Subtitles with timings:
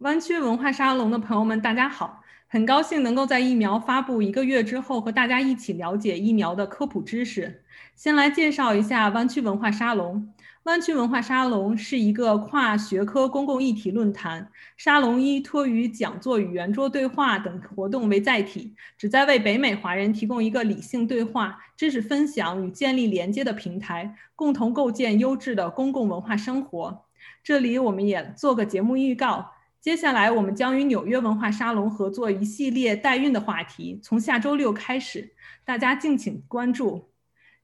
[0.00, 2.22] 湾区文化沙龙的朋友们，大家好！
[2.48, 7.62] 很高兴能够在疫苗发布一个月之后，和大家一起了解疫苗的科普知识。
[7.94, 10.32] 先来介绍一下湾区文化沙龙。
[10.62, 27.04] 湾区文化沙龙是一个跨学科公共议题论坛，沙龙依托于讲座与圆桌对话等活动为载体，旨在为北美华人提供一个理性对话、知识分享与建立连接的平台，共同构建优质的公共文化生活。
[27.44, 35.32] 这里我们也做个节目预告，接下来我们将与纽约文化沙龙合作一系列代孕的话题，从下周六开始，
[35.64, 37.10] 大家敬请关注。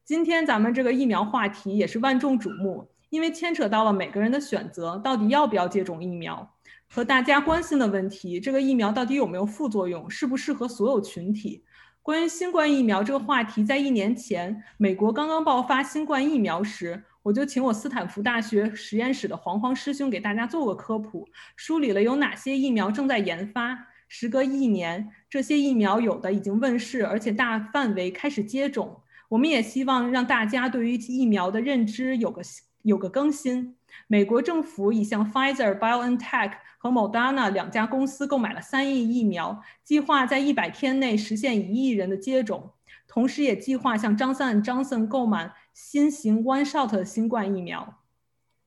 [0.02, 6.54] 今天咱们这个疫苗话题也是万众瞩目，因为牵扯到了每个人的选择，到底要不要接种疫苗，
[6.88, 11.66] 和大家关心的问题，这个疫苗到底有没有副作用，适不适合所有群体？
[12.00, 23.76] 关于新冠疫苗这个话题，在一年前美国刚刚爆发新冠疫苗时，我就请我斯坦福大学实验室的黄黄师兄给大家做个科普，梳理了有哪些疫苗正在研发。
[24.06, 29.00] 时隔一年，这些疫苗有的已经问世，而且大范围开始接种。
[29.28, 32.40] 我们也希望让大家对于疫苗的认知有个
[32.82, 33.74] 有个更新。
[34.06, 42.70] 美国政府已向 Pfizer、BioNTech 和 Moderna 两家公司购买了三亿疫苗，计划在一百天内实现一亿人的接种，
[43.08, 48.02] 同时也计划向 Johnson Johnson 购买新型 One Shot 新冠疫苗。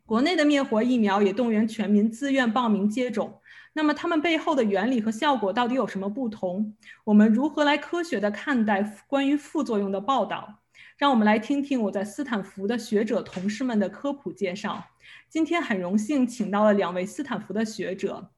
[0.06, 3.42] 国内的灭活疫苗也动员全民自愿报名接种。
[3.74, 6.76] 那么它们背后的原理和效果到底有什么不同？
[7.06, 10.60] 我们如何来科学的看待关于副作用的报道？
[10.98, 14.86] 让我们来听听我在斯坦福的学者同事们的科普介绍。
[15.28, 18.30] 今天很荣幸请到了两位斯坦福的学者，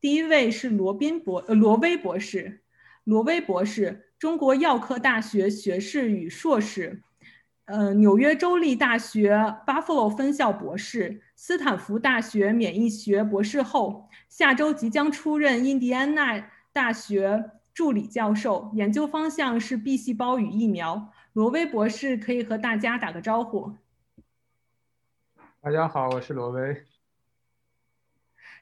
[0.00, 2.60] 第一位是罗宾博呃罗威博士，
[3.02, 7.02] 罗威博士，中国药科大学学士与硕士。
[7.66, 21.12] 呃，纽约州立大学 Buffalo 分校博士，斯坦福大学免疫学博士后，下周即将出任印第安纳大学助理教授，研究方向是 B 细胞与疫苗。
[21.34, 23.72] 罗威博士可以和大家打个招呼。
[25.60, 26.84] 大家好，我是罗威。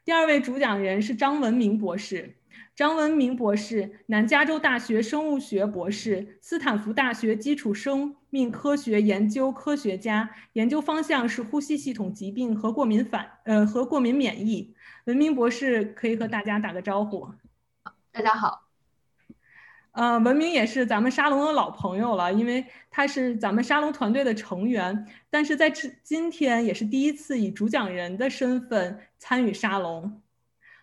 [0.05, 2.37] 第二位主讲人是张文明博士。
[2.75, 14.75] 张文明博士，南加州大学生物学博士，斯坦福大学基础生命科学研究科学家，研究方向是呼吸系统疾病和过敏反呃和过敏免疫。
[15.05, 17.28] 文明博士可以和大家打个招呼。
[18.12, 18.66] 大家好。
[19.93, 30.22] 呃，文明也是咱们沙龙的老朋友了，因为他是咱们沙龙团队的成员，但是在今今天也是第一次以主讲人的身份参与沙龙。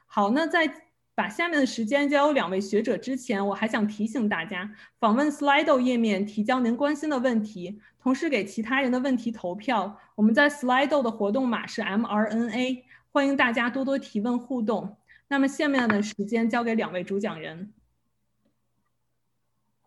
[0.05, 0.83] 好，那在。
[1.17, 9.99] 把下面的时间交由两位学者之前，我还想提醒大家，访问 Slido 页面提交您关心的问题，同时给其他人的问题投票。
[10.13, 14.95] 我们在 Slido 的活动码是 mRNA，欢迎大家多多提问互动。
[15.27, 17.73] 那么下面的时间交给两位主讲人。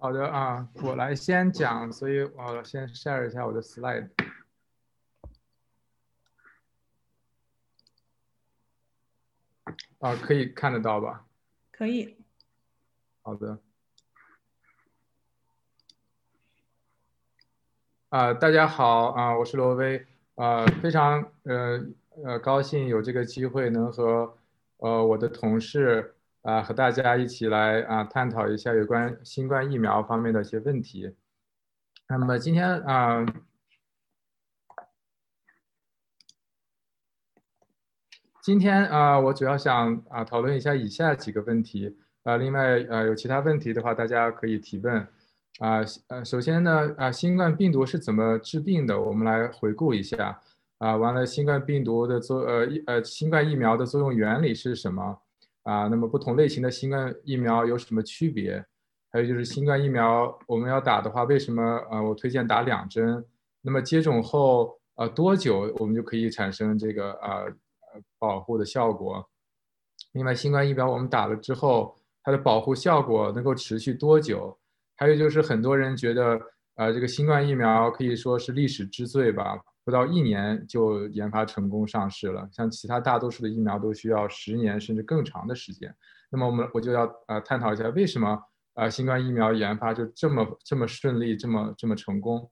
[0.00, 4.08] 好的啊，我来先讲，所以我先 share 一下我的 slide。
[10.00, 11.26] 啊，可以看得到吧？
[11.70, 12.16] 可以。
[13.20, 13.58] 好的。
[18.08, 20.06] 啊，大家好啊，我是罗威
[20.36, 21.86] 啊，非常呃
[22.24, 24.38] 呃高兴有这个机会能和
[24.78, 31.14] 呃我的同事啊和大家一起来啊探讨一下有关新冠疫苗方面的一些问题。
[32.08, 33.26] 那么今天啊。
[38.42, 42.38] 今天啊，我主要想啊讨论一下以下几个问题啊。
[42.38, 44.96] 另外呃，有其他问题的话，大家可以提问
[45.58, 45.84] 啊。
[46.08, 48.98] 呃，首先呢啊，新冠病毒是怎么治病的？
[48.98, 50.40] 我们来回顾一下
[50.78, 50.96] 啊。
[50.96, 55.18] 完了，新冠病毒的作呃呃新冠疫苗的作用原理是什么
[55.64, 55.88] 啊？
[55.88, 58.64] 那么不同类型的新冠疫苗有什么区别？
[59.12, 63.22] 还有就是新冠疫苗我们要打的话，为什么呃我推荐打两针？
[63.60, 67.44] 那么接种后呃多久我们就可以产生这个啊？
[68.18, 69.28] 保护的效果。
[70.12, 74.58] 另外，新冠疫苗我们打了之后，它的保护效果能够持续多久？
[74.96, 76.40] 还有就是，很多人觉得，
[76.74, 82.48] 呃，这个新冠疫苗可以说是历史之最吧，不到一年就研发成功上市了。
[82.52, 85.94] 像其他大多数的疫苗都需要十年甚至更长的时间。
[86.28, 88.42] 那么，我们我就要呃探讨一下，为什么
[88.74, 92.50] 呃新冠疫苗研发就这么这么顺利，这么这么成功？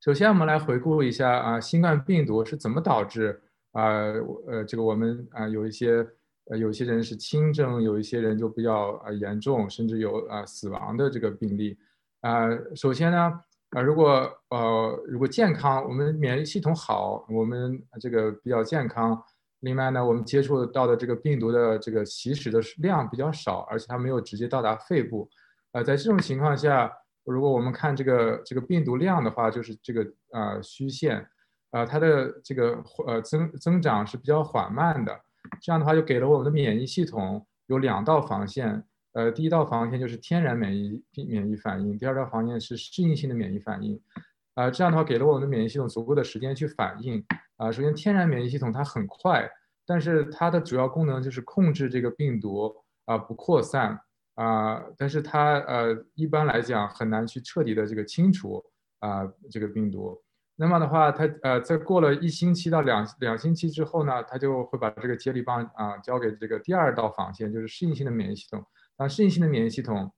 [0.00, 3.42] 首先，我们来回顾一下啊，新冠病毒是怎么导致？
[3.72, 4.12] 啊，
[4.46, 6.06] 呃，这个我们啊有一些，
[6.46, 11.78] 呃，有些人是轻症，有一些人就比较呃严重，甚至有啊死亡的这个病例。
[12.20, 19.22] 啊，首先呢，啊，如果呃如果健康，我们免疫系统好，我们这个比较健康，
[19.60, 25.28] 另外呢，我们接触到的这个病毒的这个起始的量比较少，而且它没有直接到达肺部。
[25.72, 26.90] 呃，在这种情况下，
[27.24, 31.24] 如果我们看这个这个病毒量的话，就是这个呃虚线，
[31.70, 35.20] 呃，它的这个呃增增长是比较缓慢的。
[35.60, 38.84] 这样的话，就给了我们的免疫系统有两道防线。
[39.12, 44.00] 呃，第一道防线就是天然免疫免疫反应，第二道防线是适应性的免疫反应。
[44.54, 47.24] 啊，这样的话给了我们的免疫系统足够的时间去反应。
[47.56, 49.48] 啊，首先天然免疫系统它很快，
[49.86, 52.72] 但是它的主要功能就是控制这个病毒
[53.06, 53.98] 啊不扩散
[54.34, 58.62] 啊，但是它呃一般来讲很难去彻底的这个清除
[59.00, 60.20] 啊这个病毒。
[60.60, 68.66] 那么的话，它呃在过了一星期到两两星期之后呢，它就会把这个接力棒啊交给这个第二道防线，就是适应性的免疫系统。
[68.96, 70.12] 当适应性的免疫系统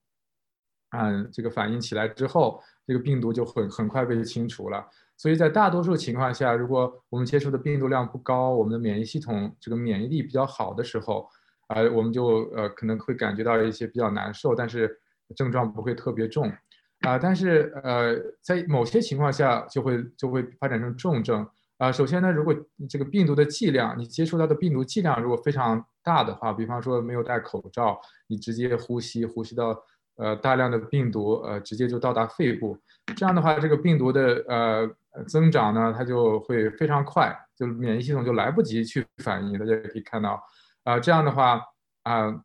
[0.89, 4.89] 啊这个反应起来之后，这个病毒就会很快被清除了。
[5.19, 11.29] 所以在大多数情况下，如果我们接触的病毒量不高，我们的免疫系统这个免疫力比较好的时候，
[11.67, 14.99] 啊，我们就呃可能会感觉到一些比较难受，但是
[15.37, 16.51] 症状不会特别重。
[17.01, 21.49] 啊，但是呃，在某些情况下就会就会发展成重症
[21.79, 21.91] 啊。
[21.91, 22.55] 首先呢，如果
[22.91, 29.83] 这个病毒的剂量，你接触到的病毒剂量如果非常大的话，比方说没有戴口罩，你直接呼吸呼吸到
[30.17, 32.77] 呃大量的病毒，呃直接就到达肺部，
[33.17, 39.59] 这样的话，这个病毒的呃增长呢，它就会非常快，就免疫系统就来不及去反应。
[39.59, 40.39] 大家也可以看到，
[40.85, 41.63] 啊，这样的话
[42.03, 42.43] 啊。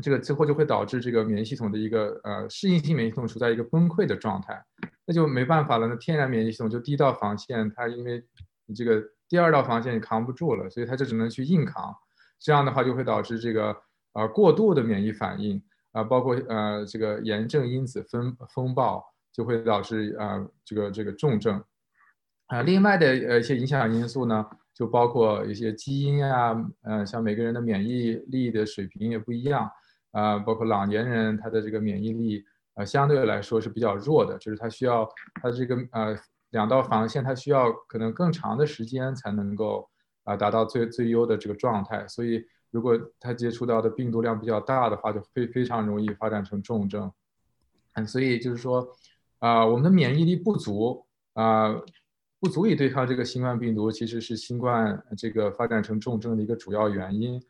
[0.00, 4.64] 这个最后就会导致这个免疫系统的一个呃适应性免疫系统处在一个崩溃的状态，
[5.04, 5.86] 那就没办法了。
[5.88, 8.24] 那天然免疫系统就第一道防线，它因为
[8.66, 11.94] 你这个第二道防线你扛不住了，所以它就只能去硬扛。
[12.38, 13.76] 这样的话就会导致这个
[14.12, 15.60] 呃过度的免疫反应
[15.92, 21.60] 啊，包括呃这个炎症因子风风暴就会导致啊这个这个重症
[22.46, 22.62] 啊。
[22.62, 29.68] 另外的呃一些影响因素呢，就包括一些基因啊，呃像每个人的免疫力的水平也不一样。
[30.12, 32.44] 啊，包括老年人，他的这个免疫力，
[32.74, 35.08] 呃，相对来说是比较弱的，就是他需要
[35.42, 36.18] 他这个呃
[36.50, 39.88] 两道防线，他需要可能更长的时间才能够
[40.24, 42.06] 啊达到最最优的这个状态。
[42.08, 47.12] 所以，如果他接触到的病毒量比较大的话，就非非常容易发展成重症。
[47.94, 48.88] 嗯，所以就是说，
[49.40, 51.74] 啊，我们的免疫力不足啊，
[52.40, 57.42] 不足以对抗这个新冠病毒，其实是新冠这个发展成重症的一个主要原因。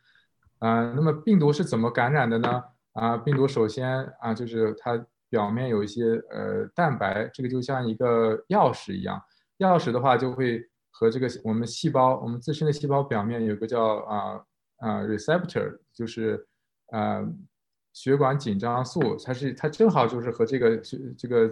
[0.58, 2.62] 啊，那么病毒是怎么感染的呢？
[2.92, 5.00] 啊，病毒首先啊，就是它
[5.30, 9.22] 表面有一些呃蛋白，这个就像一个钥匙一样。
[9.58, 14.44] 钥匙的话就会和这个我们细胞，我们自身的细胞表面有个叫啊
[14.78, 16.46] 啊 receptor，就是
[16.90, 17.24] 啊
[17.92, 21.50] 血管紧张素，它是它正好就是和这个这这个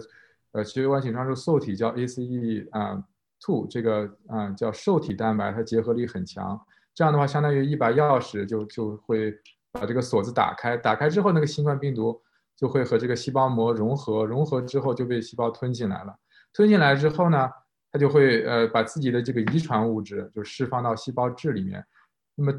[0.51, 3.03] 呃血管紧张素受体叫 ACE 啊
[3.39, 6.59] two 这个啊叫受体蛋白，它结合力很强。
[6.97, 9.31] 这样的话，相当于一把钥匙就就会
[9.71, 12.19] 把这个锁子打开，打开之后，那个新冠病毒
[12.55, 16.15] 就会和这个细胞膜融合，融合之后就被细胞吞进来了。
[16.51, 17.51] 吞进来之后呢，
[17.91, 21.85] 它就会呃把自己的这个遗传物质就释放到细胞质里面。
[22.33, 22.51] 那么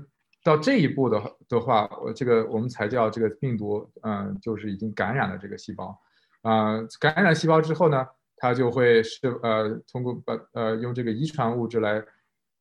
[0.44, 6.00] 到这一步的的话，我这个我们才叫这个病毒嗯就是已经感染了这个细胞。
[6.42, 8.06] 啊，感染细胞之后呢，
[8.36, 12.00] 它就会是呃通过把呃用这个遗传物质来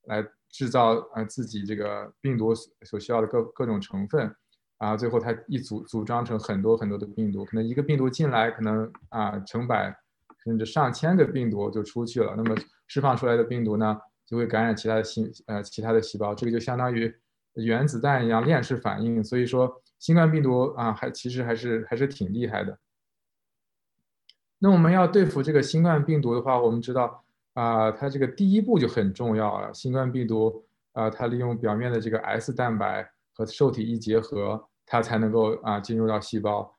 [0.05, 0.27] 来。
[0.57, 2.51] 制造呃自己这个病毒
[2.83, 4.35] 所需要的各各种成分，
[4.79, 9.95] 啊，最后它一组组装成很多很多的病毒，可能一个病毒进来，可能啊成百
[10.43, 12.33] 甚至上千个病毒就出去了。
[12.35, 12.55] 那么
[12.87, 13.95] 释放出来的病毒呢，
[14.25, 17.13] 就会感染其他的细呃其他的细胞，这个就相当于
[17.53, 19.23] 原子弹一样链式反应。
[19.23, 22.79] 所以说新冠病毒啊，还其实还是还是挺厉害的。
[24.57, 27.25] 那我们要对付这个新冠病毒的话，我们知道。
[27.57, 29.73] 啊，它这个第一步就很重要了。
[29.73, 36.71] 新冠病毒啊，它利用表面的这个 S 蛋白和受体一结合，它才能够啊进入到细胞。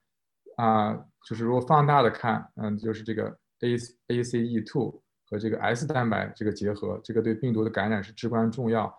[0.56, 3.74] 啊，就是如果放大的看，嗯，就是这个 A
[4.06, 8.96] A C E two 和这个 S 蛋白这个结合，这个对病毒的感染是至关重要。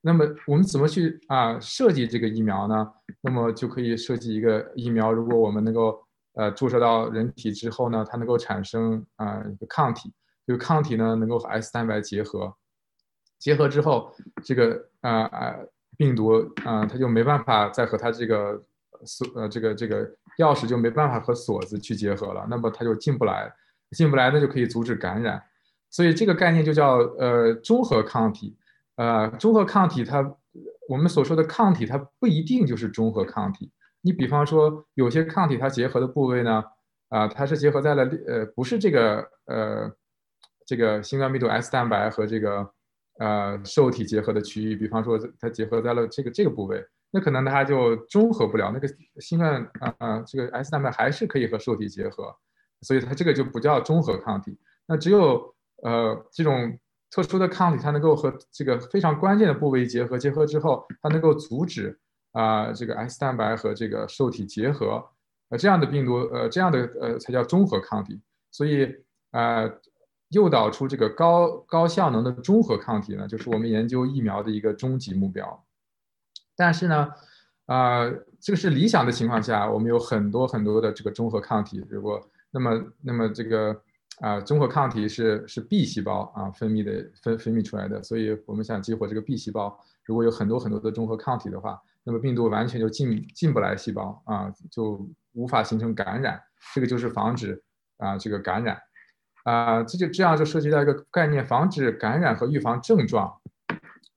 [0.00, 2.90] 那么我们怎么去啊设计这个疫苗呢？
[3.20, 6.02] 那么就可以设计一个疫苗，如果我们能够
[6.36, 10.10] 呃注射到人体之后呢，它能够产生啊一个抗体。
[10.48, 12.54] 这个抗体呢，能够和 S 蛋白结合，
[13.38, 14.10] 结合之后，
[14.42, 15.54] 这个啊啊
[15.98, 16.30] 病毒
[16.64, 18.58] 啊，它就没办法再和它这个
[19.04, 20.06] 锁呃这个这个
[20.38, 23.52] 钥匙就没办法和锁子去结合了，那么它就进不来，
[23.90, 25.38] 进不来那就可以阻止感染，
[25.90, 28.56] 所以这个概念就叫呃中和抗体，
[28.96, 30.34] 呃中和抗体它
[30.88, 36.64] 我们所说的抗体它不一定就是中和抗体，你比方说有些抗体它结合的部位呢，
[37.10, 39.94] 啊它是结合在了呃不是这个呃。
[40.68, 42.70] 这个新冠病毒 S 蛋白和这个
[43.20, 48.86] 呃受体结合的区域，比方说它结合在了这个这个部位，那可能它就中和不了，那个
[49.18, 52.36] 新冠啊啊这个 S 蛋白还是可以和受体结合，
[52.82, 54.58] 所以它这个就不叫中和抗体。
[54.86, 55.42] 那只有
[55.82, 56.78] 呃这种
[57.10, 61.98] 特殊的抗体，它能够和这个非常关键的部位结合，结合之后它能够阻止
[62.32, 65.02] 啊这个 S 蛋白和这个受体结合，
[65.48, 68.20] 呃这样的病毒呃这样的呃才叫中和抗体。
[68.50, 68.94] 所以
[69.30, 69.72] 呃。
[70.30, 75.64] 诱导出这个高高效能的中和抗体呢，就是我们研究疫苗的一个终极目标。
[76.54, 77.08] 但是呢，
[77.66, 78.04] 啊，
[78.40, 81.84] 这个是理想的情况下，我们有很多很多的这个中和抗体。
[81.88, 82.20] 如果
[82.50, 83.80] 那么那么这个
[84.20, 96.42] 啊，中和抗体是是 B 细胞啊分泌的分分泌出来的，所以我们想激活这个 B 细胞，如果有很多很多的中和抗体的话，那么病毒完全就进进不来细胞啊，就无法形成感染。
[96.74, 97.62] 这个就是防止
[97.98, 98.78] 啊这个感染。
[99.48, 103.32] 啊，这就这样就涉及到一个概念，防止感染和预防症状。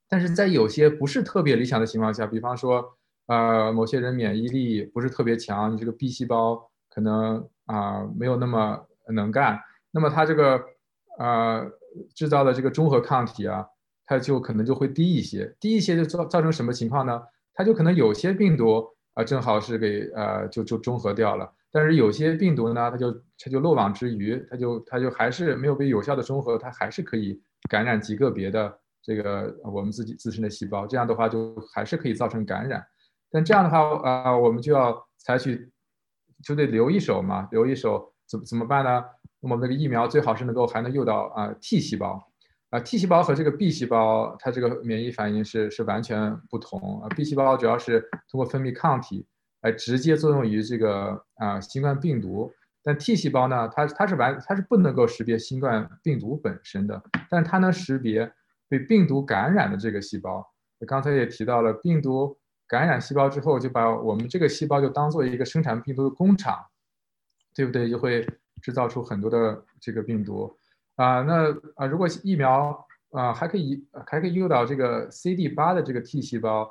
[0.06, 2.84] 但是在有些不是特别理想的情况下，比方说，
[3.28, 9.58] 呃，某些人免疫力不是特别强，你这个 B 细胞可能啊没有那么能干，
[9.90, 10.62] 那么它这个
[11.18, 11.66] 呃
[12.14, 13.66] 制造的这个中和抗体啊，
[14.04, 17.22] 它就可能就会低一些，低一些就造造成什么情况呢？
[17.54, 21.50] 它就可能有些病毒啊正好是给呃就就中和掉了。
[21.72, 32.84] 但是有些病毒呢，它就它就漏网之鱼，它就它就还是没有被有效的中和，它还是可以感染极个别的这个我们自己自身的细胞，这样的话就还是可以造成感染。
[33.30, 35.72] 但这样的话啊，我们就要采取
[36.44, 39.02] 就得留一手嘛，留一手怎怎么办呢？
[39.40, 42.22] 我们那个疫苗最好是能够还能诱导啊 T 细胞
[42.68, 48.00] 啊 T 细胞和这个 B 细胞它这个免疫反应是是完全不同啊 B 细胞主要是
[48.30, 49.26] 通过分泌抗体。
[49.62, 52.52] 来直接作用于这个啊新冠病毒，
[52.82, 57.00] 但 T 细胞呢，它它是完它是不能够识别新冠病毒本身的，
[57.30, 58.32] 但它能识别
[58.68, 60.44] 被病毒感染的这个细胞。
[60.84, 66.58] 刚才也提到了，病毒感染细胞之后，就把我们这个细胞就当做一个生产病毒的工厂，
[67.54, 67.88] 对不对？
[67.88, 68.26] 就会
[68.60, 70.52] 制造出很多的这个病毒
[70.96, 71.22] 啊。
[71.22, 76.68] 那啊，如果疫苗啊还可以还可以诱导这个 CD8 的这个 T 细胞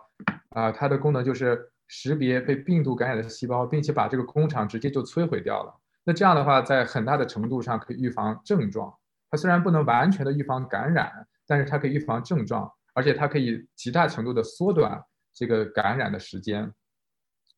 [0.50, 1.71] 啊，它的功能就是。
[1.94, 5.76] 识别被病毒感染的细胞，并且把这个工厂直接就摧毁掉了。
[6.06, 8.92] 那这样的话，在很大的程度上可以预防症状。
[9.30, 16.74] 它虽然不能完全的预防感染，但是它可以预防症状，而且它可以极大程度的缩短这个感染的时间。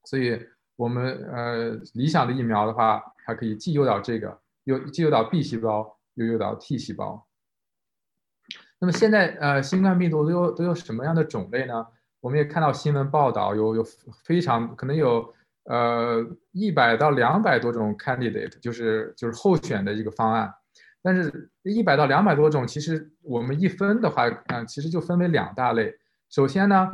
[0.05, 0.43] 所以，
[0.75, 7.27] 我们呃理想的疫苗的话，它可以既诱导这个，又既诱导 B 细胞，又诱导 T 细胞。
[8.79, 11.85] 那么现在呃新冠病毒都有都有什么样的种类呢？
[12.23, 13.83] 我们也看到新闻报道，有有
[14.23, 15.33] 非常可能有
[15.65, 20.49] 呃一百到两百多种 candidate，就是就是候选的一个方案。
[21.01, 25.93] 但是，一百到两百多种，其实我们一分的话，嗯，其实就分为两大类。
[26.29, 26.89] 首先呢，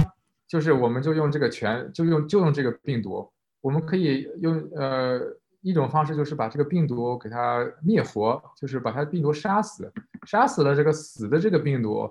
[0.47, 3.31] 就是我们就用这个全，就用就用这个病毒，
[3.61, 5.21] 我们可以用呃
[5.61, 9.93] 一种方式，就是把这个病毒给它灭活，就是把它病毒杀死，
[10.25, 12.09] 杀死了这个死的这个病毒。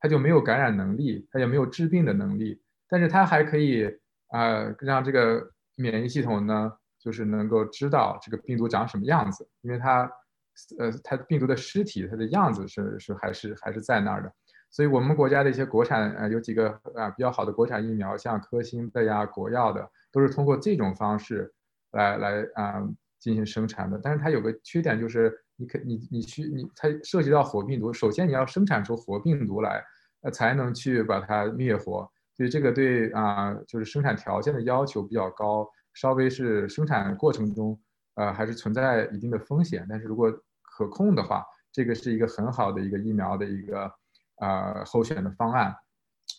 [0.00, 3.84] 它就没有感染能力，它也没有治病的能力，但是它还可以
[4.28, 10.10] 啊，让这个免疫系统呢，就是能够知道这个病毒长什么样子，因为它，
[10.78, 14.32] 呃，它病毒的尸体，它的样子是是还是还是在那儿的，
[14.70, 21.52] 所以我们国家的一些国产呃有几个啊比较好的国产疫苗，像科兴的呀、国药的，都是通过这种方式
[21.92, 22.82] 来来啊
[23.18, 25.44] 进行生产的，但是它有个缺点就是。
[25.60, 29.84] 你可你你去你它涉及到活病毒，首先你要生产出活病毒来，
[30.22, 37.78] 呃才能去把它灭活，所以这个对啊就是生产条件的要求比较高，稍微是生产过程中
[38.14, 43.92] 呃还是存在一定的风险，但是如果可控的话，这个是一个很好的一个疫苗的一个
[44.36, 45.76] 啊候选的方案。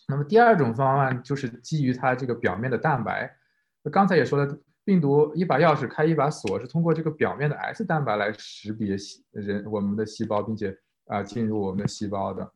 [0.08, 3.32] 那么第二种方案就是基于它这个表面的蛋白，
[3.92, 4.58] 刚才也说了。
[4.84, 8.96] 病毒一把钥匙开一把锁，是通过这个表面的 S 蛋白来识别
[9.30, 12.52] 人我们的细胞，并且啊进入我们的细胞的，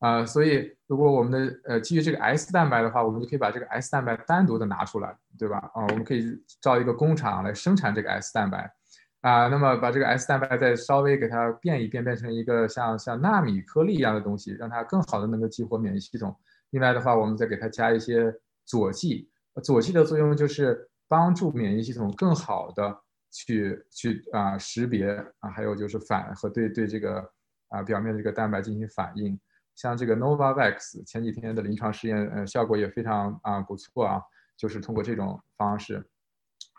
[0.00, 5.58] 啊，所以如果我们的呃基于这个 S 蛋白的话，我们就可以把这个 S 蛋白单独的拿出来，对吧？
[5.74, 6.24] 啊，我们可以
[6.62, 8.72] 造一个工厂来生产这个 S 蛋白，
[9.20, 16.34] 啊，那么把这个 S 蛋白再稍微给它变一变，变成一个像像纳米颗粒一样的东西，让它更好的能够激活免疫系统。
[16.70, 19.28] 另外的话，我们再给它加一些佐剂，
[19.62, 20.88] 佐剂的作用就是。
[21.08, 22.98] 帮助免疫系统更好的
[23.30, 25.08] 去去啊识别
[25.40, 27.30] 啊，还有就是反和对对这个
[27.68, 29.38] 啊表面的这个蛋白进行反应。
[29.74, 34.22] 像这个 Novavax 前几天的临床试验，呃，效果也非常啊不错啊，
[34.56, 36.02] 就是通过这种方式。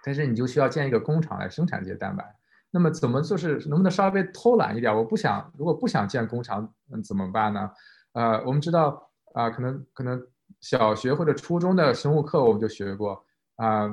[0.03, 2.25] 但是你就需要建一个工厂来生产这些蛋白。
[2.72, 4.96] 那么怎么就是能不能稍微偷懒一点？
[4.96, 7.69] 我不想，如果不想建工厂，嗯，怎么办呢？
[8.13, 10.19] 呃，我们知道啊，可能可能
[10.60, 13.24] 小学或者初中的生物课我们就学过
[13.57, 13.88] 啊，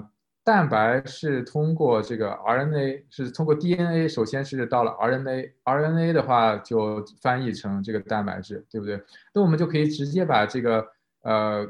[0.44, 9.02] 蛋白是通过这个 RNA 是通过 DNA，首先是到了 RNA，RNA 的话就翻译成这个蛋白质，对不对？
[9.32, 10.86] 那我们就可以直接把这个
[11.22, 11.66] 呃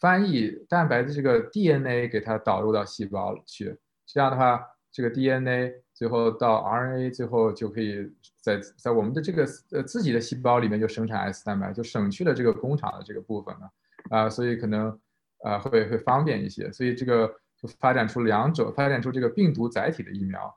[0.00, 3.76] 翻译蛋白的这个 DNA 给它导入到细胞去，
[4.06, 5.82] 这样的话，这个 DNA。
[5.94, 8.10] 最后到 RNA，最后就可以
[8.40, 13.70] 在在我们的这个呃自己的细胞里面就生产 S 蛋白，就省去了这个工厂的这个部分了
[14.10, 14.98] 啊，所以可能
[15.44, 20.54] 啊会会方便一些，所以这个就发展出两种，发展出这个病毒载体的疫苗。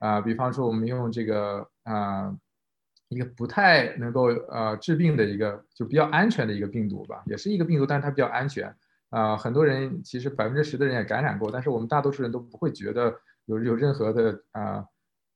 [0.00, 2.36] 啊，比方说我们用这个啊
[3.08, 8.76] 一个不太能够呃治病的一个就比较安全的一个病毒吧，也是一个病毒，但是它比较安全。
[9.10, 13.14] 啊，很多人其实百分之十的人也感染过，但是我们大多数人都不会觉得。
[13.48, 14.84] 有有任何的啊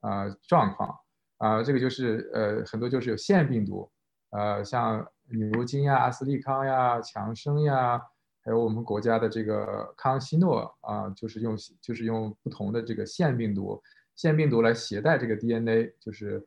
[0.01, 0.95] 啊状况。
[1.39, 3.91] 啊，这个就是呃很多就是有腺病毒，
[4.33, 7.99] 呃像牛津呀、阿斯利康呀、强生呀，
[8.45, 13.81] 还有我们国家的这个康希诺啊，就是用就是用不同的这个腺病毒，
[14.17, 16.45] 腺病毒来携带这个 DNA，就是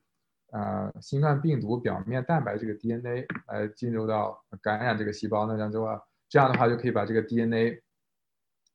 [0.51, 7.81] 呃新冠病毒表面蛋白这个 DNA 来进入到感染这个细胞，那这样的话这样的话就可以把这个 DNA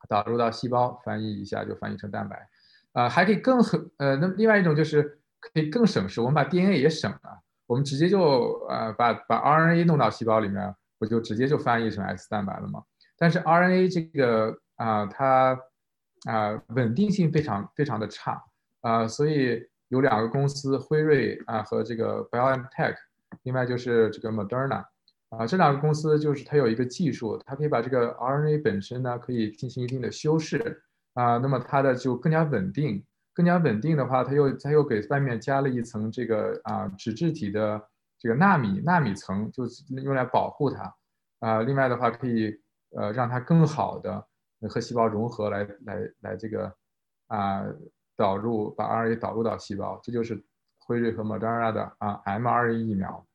[0.09, 2.49] 导入到细胞，翻译一下就翻译成蛋白。
[2.93, 12.83] 啊，还可以更很呃，那另外一种就是可以更省事，我们把 DNA 也省了，我们直接就呃把把 RNA 弄到细胞里面，不就直接就翻译成 X 蛋白了吗？
[13.21, 15.61] 但是 RNA 这个啊，它
[16.25, 18.43] 啊稳定性非常非常的差
[18.81, 22.97] 啊，所以有两个公司，辉瑞啊和这个 BioNTech，
[23.43, 24.87] 另外就是这个 Moderna
[25.29, 30.83] 啊，这两个公司就是它有一个技术，它可以把这个 RNA 本身呢可以进行一定的修饰。
[31.15, 37.83] 啊，那么它的就更加稳定，更加稳定的话，它又它又给外面加了一层这个啊脂质体的
[38.17, 40.95] 这个纳米纳米层，就是用来保护它。
[41.41, 42.57] 啊，另外的话可以
[42.97, 44.27] 呃让它更好的
[44.69, 46.73] 和细胞融合，来来来这个
[47.29, 47.65] 啊
[48.17, 50.43] 导入把 RNA 导入到细胞，这就是
[50.79, 53.27] 辉瑞和 Moderna 的啊 mRNA 疫苗。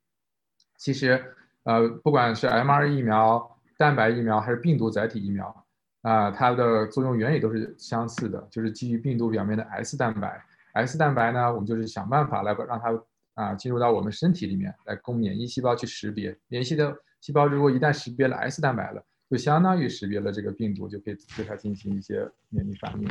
[0.77, 5.65] 其实呃不管是 mRNA 疫苗、蛋白疫苗还是病毒载体疫苗。
[6.01, 10.39] 啊，它的作用原理都是相似的，就是基于病毒表面的 S 蛋白。
[10.73, 13.03] S 蛋白呢，我们就是想办法来让它
[13.33, 16.37] 啊进入到我们身体里面，来供免疫细胞去识别。
[16.47, 23.09] 免疫的细胞如果一旦识别了 S 蛋白了，就相当于识别了这个病毒，就可以对它进行一些免疫反应。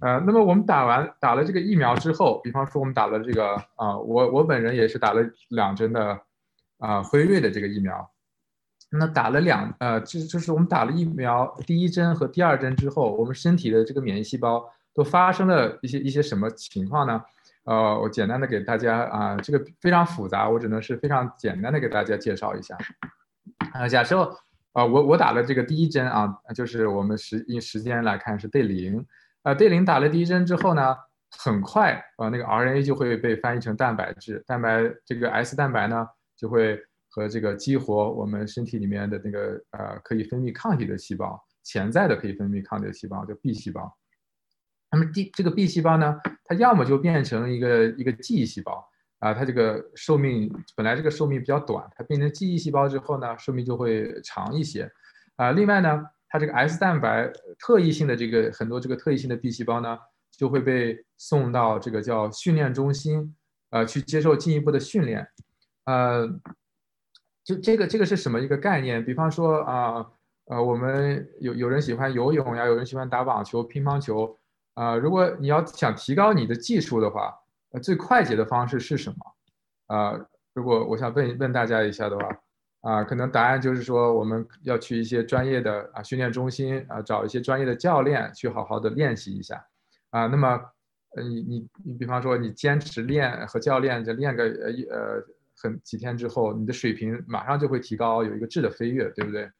[0.00, 6.20] 呃，那么我们打完打了这个疫苗之后，比方说我们打了这个啊，我我本人也是打了两针的
[6.78, 8.10] 啊辉瑞的这个疫苗。
[8.92, 17.22] 那打了两呃，就就是我们打了疫苗第一针和第二针之后，我们身体的这个免疫细胞都发生了一些一些什么情况呢？
[17.64, 22.76] 呃，我简单的给大家啊，这个非常复杂，我只能是非常简单的给大家介绍一下。
[23.72, 24.34] 啊，假设
[24.72, 29.04] 啊，我我打了这个第一针啊，就是我们时以时间来看是 day 零，
[29.42, 30.96] 啊，day 零打了第一针之后呢，
[31.30, 36.06] 很快啊，那个 RNA 就会被翻译成蛋白质，蛋白这个 S 蛋白呢
[36.36, 36.80] 就会。
[37.12, 43.92] 和这个激活我们身体里面的那个呃可以分泌抗体的细胞，潜在的可以分泌抗体的细胞叫 B 细胞。
[44.92, 48.88] 那么 D 这个 B 细胞呢，它要么就变成一个一个记忆细胞
[49.20, 54.90] 啊，它这个寿命本来这个寿命比较短，它变成记忆细胞之后呢，寿命就会长一些
[55.36, 55.52] 啊。
[55.52, 59.96] 另外呢，它这个 S 蛋白特异性的这个很多这个特异性的 B 细胞呢，
[60.32, 63.34] 就会被送到这个叫训练中心，
[63.70, 65.28] 呃，去接受进一步的训练，
[65.84, 66.28] 呃。
[67.42, 69.04] 就这个这个是什么一个概念？
[69.04, 70.06] 比方说啊，
[70.44, 74.38] 呃，我们有有人喜欢游泳呀，有人喜欢打网球、乒乓球，
[74.74, 77.34] 啊，如果你要想提高你的技术的话，
[77.72, 79.96] 呃，最快捷的方式是什么？
[79.96, 82.28] 啊，如果我想问问大家一下的话，
[82.80, 89.64] 啊，可能答案就是说我们要去一些专业的啊训练中心啊，找一些专业的教练去好好的练习一下，
[90.10, 90.48] 啊，那么
[91.16, 95.26] 呃你你你比方说你坚持练和教练就练个呃呃。
[95.62, 99.50] 很几天之后，你的水平马上就会提高，有一个质的飞跃，对不对？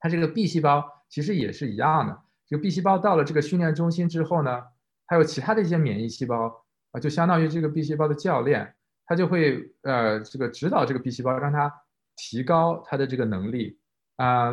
[0.00, 2.22] 它这个 B 细胞其实也是一样的。
[2.48, 4.64] 这个 B 细胞到了这个训练中心之后呢，
[5.06, 8.74] 还有其他的一些免疫细胞啊，就相当于这个 B 细胞的教练，
[9.04, 11.72] 他就会呃这个指导这个 B 细胞，让它
[12.16, 13.78] 提高它的这个能力
[14.16, 14.52] 啊。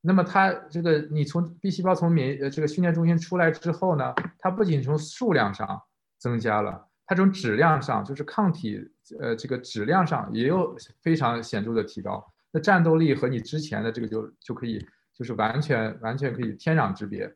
[0.00, 5.82] 那么它这个你从 B 细胞从免疫这个训练中心出来之后呢，它不仅从数量上
[6.18, 6.86] 增加了。
[7.06, 8.78] 它从质量上，就是抗体，
[9.18, 12.22] 呃，这个质量上也有非常显著的提高。
[12.50, 14.78] 那战斗力和你之前的这个就就可以，
[15.14, 17.34] 就是完全完全可以天壤之别。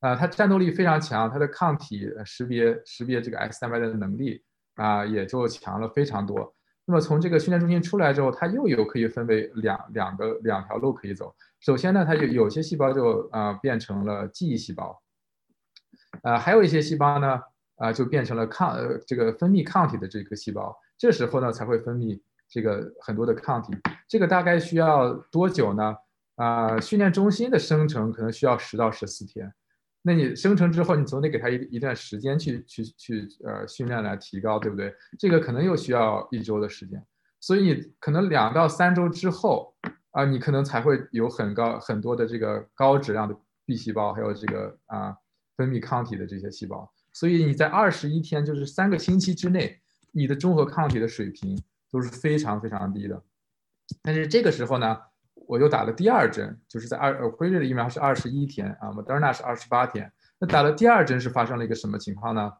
[0.00, 4.42] 啊，它战斗力非常强，它的抗体识别识别这个 X 蛋白的能力
[4.76, 6.54] 啊，也就强了非常多。
[6.84, 11.34] 那么从这个训练中心出来之后，它又有可以分为两两个两条路可以走。
[11.60, 15.02] 首先呢，它就有些细胞就啊变成了记忆细胞，
[16.22, 17.40] 啊，还有一些细胞呢
[17.76, 20.74] 啊就变成了抗呃这个分泌抗体的这个细胞。
[20.96, 23.72] 这时候呢才会分泌这个很多的抗体。
[24.08, 25.94] 这个大概需要多久呢？
[26.36, 29.52] 啊，训练中心的生成可能需要十到十四天。
[30.02, 34.94] 那你生成之后，你总得给它一一段时间去去去呃训练来提高，对不对？
[35.18, 37.04] 这个可能又需要一周的时间，
[37.40, 39.74] 所以你可能两到三周之后
[40.12, 45.16] 啊，你可能才会有很高很多的这个高质量的 B 细胞，还有这个啊
[45.56, 46.90] 分泌抗体的这些细胞。
[47.12, 49.80] 所以你在二十一天，就是三个星期之内，
[50.12, 53.20] 你的中和抗体的水平都是非常非常低的。
[54.02, 54.96] 但是这个时候呢？
[55.48, 60.12] 我又打了第二针，就是在二呃辉瑞的疫苗是二十一天啊，Moderna 是二十八天。
[60.38, 62.52] 那打了第二针是发生了一个什么情况呢？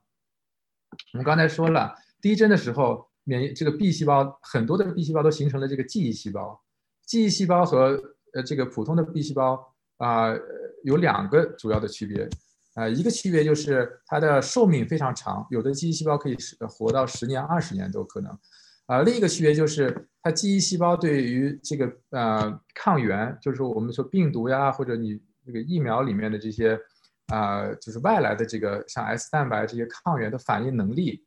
[1.13, 6.59] 我们刚才说了，第一针的时候，免疫这个 B 细胞很多的 B 细胞都形成了这个记忆细胞。
[7.05, 8.01] 记忆细胞和
[8.33, 10.35] 呃这个普通的 B 细胞啊
[10.83, 12.27] 有两个主要的区别
[12.75, 16.37] 啊，一个区别就是它的寿命非常长，有的记忆细胞可以
[16.69, 18.37] 活到十年、二十年都可能。
[18.89, 26.81] 啊，另一个区别就是它记忆细胞对于这个呃抗原，就是说我们说病毒呀，或者你这个疫苗里面的这些
[27.27, 31.23] 啊，就是外来的这个像 S 蛋白这些抗原的反应能力，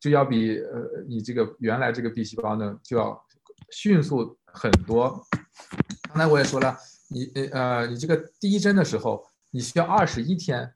[0.00, 3.22] 就要比呃你这个原来这个 B 细胞呢就要
[3.70, 5.22] 迅速很多。
[6.08, 6.74] 刚才我也说了，
[7.10, 10.72] 你呃你这个第一针的时候，你需要二十一天。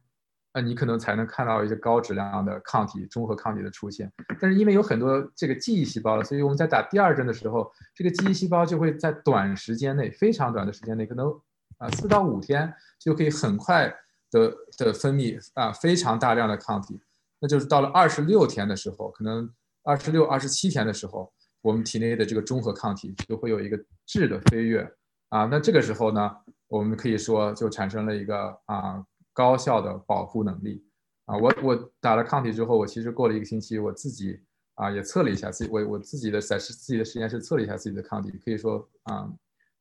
[0.56, 11.28] 那你可能才能看到一些高质量的抗体、中和抗体的出现，但是因为有很多这个记忆细胞了，所以我们在打第二针的时候，这个记忆细胞就会在短时间内、非常短的时间内，可能
[11.76, 13.94] 啊四到五天就可以很快
[14.30, 16.98] 的的分泌啊非常大量的抗体，
[17.38, 19.46] 那就是到了二十六天的时候，可能
[19.82, 24.90] 二十六、二十七天的时候，我们体内的这个中和抗体就会有一个质的飞跃
[25.28, 26.34] 啊，那这个时候呢，
[26.68, 29.04] 我们可以说就产生了一个啊。
[29.36, 30.82] 高效的保护能力
[31.26, 31.36] 啊！
[31.36, 34.40] 我我打了抗体之后，我其实过了一个星期，我自己
[34.76, 39.30] 啊也测了一下自己，我我自己的在自己的实验室测了一下自己的抗体，可以说啊，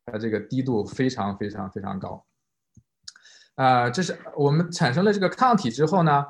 [0.06, 2.26] 它这个低度非常非常非常高
[3.56, 3.90] 啊！
[3.90, 6.26] 这是我们产生了这个抗体之后呢，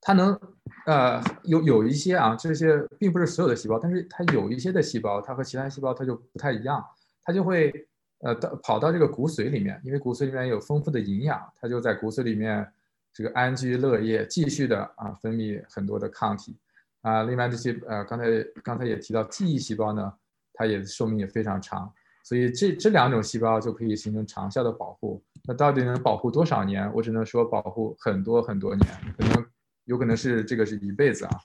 [0.00, 0.40] 它能
[0.86, 6.82] 呃有有一些啊，这些并不是所有的细胞，但是它有一些的细胞，它和其他细胞它就不太一样，
[7.22, 7.86] 它就会。
[8.20, 12.68] 呃，到跑到这个骨髓里面，因为骨髓里面有丰富的营养，它就在骨髓里面
[13.12, 16.56] 这个安居乐业，继续的啊分泌很多的抗体
[17.02, 17.22] 啊。
[17.22, 18.24] 另外这些呃，刚才
[18.64, 20.12] 刚才也提到记忆细胞呢，
[20.52, 21.92] 它也寿命也非常长，
[22.24, 25.22] 所以这这两种细胞就可以形成长效的保护。
[25.44, 26.92] 那到底能保护多少年？
[26.92, 29.46] 我只能说保护很多很多年，可能
[29.84, 31.40] 有可能是这个是一辈子啊。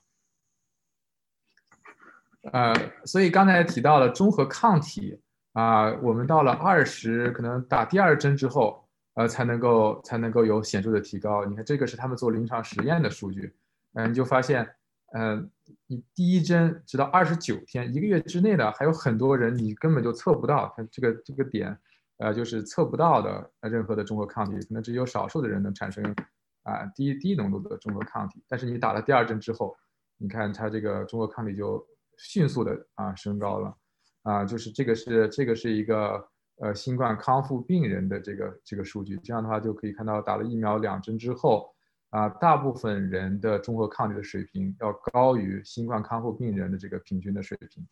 [2.52, 5.20] 呃，所以刚才提到了中和抗体。
[5.54, 11.44] 啊，我们到了二十，可能打第二针之后，呃，才能够才能够有显著的提高。
[11.44, 13.54] 你看，这个是他们做临床实验的数据，
[13.92, 14.68] 嗯，你就发现，
[15.12, 15.48] 嗯，
[15.86, 21.78] 你第一针直到二十九天，一个月之内的，还有很多人你根本就测不到，它这个这个点，
[22.18, 26.04] 呃，就是测不到的任何的中和抗体，可能只有少数的人能产生
[26.64, 28.42] 啊低低浓度的中和抗体。
[28.48, 29.76] 但是你打了第二针之后，
[30.18, 31.86] 你看它这个中和抗体就
[32.18, 33.72] 迅速的啊升高了。
[34.24, 41.70] 啊，就是这个是这个是一个呃新冠康复病人的这个这个数据，这样的话就可以看到打了疫苗两针之后，
[42.08, 47.86] 啊，大部分人的中和抗体的水平要高于新冠康复病人的这个平均的水平。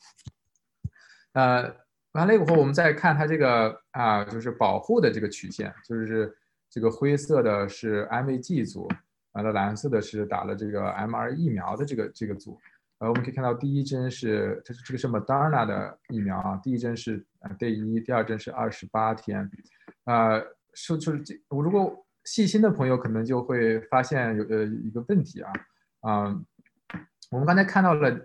[1.34, 1.74] 呃，
[2.12, 6.34] 完了以后我们再看它这个啊，就是保护的这个曲线，就是
[6.70, 8.88] 这个灰色的是 MVG 组，
[9.32, 12.58] 完了蓝色的是打了这个 mR 疫苗的这个这个组。
[13.02, 19.50] 呃，我们可以看到，第一针是，它是这个是 Moderna 的疫苗啊，第一针是呃 day 一，第二针是二十八天，
[20.04, 20.40] 啊，
[20.72, 25.52] 是就是这，我如果细心的朋友可能就会发现有呃一个问题啊，
[26.02, 26.40] 啊，
[27.32, 28.16] 我们刚才看到了，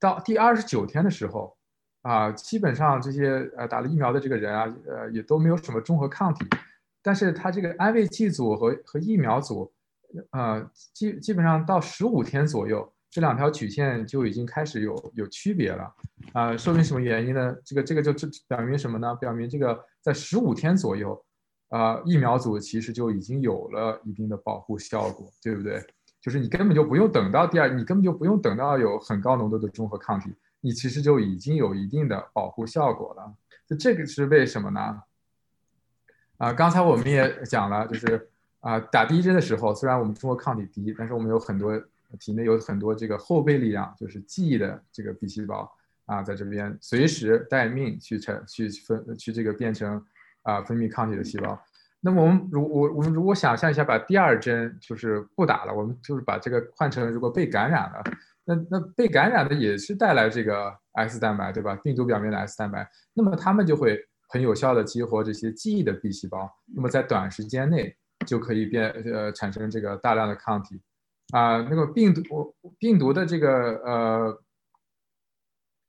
[0.00, 1.56] 到第二十九天的时候，
[2.02, 6.44] 啊，基本上这些呃打了疫苗的这个人啊，呃也都没有什么中和抗体，
[7.04, 9.72] 但是他这个安慰剂组和和疫苗组，
[10.32, 12.92] 呃，基基本上到十五天左右。
[13.14, 15.94] 这两条曲线就已经开始有有区别了，
[16.32, 17.56] 啊，说明什么原因呢？
[17.64, 19.14] 这个这个就这表明什么呢？
[19.14, 21.24] 表明这个在十五天左右，
[21.68, 25.80] 啊，疫苗组其实就已经有了一定的保护效果，对不对？
[26.20, 33.32] 就是你根本就不用等到第二，你根本就不用等到有很高浓度的中和抗体，你其实就已经有一定的保护效果了。
[33.68, 35.02] 就这个是为什么呢？
[36.38, 38.28] 啊，刚才我们也讲了，就是。
[38.58, 41.78] 啊，打第一针的时候，虽然我们中和抗体低，但是我们有很多
[42.18, 45.70] 体内有很多这个后备力量，就是记忆的这个 B 细胞
[46.06, 50.02] 啊，在这边随时待命去成去分去这个变成
[50.42, 51.58] 啊分泌抗体的细胞。
[52.00, 58.02] 那么我们如我我们如果想象一下，把第二针就是不打了，我们就是把这个换成如果被感染了，
[58.44, 61.74] 那那被感染的也是带来这个 S 蛋白，对吧？
[61.76, 63.98] 病毒表面的 S 蛋白，那么他们就会
[64.28, 67.96] 很有效的激活这些记忆的 B 细胞，那么在短时间内。
[68.24, 70.80] 就可以变呃产生这个大量的抗体
[71.34, 73.50] 啊，那个病毒病毒的这个
[73.84, 74.42] 呃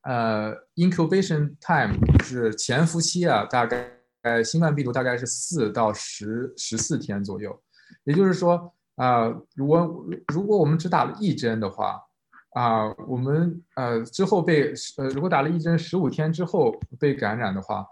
[0.02, 3.88] 呃 incubation time 是潜伏期啊，大概
[4.24, 7.62] 呃新冠病毒大概是四到十十四天左右，
[8.06, 12.02] 也就是说啊，如果如果我们只打了一针的话
[12.56, 17.86] 啊，我们呃之后被呃如果打了一针十五天之后被感染的话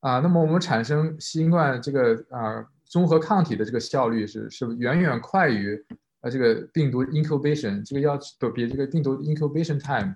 [0.00, 2.66] 啊，那么我们产生新冠这个啊。
[2.90, 5.78] 综合抗体的这个效率是是远远快于
[6.20, 10.14] 呃这个病毒 incubation 这个要都比这个病毒 incubation time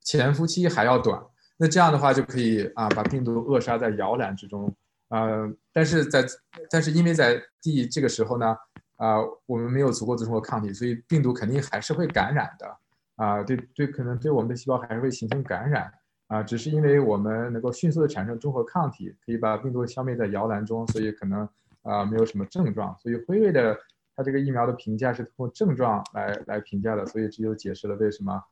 [0.00, 1.22] 潜伏期还要短。
[1.56, 4.74] 那这样的话就可以啊把病毒扼杀在摇篮之中
[5.08, 5.28] 啊。
[5.72, 6.24] 但是在
[6.70, 8.56] 但是因为在第这个时候呢
[8.96, 12.76] 啊我们没有足够的综合抗体，所以病毒肯定还是会感染的
[13.16, 13.42] 啊。
[13.42, 15.92] 对对，可能对我们的细胞还是会形成感染
[16.28, 16.42] 啊。
[16.42, 21.48] 只是因为我们能够迅速的产生综合抗体，可以把病毒消灭在摇篮中，所以可能。
[21.82, 23.76] 啊，没有什么症状，所以辉瑞的
[24.14, 28.42] 它这个疫苗的评价是通过症状来来评价的，所以这就解释了为什么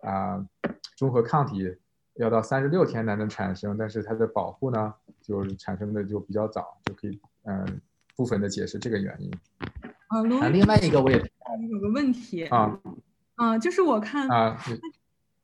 [0.00, 0.46] 啊，
[0.96, 1.76] 综合抗体
[2.14, 7.80] 要到三十六天才能产生，但是它的保护呢，就是产生的就比较早，就可以嗯
[8.16, 9.30] 部分的解释这个原因。
[10.08, 11.16] 啊，另外一个我也
[11.70, 12.80] 有个问题啊，
[13.36, 14.58] 啊，就是我看啊，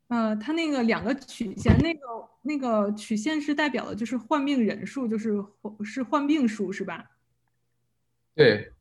[0.08, 2.00] 呃，它那个两个曲线，那个
[2.42, 5.44] 那个曲线是代表的就是患病人数，就是
[5.84, 7.10] 是患病数是吧？
[8.34, 8.72] 对，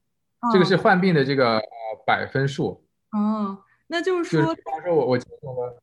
[0.52, 1.64] 这个是患病的这个呃
[2.06, 2.84] 百分数。
[3.12, 5.82] 哦，那就是说，比方说我我接种了，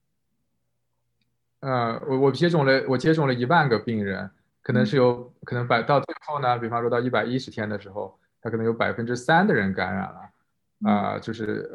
[1.61, 4.31] 呃，我我接种了我接种了一万个病人，
[4.63, 11.71] 可能是有可能百到最后呢，比方说到一百一十天的时候，他可能有百分之三的人感染了，啊，就是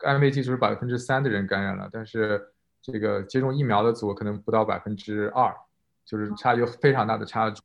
[0.00, 5.54] 呃安慰剂就是百分之三的人感染了，但是这个接种疫苗的组可能不到百分之二，
[6.04, 7.62] 就是差有非常大的差距。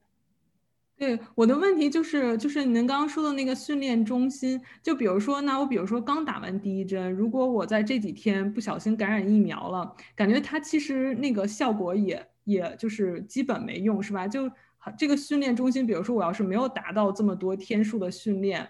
[0.97, 14.25] 对我的问题就是，就是您刚刚说的那个训练中心，就比如说，那我比如说刚打完第一针，如果我在这几天不小心感染疫苗了，感觉它其实那个效果也也就是基本没用，是吧？
[14.25, 14.49] 就
[14.97, 18.65] 这个训练中心，比如说我要是没有达到这么多天数的训练，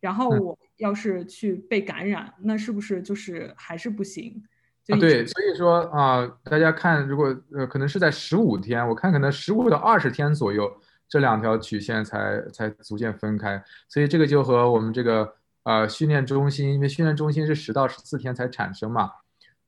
[0.00, 4.42] 然后我要是去被感染，那是不是就是还是不行？
[4.88, 10.72] 啊，对，所以说啊，大家看，如果呃可能是在十五天，我看可能十五到二十天左右。
[11.08, 19.10] 这两条曲线才才逐渐分开，所以这个就和我们这个呃训练中心，因为训练中心是十到十四天才产生嘛，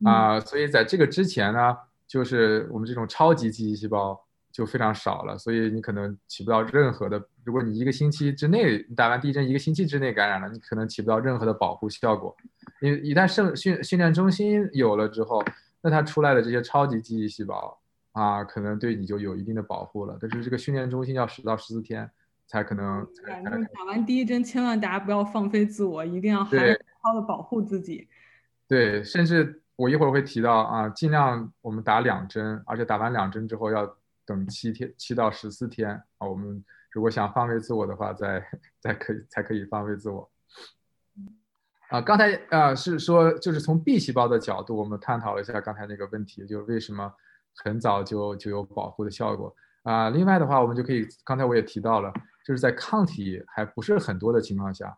[0.05, 4.21] 啊，所以在这个之前呢，就是我们这种超级记忆细胞
[4.51, 12.37] 就非常少了，所以你可能起不到任何的，如果你一个星期之内你打完第一针，一个星期之内感染了，你可能起不到任何的保护效果。
[12.81, 15.45] 你一旦训训训练中心有了之后，
[15.81, 17.79] 那它出来的这些超级记忆细胞。
[18.19, 22.11] 啊，可能对你就有一定的保护了，但是这个训练中心要十到十四天
[22.49, 23.07] 才可能。
[23.73, 26.51] 打完第一针，千万大家不要放飞自我，一定要好
[27.01, 28.09] 好的保护自己。
[28.67, 36.27] 对，甚至我一会儿会提到啊，尽量我们打两针，而且打完两针之后要等七天，七到十四天啊。
[36.27, 38.45] 我们如果想放飞自我的话，再
[38.81, 40.29] 再可以才可以放飞自我。
[41.91, 47.15] 啊，刚才啊是说就是从 B 细胞的角度，我们探讨了一下刚才那个问题，就是为什么。
[47.65, 50.11] 很早就就有保护的效果啊。
[50.11, 52.13] 另外的话，我们就可以，刚才我也提到了，
[52.45, 54.97] 就是在抗体还不是很多的情况下，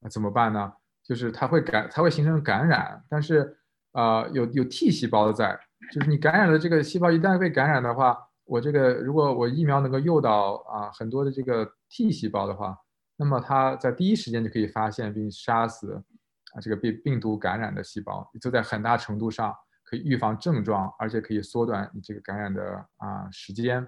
[0.00, 0.72] 那怎么办呢？
[1.02, 3.56] 就是它会感，它会形成感染，但是
[3.92, 5.58] 啊，有有 T 细胞在，
[5.92, 12.76] 就是你感染了这个细胞，一旦被感染的话，我这个如果我疫苗能够诱导啊很多的这个 T 细胞的话，
[13.16, 15.94] 那么它在第一时间就可以发现并杀死
[16.54, 19.54] 啊这个被病毒感染的细胞，就在很大程度上。
[19.90, 23.84] 可以预防症状，而且可以缩短你这个感染的啊时间。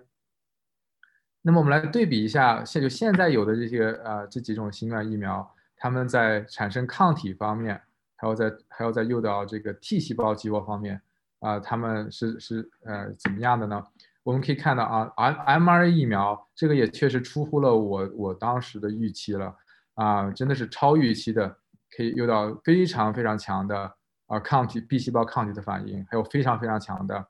[1.43, 7.81] 那么我们来对比一下，现就现在有的这些呃这几种新冠疫苗，他们在产生抗体方面，
[8.17, 11.01] 还有在还有在诱导这个 T 细胞激活方面
[11.39, 13.81] 啊，他们是是呃怎么样的呢？
[14.25, 19.55] 我们可以看到啊，M M R 疫苗这个也确实出乎了我我当时的预期了
[19.95, 21.59] 啊，真的是超预期的，
[21.97, 23.95] 可以诱导非常非常强的。
[24.33, 27.27] 啊，抗体 B 细胞抗体的反应，还有非常非常强的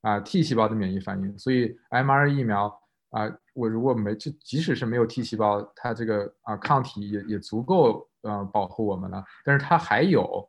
[0.00, 2.74] 啊 T 细胞的免疫反应，所以 mRNA 疫苗
[3.10, 9.22] 啊，我如果没就即使是没有 T 细胞，它这个啊抗体也也足够呃保护我们了。
[9.44, 10.48] 但是它还有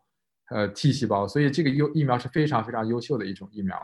[0.49, 3.77] 呃 T 细胞，所以这个优疫苗是非常非常优秀的一种疫苗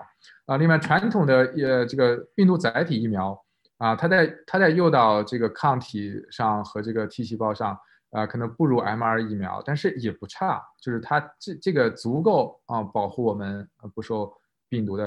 [0.45, 0.55] 啊。
[0.55, 3.37] 另外，传统的呃这个病毒载体疫苗
[3.79, 7.77] 啊，它在它在诱导这个抗体上和这个 T 细胞上
[8.13, 14.33] 啊，可能不如 m r 疫苗，但是也不差，就是它这这个足够啊保护我们不受
[14.69, 15.05] 病毒的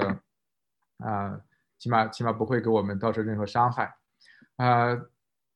[0.99, 1.41] 啊。
[1.79, 3.93] 起码起码不会给我们造成任何伤害，
[4.55, 4.99] 啊，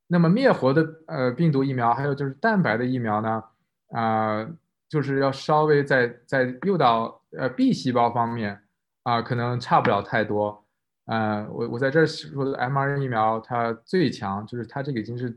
[0.06, 3.44] 那么灭活的呃病毒疫苗，还有就是蛋白的疫苗呢，
[3.88, 4.48] 啊，
[4.88, 8.62] 就是要稍微在在诱导呃 B 细胞方面
[9.02, 10.64] 啊，可能差不了太多，
[11.06, 15.36] 呃，我我在这说的 mRNA 疫苗它最强，就是它这个已经是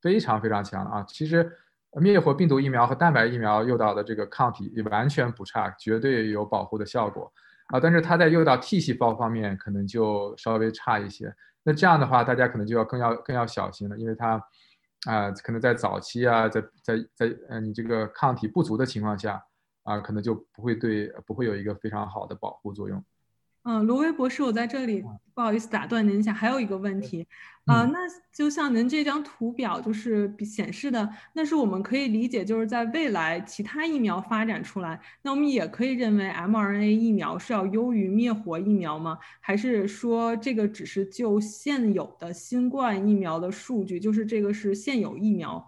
[0.00, 1.04] 非常非常强啊。
[1.08, 1.50] 其实
[2.00, 7.32] 灭活病毒疫苗和蛋白疫苗诱导的这个抗体也完全不差，绝对有保护的效果。
[7.68, 11.32] 啊，但是它在诱导 T 细胞方面可能就稍微差一些。
[11.62, 14.42] 那这样的话，大家可能就要更要更要小心了，因为它，
[15.06, 19.40] 啊，可能在早期啊，在在在呃你这个抗体不足的情况下，
[19.84, 23.04] 啊，可能就不会对不会有一个非常好的保护作用。
[23.70, 25.00] 嗯，罗威博士，我在这里
[25.32, 27.24] 不好意思打断您一下，还有一个问题，
[27.66, 27.98] 啊，那
[28.34, 39.16] 就像您这张图表就是显示的，那是我们可以理解，就是在未来其他疫苗发展出来，那我们也可以认为 mRNA 疫苗是要优于灭活疫苗吗？
[39.38, 45.64] 还是说这个只是就现有的新冠疫苗的数据，就是这个是现有疫苗？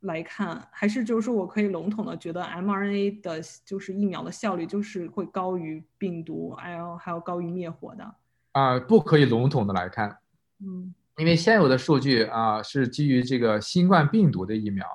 [0.00, 8.14] 来看，还是就是说我可以笼统的觉得 mRNA 的就是疫苗的效率就是会高于病毒，还有还要高于灭活的
[8.52, 10.16] 啊，不可以笼统的来看，
[10.60, 14.86] 嗯，因为现有的数据啊是基于这个新冠病毒的疫苗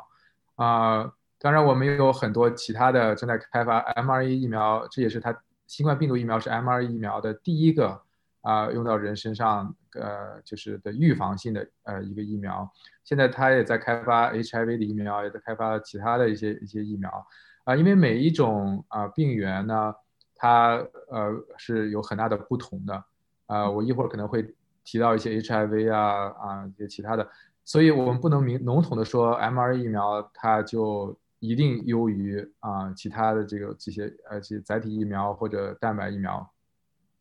[0.55, 5.37] 啊，当然我们有很多其他的正在开发 mRNA 疫苗，这也是它
[5.67, 8.01] 新冠病毒疫苗是 mRNA 疫苗的第一个
[8.41, 12.67] 啊用到人身上呃就是的预防性的呃一个疫苗。
[13.05, 17.27] 现在他也在开发 HIV 的疫苗，也在开发其他的一些一些疫苗，
[17.63, 19.93] 啊，因为每一种啊病原呢，
[20.35, 23.05] 它呃是有很大的不同的，
[23.45, 27.29] 啊，我一会儿可能会提到一些 HIV 啊啊一些其他的，
[27.63, 36.51] 所以我们不能明笼统的说 mRNA 疫苗它就一定优于啊其他的这个这些呃这些载体疫苗或者蛋白疫苗，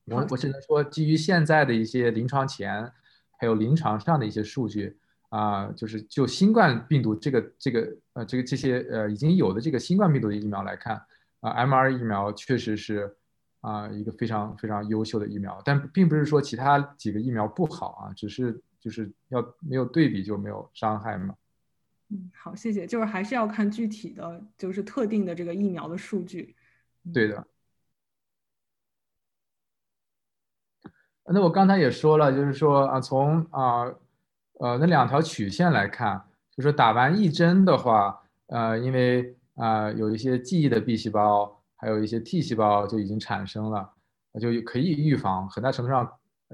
[0.07, 2.91] 我我只能说基于现在的一些临床前
[3.39, 4.99] 还有临床上的一些数据。
[5.35, 10.95] 啊，就是就新冠病毒这个这个呃这个这些呃已经有的这个新冠病毒的疫苗来看，
[11.41, 13.13] 啊，mRNA 疫苗确实是
[13.61, 21.35] 啊一个非常非常优秀的疫苗，但并不是说其他几个疫苗不好啊，只是就是要没有对比就没有伤害嘛。
[22.11, 22.87] 嗯，好，谢谢。
[22.87, 26.55] 就是还是要看具体的就是特定的这个疫苗的数据。
[27.13, 27.45] 对的。
[31.25, 33.93] 那我刚才也说了，就是说啊，从啊。
[34.61, 36.23] 呃，那两条曲线来看，
[36.57, 43.91] 就是打完一针的话，呃，因为啊有一些记忆的 B 细胞，还有一些 T 细胞就已经产生了，
[44.41, 46.09] 就可以预防，很大程度上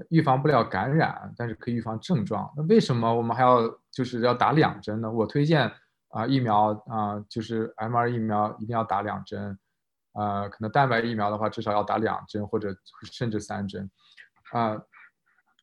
[0.09, 2.51] 预防不了感染，但是可以预防症状。
[2.57, 3.61] 那为什么我们还要
[3.91, 5.11] 就是要打两针呢？
[5.11, 5.71] 我推荐
[6.09, 9.55] 啊疫苗啊就是 m r 疫苗一定要打两针，
[10.13, 12.75] 呃，可能蛋白疫苗的话至少要打两针或者
[13.11, 13.91] 甚至三针，
[14.53, 14.81] 啊，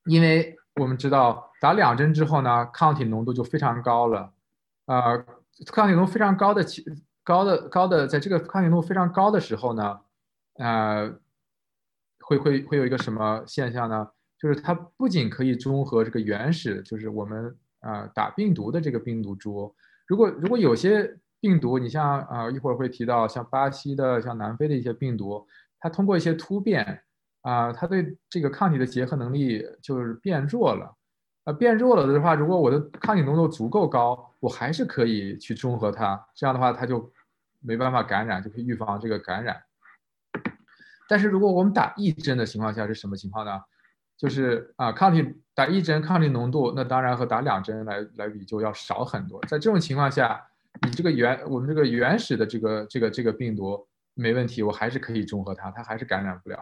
[0.05, 0.55] 因为。
[0.79, 4.33] 我们知道打两针之后呢，抗体浓度就非常高了，
[4.87, 5.25] 呃，
[5.73, 6.65] 抗体浓度非常高的
[7.25, 10.01] 高的高的，在这个抗体浓度非常高的时候呢，
[10.55, 11.13] 呃，
[12.21, 14.09] 会会会有一个什么现象呢？
[14.39, 19.75] 就是它不仅可以中和这个原始，就是我们呃打病毒的这个病毒株，
[20.07, 25.47] 如果如果有些病毒，你像啊一会儿会提到像巴西的、像南非的一些病毒，
[25.81, 27.03] 它通过一些突变。
[27.43, 30.95] 啊，它对这个抗体的结合能力就是变弱了，
[31.45, 37.11] 啊，变弱了的话，如果我的抗体浓度足够高，我还是可以去中和它，这样的话它就
[37.61, 39.63] 没办法感染，就可以预防这个感染。
[41.09, 43.61] 但是如果我们打一针的情况下是什么情况呢？
[44.19, 45.25] 就是啊，抗体
[45.55, 49.41] 打一针抗体浓度，那当然和打两针来来比就要少很多。
[49.43, 50.45] 在这种情况下，
[50.83, 56.59] 你这个原我们这个原始的这个这个这个病毒没问题，我还是可以中和它，它还是感染不了。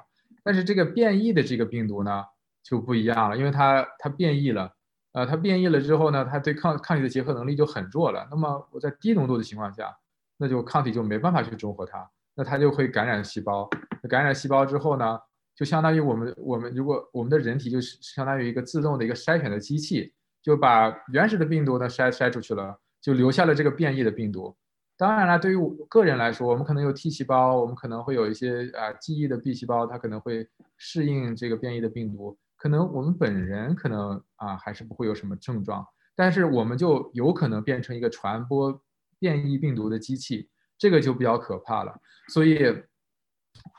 [0.47, 2.23] 但是这个变异的这个病毒呢
[2.63, 4.73] 就不一样了，因为它它变异了，
[5.11, 8.29] 呃，它变异了之后呢，它对抗抗体的结合能力就很弱了。
[8.31, 9.93] 那么我在低浓度的情况下，
[10.37, 13.69] 那就抗体就没办法去中和它，那它就会感染细胞。
[14.09, 15.19] 感染细胞之后呢，
[15.57, 24.57] 就相当于我们我们如果我们的人体就是相当于一个自动的一个筛选的机器，就把原始的病毒呢筛筛出去了，就留下了这个变异的病毒。
[24.99, 32.39] 当然了，对于我个人来说，我们可能有 T 细胞，我们可能会有一些啊记忆的 B 细胞，它可能会适应这个变异的病毒。
[32.57, 38.83] 可能我们本人可能啊还是不会有什么症状，但是我们就有可能变成一个传播
[39.19, 41.95] 变异病毒的机器，这个就比较可怕了。
[42.33, 42.59] 所以，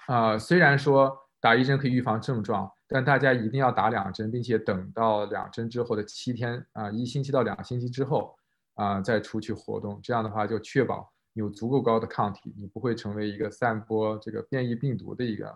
[0.05, 8.36] 啊，虽然说打一针可以预防症状，但大家一定要打两针，并且等到两针之后的七天啊，一星期到两星期之后
[8.77, 15.49] 啊再出去活动，这样的话就确保有足够高的抗体，你不会成为一个散播这个变异病毒的一个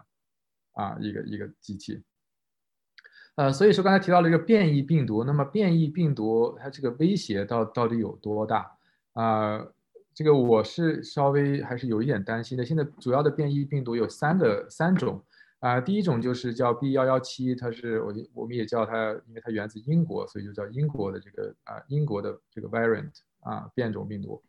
[0.74, 2.04] 啊一个一个机器。
[3.36, 8.70] 呃，所以说刚才提到了一个变异病毒，那么变异病毒它这个威胁到到底有多大
[9.14, 9.66] 啊？
[10.14, 12.66] 这个我是稍微还是有一点担心的。
[12.66, 15.24] 现在主要的变异病毒有三个三种
[15.62, 24.42] 啊，第一种就是叫 B 幺幺七，它是我我们也叫它，因为它源自英国，所以就叫英国的这个啊英国的这个 variant 啊变种病毒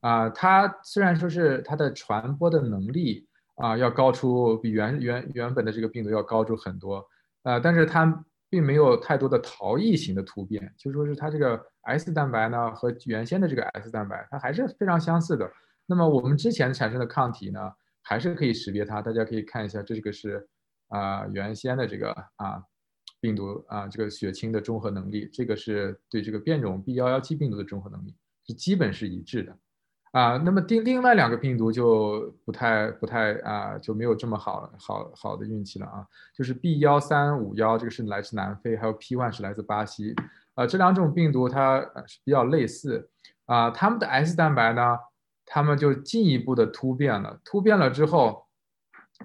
[0.00, 7.06] 啊，它虽然说是它的传播的能力啊要高出比原原原本的这个病毒要高出很多。
[7.42, 15.48] 呃，但是它并没有太多的逃逸型的突变，就说是它这个 S 蛋白呢和原先的这个 S 蛋白，它还是非常相似的。
[15.86, 17.70] 那么我们之前产生的抗体呢，
[18.08, 19.02] 还是可以识别它。
[19.02, 20.48] 大家可以看一下，这个是
[20.88, 22.62] 啊原先的这个啊
[23.20, 28.14] 病毒啊这个血清的中和能力，这个是对这个变种 B 幺幺七病毒的中和能力
[28.46, 29.56] 是基本是一致的。
[30.12, 36.06] 啊，那么另另外两个病毒就不太不太啊，就没有这么好好好的运气了啊。
[36.34, 40.14] 就是 B 幺三五幺，这个是来自南非，还有 P one 是来自巴西。
[40.54, 43.10] 啊，这两种病毒它是比较类似
[43.44, 44.96] 啊，它们的 S 蛋白呢，
[45.46, 47.40] 它们就进一步的突变了。
[47.42, 48.44] 突变了之后，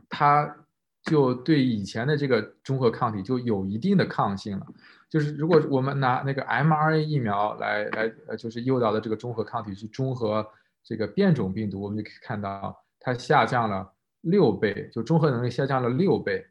[0.08, 0.56] 它
[1.04, 4.66] 就对以前的这个中和抗体就有一定的抗性了。
[5.10, 10.48] 就是如果我们拿那个 mRNA 疫苗来来，就是诱导的这个中和抗体去中和。
[10.84, 16.44] 这个变种病毒，我们就可以看到它下降了六倍，就中和能力下降了六倍。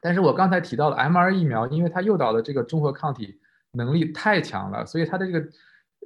[0.00, 3.38] 但是我刚才提到了 mRNA 疫苗，因为它诱导的这个中和抗体
[3.72, 5.46] 能力太强了，所以它的这个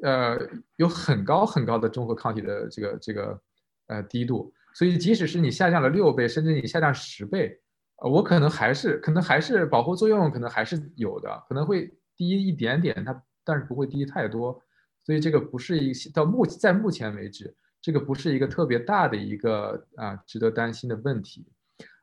[0.03, 0.39] 呃
[0.77, 3.41] 有很高很高的中和抗体的这个这个
[3.89, 4.53] 呃低度。
[4.75, 7.59] 所以即使是你下降了六倍，甚至你下降十倍，
[7.97, 14.63] 呃，我可能还是可能还是保护作用可能还是有的，可能会低一点点，它但是不会低太多。
[15.05, 21.51] 所以这个不是一到目在目前为止，这个不是一个特别大的一个啊值得担心的问题，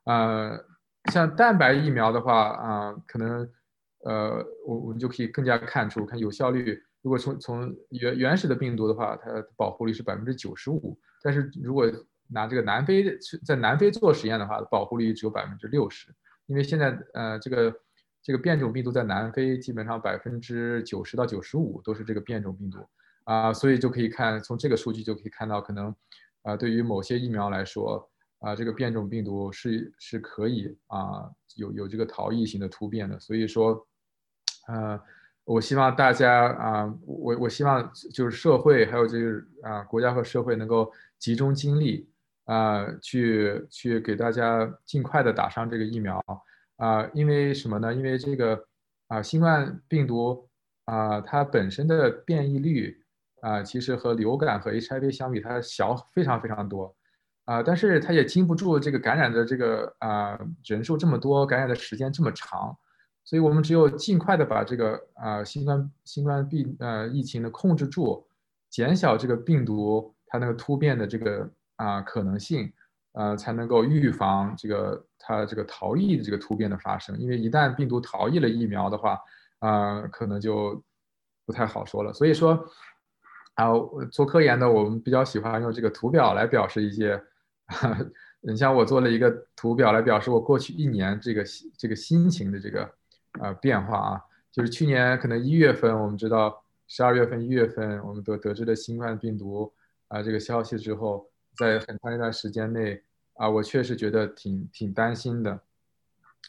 [0.04, 0.58] 呃，
[1.12, 3.48] 像蛋白疫苗的话啊，可能
[4.04, 6.82] 呃我我们就可以更加看出，看有效率。
[7.06, 11.86] 如果从从原原始的病毒的话，它保护率是百分之九十五，但是如果
[12.26, 16.08] 拿这个南非在南非做实验的话，保护率只有百分之六十，
[16.46, 17.72] 因为现在呃这个。
[18.26, 22.84] 这个变种病毒在南非基本上百分之九十到九十五都是这个变种病毒
[23.22, 25.94] 啊，所以就可以看从这个数据就可以看到，可能
[26.42, 33.86] 啊对于某些疫苗来说啊，这个变种病毒是是可以啊有有这个逃逸型的突变的，所以说，
[34.66, 35.00] 呃，
[35.46, 42.06] 我希望大家啊，我我希望就是社会还有就是啊国家和社会能够集中精力
[42.44, 46.22] 啊去去给大家尽快的打上这个疫苗。
[46.76, 47.94] 啊，因为什么呢？
[47.94, 48.62] 因为这个
[49.06, 50.46] 啊，新冠病毒
[50.84, 53.02] 啊，它本身的变异率
[53.40, 56.94] 啊，其实和流感和 HIV 相比，它小非常非常多
[57.46, 62.76] 啊，但是它也经不住这个感染的这个啊人数这么多，感染的时间这么长，
[63.26, 68.26] 所以我们只有尽快的把这个啊新冠新冠病呃疫情的控制住，
[68.70, 72.72] 减小这个病毒它那个突变的这个啊可能性。
[73.18, 79.18] 呃，才能够预防这个它这个逃逸的这个突变的发生，因为一旦病毒逃逸了疫苗的话，
[79.60, 80.84] 啊，可能就
[81.46, 82.12] 不太好说了。
[82.12, 82.62] 所以说，
[83.54, 83.70] 啊，
[84.12, 87.18] 做科研的我们比较喜欢用这个图表来表示一些，
[88.44, 91.42] 你像我做了一个图表来表示我过去一年这个
[91.78, 92.86] 这个心情的这个
[93.40, 94.20] 呃变化啊，
[94.52, 99.72] 就是去年可能一月份我们知道，十二月份一月份我们得得知了新冠病毒
[100.08, 103.02] 啊这个消息之后，在很长一段时间内。
[103.38, 105.52] 啊，我确实觉得挺挺担心的，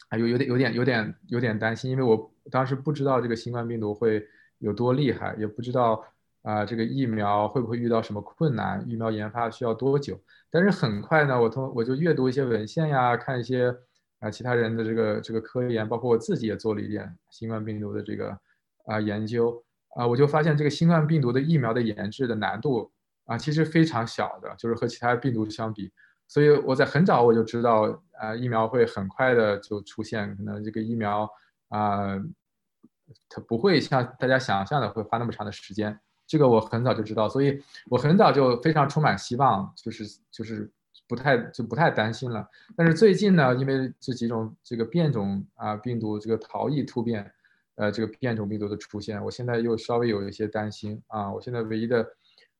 [0.08, 4.26] 啊，有有点有点有点有点担心，因为我当时不知道这个新冠病毒会
[4.56, 6.02] 有多厉害，也不知道
[6.40, 10.18] 啊这个疫苗会不会遇到什么困难，疫苗研发需要多久。
[10.48, 13.76] 但是很快呢，我通我就阅读一些文献呀，看一些
[14.20, 18.38] 啊其他人的这个这个科研，包括我自己也做了一点新冠病毒的这个
[18.86, 19.62] 啊研究
[19.96, 22.90] 啊，我就发现这个新冠病毒的疫苗的研制的难度
[23.26, 25.92] 啊其实非常小的，就是和其他病毒相比。
[26.26, 31.26] 所以我在很早我就知道，啊，疫苗会很快的就出现，可能这个疫苗
[31.68, 32.18] 啊，
[33.30, 35.98] 它不会像大家想象的会花那么长的时间。
[36.26, 37.58] 这个我很早就知道，所以
[37.88, 40.70] 我很早就非常充满希望，就是就是
[41.08, 42.48] 不太就不太担心了。
[42.76, 47.28] 但是最近呢，因为这几种这个变种啊病毒这个逃逸突变，
[47.76, 51.32] 呃，这个变种病毒的出现，我现在又稍微有一些担心啊。
[51.32, 52.06] 我现在唯一的，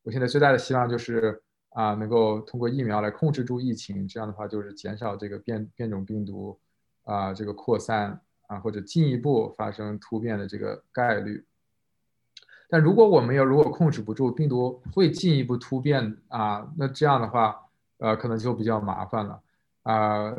[0.03, 1.41] 我现在最大的希望就是
[1.71, 6.59] 啊，能够通过疫苗来控制住疫情，这样的话就是减少这个变变种病毒
[7.05, 11.45] 啊这个扩散啊或者进一步发生突变的这个概率。
[12.71, 17.68] 但如果我们要如果控制不住病毒会进一步突变啊，那这样的话，
[17.99, 19.41] 呃，可能就比较麻烦了
[19.83, 20.35] 啊。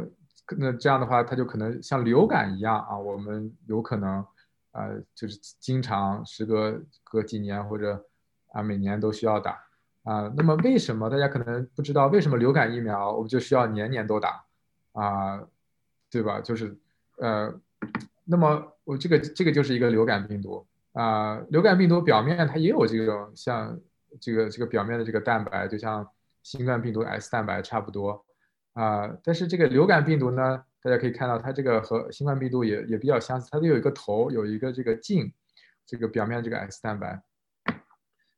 [0.58, 4.26] 那这样的话，它就可能像流感一样啊，我们有可能
[4.72, 8.06] 呃，就是经常时隔隔几年或者
[8.52, 9.64] 啊每年都需要打
[10.04, 10.32] 啊。
[10.36, 14.44] 那么为什么大家可能不知道为什么流感疫苗我们就需要年年都打
[14.94, 15.42] 啊？
[16.10, 16.42] 对吧？
[16.42, 16.76] 就是
[17.18, 17.54] 呃，
[18.26, 20.66] 那么我这个这个就是一个流感病毒。
[20.94, 23.80] 啊，流感病毒表面它也有这种像
[24.20, 26.06] 这个这个表面的这个蛋白，就像
[26.44, 28.26] 新冠病毒 S 蛋白差不多
[28.74, 29.08] 啊。
[29.24, 35.32] 但是这个流感病毒呢，大家可以看到它这个和新冠病毒也也比较相似，它都有一个头，有一个这个茎，
[35.86, 37.22] 这个表面这个 S 蛋白。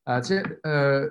[0.04, 1.04] 啊，这呃，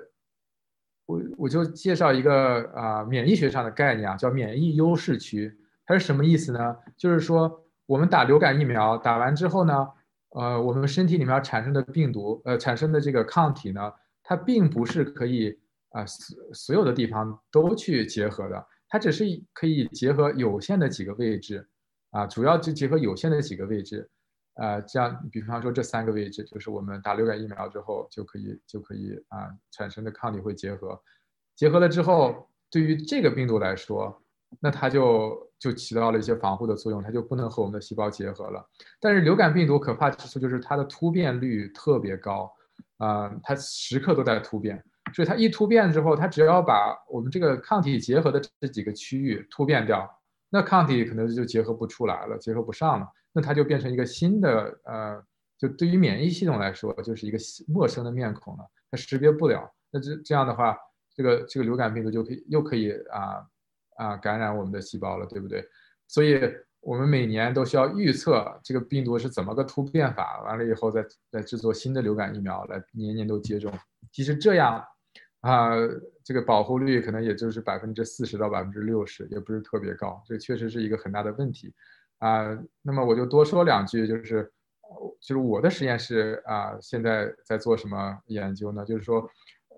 [1.05, 5.57] 我我就介绍一个啊免疫学上的概念啊，叫免疫优势区。
[5.85, 6.77] 它是什么意思呢？
[6.97, 9.87] 就是说我们打流感疫苗打完之后呢。
[10.33, 13.91] 呃，我们身体里面产生的病毒，呃，产生的这个抗体呢，
[14.23, 15.59] 它并不是可以
[15.91, 19.23] 啊所所有的地方都去结合的，它只是
[19.53, 21.65] 可以结合有限的几个位置，
[22.09, 24.09] 啊，主要就结合有限的几个位置，
[24.55, 31.01] 呃，这样，比方说这三个位置，就是我们打流感疫苗之后就可以就可以啊产生的抗体会结合，
[31.55, 34.21] 结合了之后，对于这个病毒来说。
[34.59, 38.61] 那它就就起到了一些防护的作用，它就不能和我们的细胞结合了。
[38.99, 42.53] 但是流感病毒可怕之处就是它的突变率特别高，
[42.97, 44.83] 啊，它时刻都在突变，
[45.13, 50.09] 所以它一突变之后，它只要把我们这个抗体结合的这几个区域突变掉，
[50.49, 55.23] 那抗体可能就结合不出来了，结合不上了，那它就变成一个新的，呃，
[55.57, 57.37] 就对于免疫系统来说，就是一个
[57.67, 59.71] 陌生的面孔了，它识别不了。
[59.91, 60.77] 那这这样的话，
[61.15, 63.45] 这个这个流感病毒就可以又可以啊。
[63.97, 65.63] 啊，感染我们的细胞了，对不对？
[66.07, 66.39] 所以
[66.79, 73.71] 我们每年都需要预测这个病毒是怎么个突变法，完了以后再再制作新的流感疫苗来年年都接种。
[74.11, 74.83] 其实这样
[75.41, 75.71] 啊，
[76.23, 81.73] 这个保护率可能也就是百分之四十到百分之六十，也不是特别高，这确实是一个很大的问题
[82.19, 82.57] 啊。
[82.83, 84.51] 那么我就多说两句，就是
[85.19, 88.85] 就是我的实验室啊，现在在做什么研究呢？
[88.85, 89.27] 就是说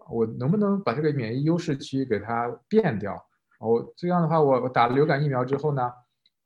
[0.10, 3.26] 我能不能把这个免疫优势区给它变掉？
[3.60, 5.90] 我这样的话，我我打了流感疫苗之后呢，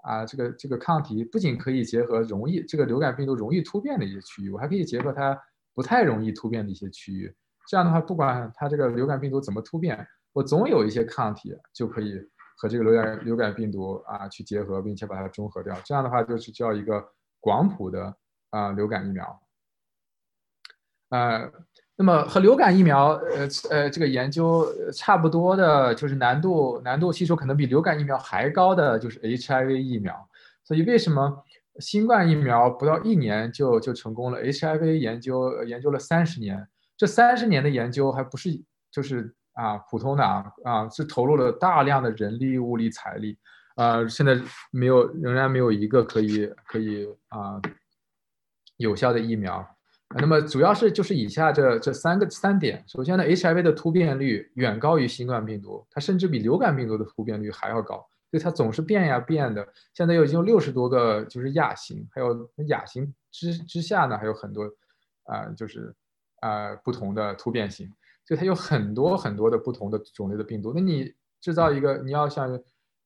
[0.04, 5.36] 啊，这个这个抗体不仅可以结合容易这个流感病毒容易突变的一些区域，我还可以结合它
[5.74, 7.34] 不太容易突变的一些区域。
[7.68, 12.20] 这样的话，不管它这个流感病毒怎么突变，我总有一些抗体就可以
[12.58, 15.76] 和这个流感流感病毒啊去结合，并且把它中和掉。
[15.84, 17.06] 这样的话，就是叫一个
[17.40, 18.16] 广谱的
[18.50, 19.42] 啊流感疫苗，
[21.10, 21.52] 呃。
[22.00, 30.30] 那么和流感疫苗，呃呃，这个研究差不多的，就是难度难度系数可能比流感疫苗还高的，就是 HIV 疫苗。
[30.64, 31.44] 所以为什么
[31.80, 36.68] 新冠疫苗不到一年就就成功了？HIV 研究研究了三十年，
[36.98, 38.50] 这三十年的研究还不是
[38.92, 43.38] 就是啊普通的啊啊，是投入了大量的人力物力财力，
[43.76, 44.38] 啊，现在
[44.72, 47.62] 没有仍然没有一个可以可以啊
[48.78, 49.66] 有效的疫苗。
[50.16, 52.82] 那么主要是就是以下这这三个三点。
[52.88, 57.98] 首先呢，HIV 的突变率远高于新冠病毒，它甚至比流感病毒的突变率还要高，
[58.32, 59.68] 所以它总是变呀变的。
[59.94, 64.64] 现在已经有六十多个就是亚型，还有亚型之之下呢还有很多
[65.26, 65.94] 啊，就是
[66.42, 67.88] 啊不同的突变型，
[68.26, 70.74] 所以它有很多很多的不同的种类的病毒。
[70.74, 72.60] 那你制造一个，你要想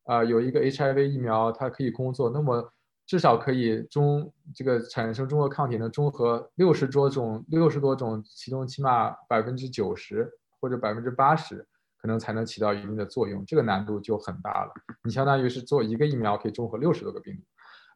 [0.06, 2.72] 啊有一个 HIV 疫苗，它可以工作，那么。
[3.08, 11.68] 至少可以中这个产生中和抗体能中和六十多种六十多种，其中起码百分之九十或者百分之八十，
[11.98, 14.72] 可能才能起到一定的作用，这个难度就很大了。
[15.04, 17.42] 你相当于是做一个疫苗可以中和六十多个病毒，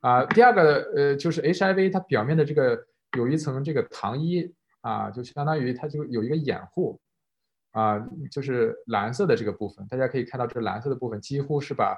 [0.02, 4.54] 啊，第二个呃就是 HIV 它表面的这个有一层这个糖衣
[4.88, 7.00] 啊，就相当于它就有一个掩护，
[7.72, 11.98] 啊，就是蓝色的这个部分，大家可以看到这蓝色的部分几乎是把。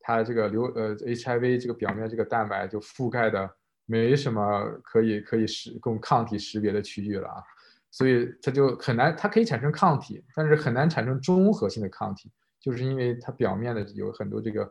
[0.00, 3.50] 它这个流呃 HIV 这个表面这个蛋白就覆盖的
[3.84, 7.42] 没什么可以可以识供抗体识别的区域了啊，
[7.90, 14.64] 所以它就很难，它可以产生抗体，但是很难产生中和性的抗体，就是因为它表面的有很多这个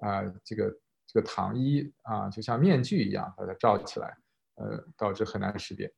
[0.00, 0.68] 啊这个
[1.06, 4.16] 这个糖衣啊，就像面具一样把它罩起来，
[4.56, 5.92] 呃，导致很难识别。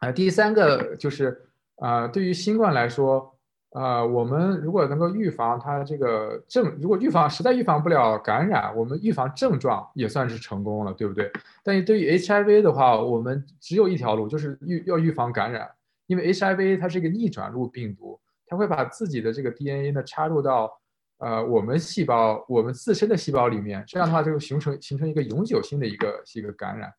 [0.00, 1.40] 啊，第三个就是
[1.76, 3.34] 啊，对于新冠来说。
[3.72, 11.30] 啊，我们如果能够预防它这个症，如果预防实在预防不了感染，我们预防症状也算是成功了，对不对？
[11.62, 15.70] 但是对于 HIV 的话，我们只有一条路，就是预要预防感染，
[16.08, 20.76] 因为 HIV 它是一个逆转录病毒，它会把自己的这个 DNA 呢插入到
[21.18, 26.92] 呃我们细胞我们自身的细胞里面，这样的话就形成形成一个永久性的一个一个感染，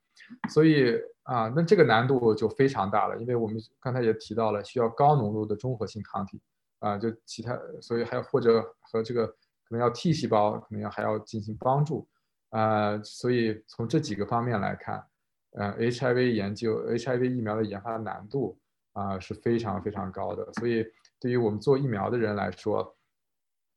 [0.47, 0.97] 所以
[1.33, 6.41] 啊，那这个难度就非常大了，因为我们刚才也提到了需要高浓度的中和性抗体。
[6.83, 12.07] 啊，就其他，所以还有或者和这个可能要 T 细胞，可能要还要进行帮助，
[12.49, 15.05] 啊，所以从这几个方面来看，
[15.51, 18.57] 呃，HIV 研究 HIV 疫苗的研发难度
[18.93, 20.83] 啊是非常非常高的，所以
[21.19, 22.97] 对于我们做疫苗的人来说，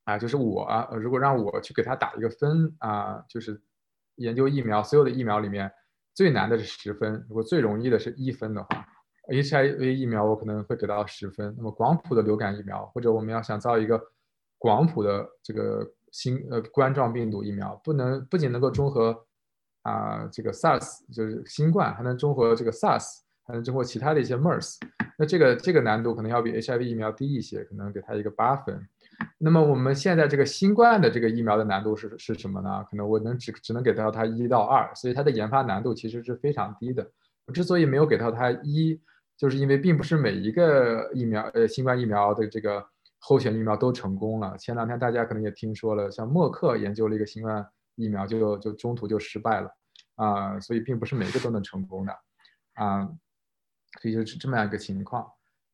[0.04, 3.60] 啊，就是我啊，如果让我去给他打一个分啊，就是
[4.14, 5.70] 研究疫苗所有的疫苗里面
[6.14, 8.86] 最难的是十分，如果最容易的是一分的话。
[9.26, 13.98] HIV 疫苗我可能会给到十分，那么广谱的流感疫苗，或者我们要想造一个
[14.58, 19.18] 广谱的这个新呃冠状病毒疫苗，不能不仅能够中和
[19.80, 24.76] 啊这个 SARS 就是新冠，还能中和这个 SARS，还能中和其他的一些 MERS，
[25.18, 28.86] 那这个这个难度可能要比 HIV 疫苗低一些，可能给它一个八分。
[29.38, 32.84] 那么我们现在这个新冠的这个疫苗的难度是是什么呢？
[32.90, 37.10] 可能我能只只能给到它一到二，所以它的研发难度其实是非常低的。
[37.46, 39.00] 我之所以没有给到它一。
[39.36, 42.82] 就是因为并不是每一个疫苗，呃，新冠疫苗的这个
[43.18, 44.56] 候选疫苗都成功了。
[44.56, 49.68] 前两天大家可能也听说了，像默克研究了一个新冠疫苗，就就中途就失败了，
[50.14, 52.16] 啊，所以并不是每个都能成功的，
[52.74, 53.04] 啊，
[54.00, 55.28] 所以就是这么样一个情况，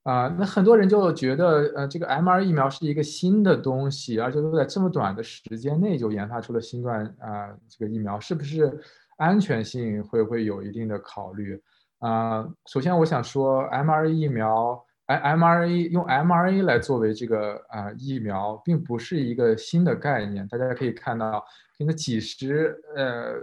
[0.05, 8.81] 啊，那很多人就觉得，呃，这个 mR 疫苗是一个新的东西，而且都在这么短的时间内就研发出了新冠啊这个疫苗，是不是
[9.19, 11.63] 安全性会不会有一定的考虑？
[11.99, 20.49] 啊，首先我想说，MRA 疫苗，哎，mRNA 用 mRNA 来作为这个啊疫苗，并不是一个新的概念。
[20.49, 21.45] 大家可以看到，
[21.77, 23.35] 可能几十呃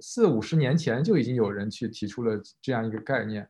[0.00, 3.46] 四五十年前就已经有人去提出了这样一个概念，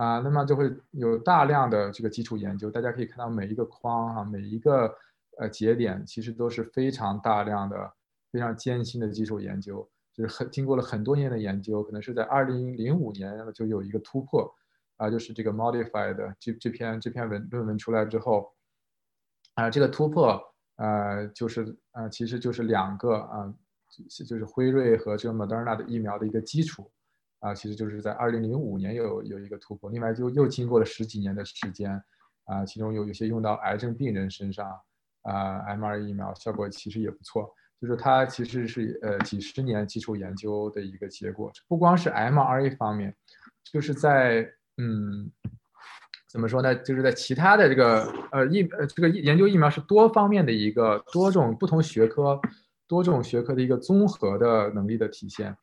[0.00, 2.70] 啊，那么就会有大量的这个基础研究。
[2.70, 4.90] 大家可以看到每一个框哈，每一个
[5.38, 7.92] 呃节点，其实都是非常大量的、
[8.32, 9.86] 非常艰辛的基础研究。
[10.14, 14.50] 就是很经过了很多年的研究，可能是在二零零五年就有一个突破，
[14.96, 18.50] 啊，就是这个 modified 这这篇这篇文论文出来之后，
[19.52, 20.42] 啊，这个突破，
[20.76, 23.54] 呃，就是呃，其实就是两个啊，
[24.26, 26.90] 就是辉瑞和这个 Moderna 的疫苗的一个基础，
[27.40, 31.90] 啊，其实就是在二零零五年有有一个突破，另外就又经过了十几年的时间，
[32.44, 34.70] 啊，其中有有些用到癌症病人身上，
[35.22, 37.52] 啊 MRA 疫苗效果其实也不错。
[37.80, 43.16] 就是它其实是呃几十年基础研究的一个结果，不光是 mRA 方面，
[43.64, 45.32] 就是在嗯
[46.28, 46.74] 怎么说呢？
[46.74, 52.38] 就是在其他的这个呃疫呃这个研究疫苗是多方面的一个多种不同学科
[52.86, 55.56] 多种学科的一个综合的能力的体现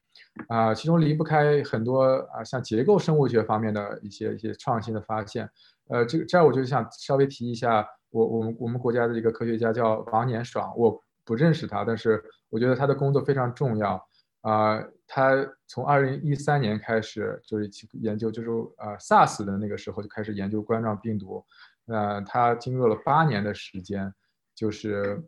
[0.48, 5.50] 啊，其中离不开很多啊像结构生物学方面的一些一些创新的发现。
[5.90, 11.04] 呃，这个这儿我就想稍微提一下，我我们我们国家的一个科学家叫王年爽，我。
[11.28, 14.02] 不认识他，但是我觉得他的工作非常重要
[14.40, 14.82] 啊。
[15.06, 17.70] 他从二零一三年开始就是
[18.00, 21.46] 研究，就是呃 SARS 的那个时候就开始研究冠状病毒。
[21.88, 24.10] 呃，他经过了八年的时间，
[24.56, 25.22] 就是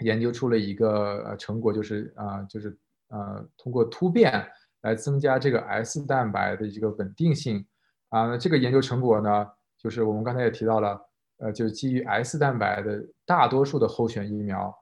[0.00, 2.76] 研究出了一个成果，就是啊，就是
[3.08, 4.46] 呃通过突变
[4.82, 7.66] 来增加这个 S 蛋白的一个稳定性
[8.08, 8.26] 啊。
[8.26, 9.46] 那这个研究成果呢，
[9.78, 11.00] 就是我们刚才也提到了，
[11.38, 14.74] 呃，就基于 S 蛋白的大多数的候选疫苗。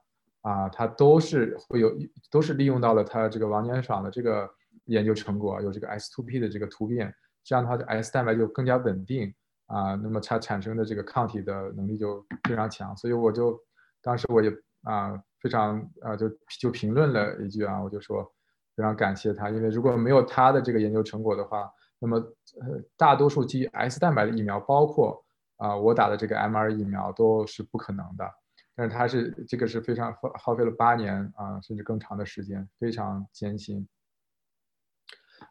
[0.45, 1.91] 啊，它都是会有，
[2.29, 4.47] 都是利用到了它这个王年爽的这个
[4.83, 7.11] 研究成果，有这个 S2P 的这个突变，
[7.43, 9.33] 这样的话，S 蛋白就更加稳定
[9.65, 13.59] 啊，那么它产生的这个抗体的能力就非常强，所以我就
[14.03, 14.51] 当时我也
[14.83, 16.27] 啊非常啊就
[16.59, 18.23] 就评论了一句啊，我就说
[18.75, 25.23] 非常感谢他，因为如果没有他的这个研究成果的话，那么呃大多数基于 S 蛋白的疫苗，包括
[25.57, 28.27] 啊我打的这个 mR 疫苗都是不可能的。
[28.75, 33.87] 但是他是这个是非常耗耗费了八年啊，甚至更长的时间，非常艰辛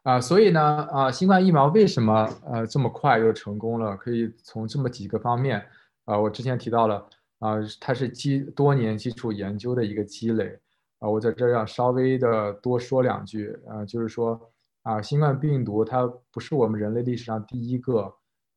[0.02, 0.20] 啊。
[0.20, 3.96] 所以呢啊，新冠疫苗为什么呃这么快又成功了？
[3.96, 5.64] 可以从这么几个方面
[6.04, 7.08] 啊，我之前提到了
[7.44, 10.58] 啊，它是基多年基础研究的一个积累
[10.98, 11.08] 啊。
[11.08, 14.40] 我在这要稍微的多说两句啊，就是说
[14.82, 18.14] 啊，新冠病毒它不是我们人类历史上第一个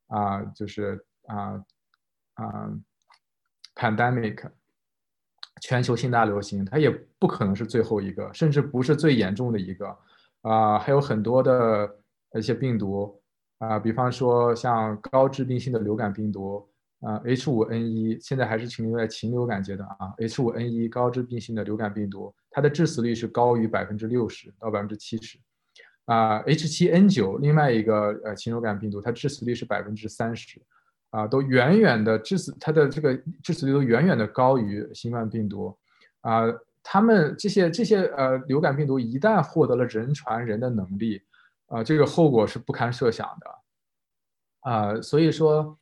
[0.08, 1.66] 啊，就是啊
[2.36, 2.80] 啊。
[3.80, 4.44] pandemic，
[5.62, 9.96] 全球性大流行，它也不可能是最后一个，甚至不是最严重的一个，
[10.42, 12.00] 啊，还有很多的
[12.34, 13.22] 一些病毒，
[13.60, 16.68] 啊，比方说像高致病性的流感病毒，
[17.02, 25.38] 啊，H5N1 现在还是停留在禽流感阶段啊，H5N1 高致病性的流感病毒，它的致死率是高于百分之六十到百分之七十。
[26.06, 30.58] 啊，H7N9 另外一个呃禽流感病毒，它致死率是百分之三十，
[31.10, 35.78] 啊，都远远的致死，它的这个致死率都远远的高于新冠病毒，
[36.22, 36.44] 啊，
[36.82, 41.22] 他们这些这些呃流感病毒一旦获得了人传人的能力，
[41.66, 45.78] 啊，这个后果是不堪设想的，啊，所以说，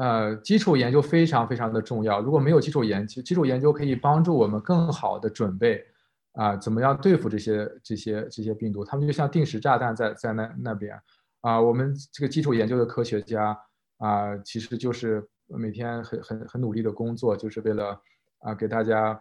[0.00, 5.84] 呃，基础研究非常非常的重要，如果没有基础研究，基础研究可以帮助我们更好的准备。
[6.32, 8.84] 啊，怎么样对付这些这些这些病毒？
[8.84, 10.96] 他们就像定时炸弹在在那那边，
[11.40, 13.58] 啊，我们这个基础研究的科学家
[13.98, 18.00] 啊，其实就是每天很很很努力的工作，就是为了
[18.38, 19.20] 啊给大家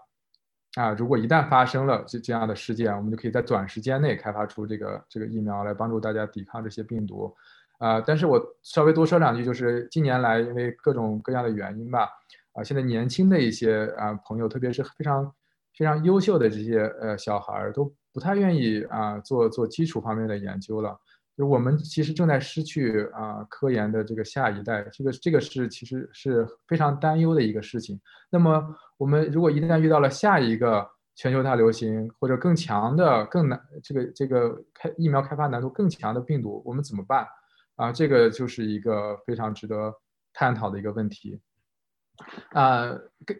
[0.75, 7.35] 啊，如果一旦发生了这这样的事件，我们就可以在短时间内开发出这个这个疫苗来帮助大家抵抗这些病毒，
[7.79, 12.07] 啊，但是我稍微多说两句，就是近年来因为各种各样的原因吧，
[12.53, 15.33] 啊，现在年轻的一些啊朋友，特别是非常。
[15.77, 20.99] 非常优秀的这些呃小孩儿都不太愿意啊做做基础方面的研究了，
[21.37, 27.97] 就我们其实正在失去啊科研的这个下一代，这个这个是其实是非常担忧的一个事情。
[28.29, 28.61] 那么
[28.97, 37.25] 我们如果一旦遇到了下一个全球大流行或者更强的更难这个这个开疫苗开发难度更强的病毒，我们怎么办
[37.79, 37.91] 啊？
[37.91, 39.93] 这个就是一个非常值得
[40.33, 41.39] 探讨的一个问题。
[42.51, 42.91] 啊，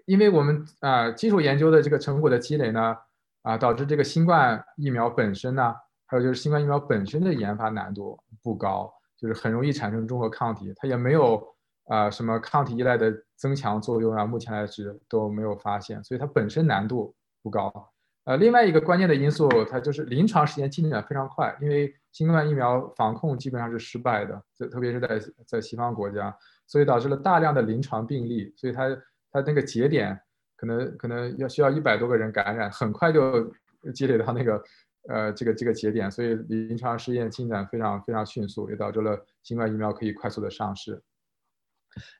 [0.05, 2.95] 因为我们啊基础研究的这个成果的积累呢，
[3.41, 5.75] 啊导致这个新冠疫苗本身呢，
[6.05, 11.45] 还有就是新冠疫苗本身的研发难度不高，就是很容易产生中和抗体，它也没有
[11.87, 17.13] 啊什么抗体依赖的增强作用啊，目前来止都没有发现，所以它本身难度
[17.43, 17.91] 不高。
[18.25, 26.35] 呃，另外一个关键的因素，它就是临床实验进展非常快，因为新冠疫苗防控基本上是失败的，特特别是在在西方国家。
[26.67, 28.87] 所以导致了大量的临床病例，所以它
[29.31, 30.15] 它那个节点
[30.55, 33.51] 可能可能要需要一百多个人感染，很快就
[33.91, 34.63] 积累到那个
[35.07, 41.01] 呃这个这个节点，所以临床试验进展非常非常迅速，也导致了新冠疫苗可以快速的上市。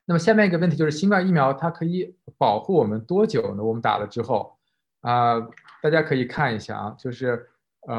[0.04, 3.64] 那么下面一个问题就是新冠疫苗它可以保护我们多久呢？
[3.64, 4.58] 我们打了之后
[5.02, 5.39] 啊，
[5.82, 7.47] 大家可以看一下啊，就是
[7.88, 7.95] 呃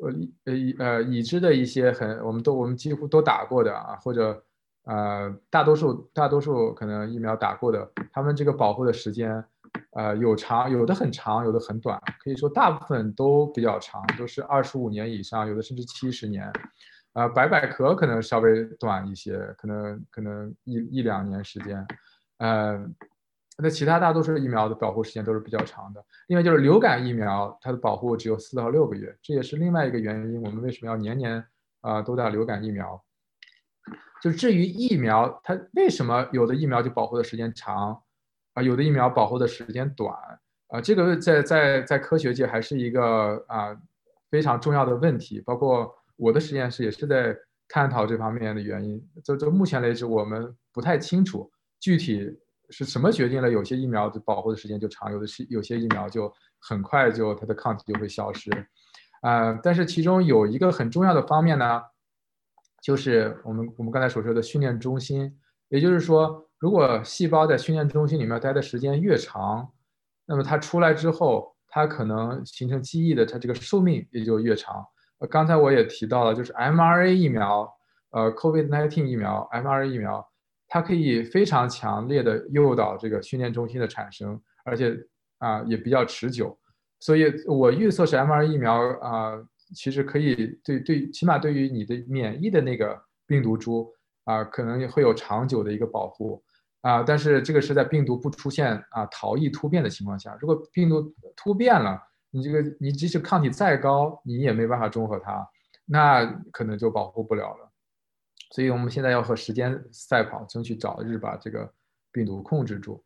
[0.00, 0.12] 呃
[0.44, 4.44] 呃呃已知的一些很我们都我们几乎都打过的啊，或者。
[4.84, 9.44] 呃，大多数大多数可能疫苗打过的，他们这个保护的时间，
[9.90, 16.50] 呃，有长，有的很长，有的很短，可以说大部分都比较长，都是二十五年以上，有的甚至七十年。
[17.12, 21.86] 呃，白百壳可能稍微短一些，可能可能一一两年时间。
[22.38, 22.82] 呃，
[23.60, 26.04] 那其他大多数疫苗的保护时间都是比较长的。
[26.28, 31.44] 另外就是流感疫苗，它的保护只有四到六个月，这也是另外一个原因，我们为什么要年年
[31.80, 33.02] 啊都打流感疫苗。
[34.22, 38.00] 就至于疫苗，它为什么有的疫苗就保护的时间长，
[38.54, 40.14] 啊，有的疫苗保护的时间短，
[40.68, 43.76] 啊，这个在在在科学界还是一个啊
[44.30, 45.40] 非常重要的问题。
[45.40, 47.36] 包括我的实验室也是在
[47.68, 49.04] 探讨这方面的原因。
[49.24, 51.50] 就就目前为止，我们不太清楚
[51.80, 52.38] 具体
[52.70, 58.50] 是什么决定了有些疫苗的保护的时间就长，有的是有些疫苗就很快就它的抗体就会消失，
[59.22, 61.82] 啊，但是其中有一个很重要的方面呢。
[62.80, 65.36] 就是我们我们刚才所说的训练中心，
[65.68, 69.68] 也就是说，如果细胞在训练中心里面待的时间越长，
[70.24, 74.86] 那么它出来之后，它可能形成记忆的它这个寿命也就越长。
[75.28, 77.68] 刚才我也提到了，就是 mRNA 疫苗，
[78.10, 80.27] 呃，COVID-19 疫苗，mRNA 疫苗，
[80.68, 84.96] 它可以非常强烈的诱导这个训练中心的产生，而且
[85.38, 86.56] 啊也比较持久。
[87.00, 89.32] 所以我预测是 m r 疫苗啊。
[89.74, 93.86] 其实可以对对，起码对于你的免疫的那个病毒株
[94.24, 96.42] 啊，可能也会有长久的一个保护
[96.80, 97.02] 啊。
[97.02, 102.00] 但是这个是在病毒不出现啊逃逸突变的情况下，如果病毒突变了，
[102.30, 105.46] 你这个你即使抗体再高，你也没办法中和它，
[105.84, 107.67] 那可能就保护不了了。
[108.50, 111.72] 所以我们现在要和时间赛跑，争取早日把这个
[112.12, 113.02] 病毒控制住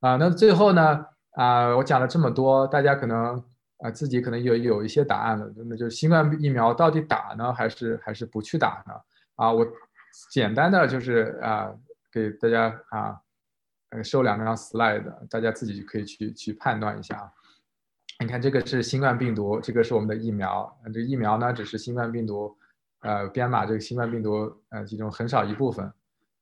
[0.00, 0.16] 啊。
[0.16, 3.44] 那最后呢啊，我讲了这么多，大家可能。
[3.78, 8.94] 啊，自己可能有有一些答案了，那就是新冠疫苗到底打呢，还是还是不去打呢？
[9.34, 9.66] 啊，我
[10.30, 11.70] 简单的就是啊，
[12.10, 13.20] 给大家啊，
[13.90, 17.30] 呃，收两张 slide，大家自己可以去去判断一下啊。
[18.20, 22.56] 你看这个是新冠病毒，这个是我们的疫苗，这疫苗呢只是新冠病毒，
[23.06, 25.86] 呃，编码这个新冠病毒呃其中很少一部分，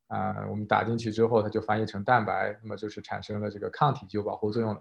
[0.09, 4.81] 啊，我们打进去之后它就翻译成蛋白，那么就是产生了这个抗体具有保护作用了。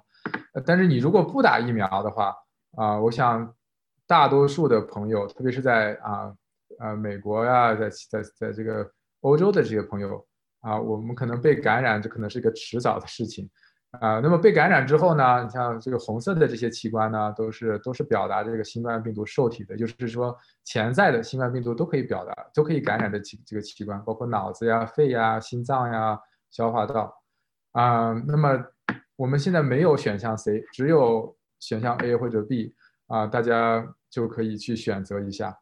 [0.65, 2.33] 但是你如果不打疫苗的话，
[2.77, 3.53] 啊，我想
[4.07, 6.33] 大多数的朋友，特别是在啊
[6.79, 10.25] 呃美国呀，在在在这个欧洲的这些朋友
[10.61, 13.49] 啊，我们可能被感染，这可能是一个迟早的事情。
[13.99, 15.43] 啊，那么被感染之后呢？
[15.43, 26.19] 你像这个红色的这些器官呢，都是都是表达这个新冠病毒受体的，就是说潜在的新冠病毒都可以表达，都可以感染的器这个器官，包括脑子呀、肺呀、心脏呀、
[26.49, 27.15] 消化道。
[27.73, 28.59] 啊，那么
[29.15, 32.73] 我们现在没有选项 C，只有选项 A 或者 B
[33.05, 35.55] 啊，大家就可以去选择一下。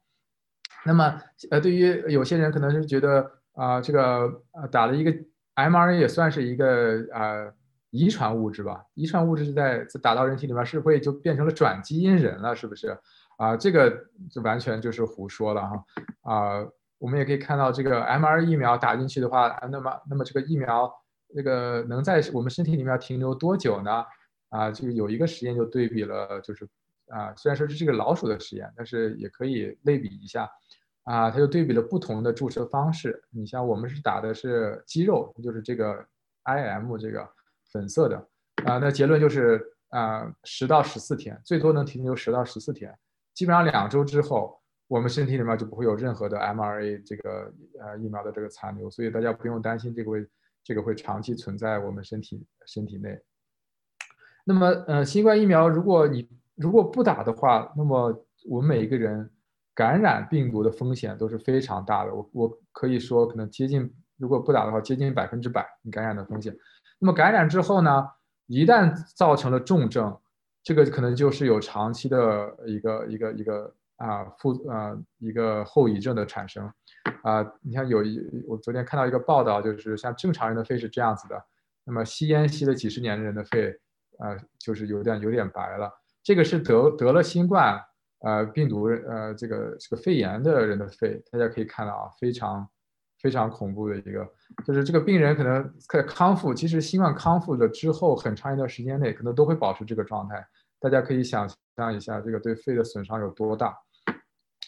[0.86, 5.12] 那么呃，对于有些人可能是觉得啊，这个打了一个
[5.56, 7.52] mRNA 也算是一个啊。
[7.92, 12.98] 遗传物质吧，遗传物质是在打到人体里面，是会就变成了转基因人了，是不是？
[13.38, 13.92] 啊，这个
[14.32, 15.86] 就完全就是胡说了哈。
[16.22, 16.66] 啊，
[17.00, 20.90] 我们也可以看到这个 mRNA 疫苗打进去的话，那么那么这个疫苗
[21.36, 24.06] 那个能在我们身体里面停留多久呢？
[24.50, 26.66] 啊，就有一个实验就对比了，就是
[27.10, 30.50] 啊，虽然说是这个老鼠的实验，但是也可以类比一下。
[31.04, 33.22] 啊，它就对比了不同的注射方式。
[33.32, 36.06] 你像我们是打的是肌肉，就是这个
[36.46, 37.28] IM 这个。
[37.72, 38.18] 粉色的
[38.66, 42.94] 啊，那结论就是啊，十到十四天，最多能停留十到十四天，
[43.34, 50.28] 基本上两周之后，我们身体里面就不会有任何的 m r a 这个呃疫苗的这个残留，所以大家不用担心这个会
[50.64, 53.20] 这个会长期存在我们身体身体内。
[54.44, 59.30] 那么呃，新冠疫苗如果你如果不打的话，那么我们每一个人
[59.74, 66.56] 感染病毒的风险都是非常大的，我我可以说可能接近，如果不打的话，接近百分之百你感染的风险。
[67.04, 68.08] 那么感染之后呢，
[68.46, 70.16] 一旦造成了重症，
[70.62, 76.72] 这个可能就是有长期的一个一个一个啊副啊一个后遗症的产生，
[77.24, 81.44] 啊，你像有一我昨天看到一个报道，就是像正常人的肺是这样子的，
[81.86, 83.72] 那么吸烟吸了几十年的人的肺，
[84.20, 85.92] 啊，就是有点有点白了，
[86.22, 87.82] 这个是得得了新冠
[88.20, 92.70] 呃病毒呃这个这个肺炎的人的肺，大家可以看到啊，非常。
[93.22, 94.28] 非常恐怖的一个，
[94.66, 100.44] 就是这个病人可能在康复，其实新冠康复了之后，很长一段时间内可能都会保持这个状态。
[100.80, 101.48] 大家可以想
[101.78, 103.78] 象一下，这个对肺的损伤有多大。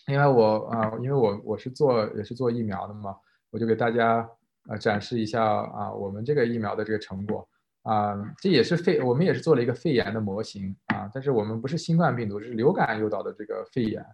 [0.08, 3.16] 因为我啊，因为我我是做也是做疫苗的嘛，
[3.50, 4.30] 我就给大家
[4.68, 7.48] 啊展示一下啊我们这个疫苗的这个成果
[7.84, 14.06] 啊，这也是肺，我们也是做了一个肺炎的模型啊，但是我们不是新冠病毒，是流感诱导的这个肺炎。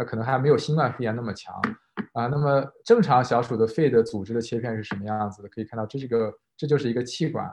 [0.00, 1.54] 那可能还没有新冠肺炎那么强
[2.14, 2.26] 啊。
[2.26, 5.48] 那么正常小鼠的肺的组织的切片是什么样子的？
[5.50, 7.46] 可以看到，这是个，这就是一个气管。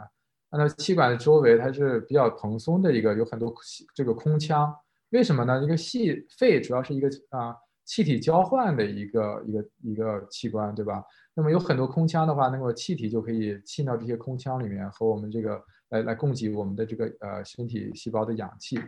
[0.49, 3.53] 那气管的周围它是比较蓬松的一个，有很多
[3.93, 4.73] 这个空腔。
[5.09, 5.61] 为什么呢？
[5.61, 11.03] 一个细肺主要是一个啊气体交换的一个一个一个器官，对吧？
[11.33, 18.79] 那么有很多空腔的话，那么气体就可以进到这些空腔里面，和我们这个来来供给我们的这个呃身体细胞的氧气。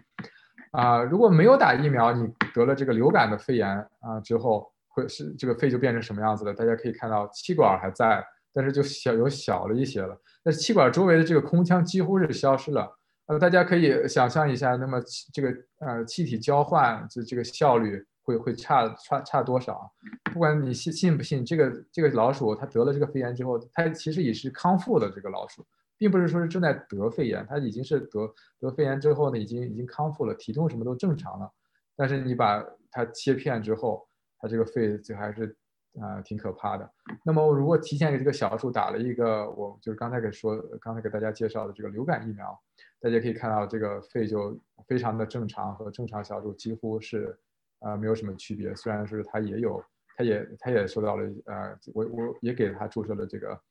[0.72, 3.68] 啊，如果没有打疫苗，你得了这个流感的肺炎
[4.00, 6.54] 啊之后，会是这个肺就变成什么样子的？
[6.54, 10.16] 大家可以看到，气管还在，但是就小有小了一些了。
[10.44, 12.88] 那气管周围的这个空腔几乎是消失了。
[13.26, 15.00] 呃，大家可以想象一下，那么
[15.34, 19.92] 这个呃气体交换这这个效率会会差差差多少？
[20.34, 25.66] 不管你信信不信，这个这个老鼠它得了这个肺炎之后，它其实也是康复的这个老鼠。
[26.00, 31.52] 并不是说是正在得肺炎，他已经是得得肺炎之后呢，已经已经康复了，体重什么都正常了。
[31.96, 34.08] 但是你把它切片之后，
[34.40, 35.54] 它这个肺就还是
[36.00, 36.90] 啊挺可怕的。
[37.26, 42.58] 那么如果提前给这个小鼠打了一个，我就是刚才给说，刚才给大家介绍的这个流感疫苗，
[43.02, 47.38] 大家可以看到这个肺就非常的正常，和正常小鼠几乎是
[47.80, 48.74] 啊没有什么区别。
[48.74, 49.84] 虽然是它也有，
[50.16, 53.62] 它也它也受到了呃，我我也给它注射了这个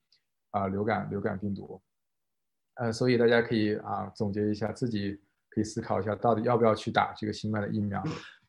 [0.50, 1.80] 啊流感流感病毒。
[2.78, 5.18] 呃，所以大家可以啊总结一下，自己
[5.50, 8.00] 可以思考一下，到底要不要去打这个新冠的疫苗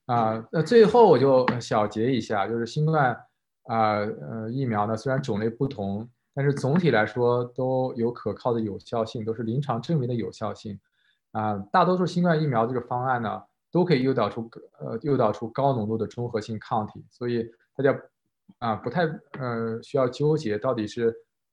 [0.06, 0.48] 啊？
[0.52, 3.18] 那最后我就小结一下，就是新冠
[3.64, 10.80] 啊呃疫苗呢，虽然种类不同，但是总体来说都有可靠的有效性，都是临床证明的有效性
[11.32, 11.58] 啊。
[11.72, 14.48] 大多数新冠疫苗这个方案呢，都可以诱导出
[14.80, 18.00] 呃诱导出高浓度的中和性抗体，所以大家
[18.60, 19.06] 啊不太
[19.40, 21.12] 呃需要纠结到底是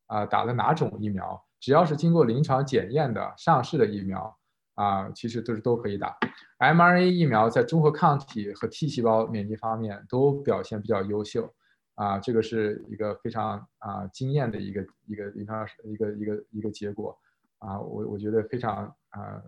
[0.09, 1.43] 啊打了哪种疫苗。
[1.59, 4.39] 只要是经过临床检验的上市的疫苗
[4.75, 6.17] 啊，其实都是都可以打。
[6.59, 11.53] mRNA 疫苗在中和抗体和 T 细胞免疫方面都表现比较优秀
[11.95, 17.19] 啊，这个是一个非常啊惊艳的一个一个临床一个一个一个结果
[17.59, 19.43] 啊，我我觉得非常啊，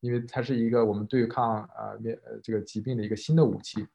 [0.00, 3.86] 因为它是一个我们对抗啊面这个疾病的一个新的武器。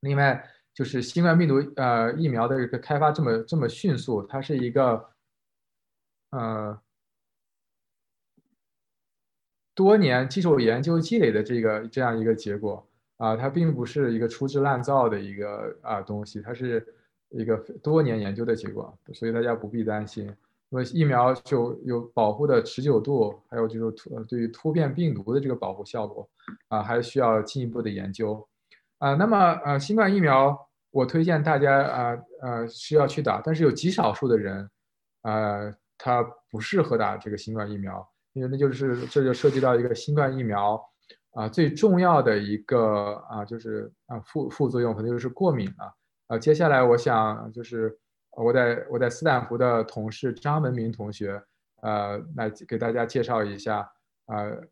[0.00, 5.08] 另外就是新冠病毒呃疫苗的这个开发这么这么迅速，它是一个。
[6.30, 6.80] 呃，
[9.74, 16.86] 多年基础研究积累的这个这样一个结果啊，它并不是一个粗制滥造的一个啊东西，它是
[17.30, 20.32] 一个多年研究的结果，所以大家不必担心。
[20.72, 26.28] 那么疫苗就有保护的持久度，还有就是突对于突变病毒的这个保护效果，
[26.68, 28.48] 啊，还需要进一步的研究，
[28.98, 34.70] 啊，那么呃，新冠疫苗我推荐大家啊呃需要去打，但是有极少数的人，
[35.22, 40.82] 呃，他不适合打这个新冠疫苗，因为那就是这就涉及到一个新冠疫苗
[41.32, 45.94] 啊最重要的一个啊就是啊副副作用可能就是过敏了，
[46.28, 47.98] 呃，接下来我想就是。
[48.36, 51.42] 我在我在斯坦福的同事张文明同学，
[51.82, 53.90] 呃，来给大家介绍一下，
[54.26, 54.62] 呃，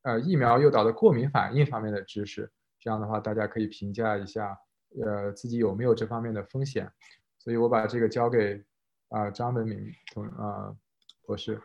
[0.00, 2.50] 呃，疫苗诱导的过敏反应方面的知识。
[2.80, 4.56] 这样的话，大家可以评价一下，
[5.04, 6.90] 呃，自己有没有这方面的风险。
[7.38, 8.64] 所以我把这个交给
[9.12, 10.74] 啊张文明同啊
[11.26, 11.62] 博士。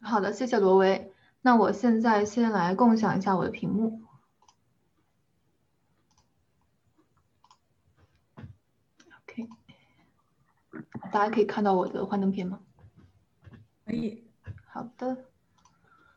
[0.00, 1.12] 好的，谢谢罗威。
[1.42, 4.02] 那我现在先来共享一下我的屏幕。
[9.22, 9.48] OK，
[11.12, 12.60] 大家可以看到我的幻灯片吗？
[13.84, 14.24] 可以。
[14.66, 15.33] 好的。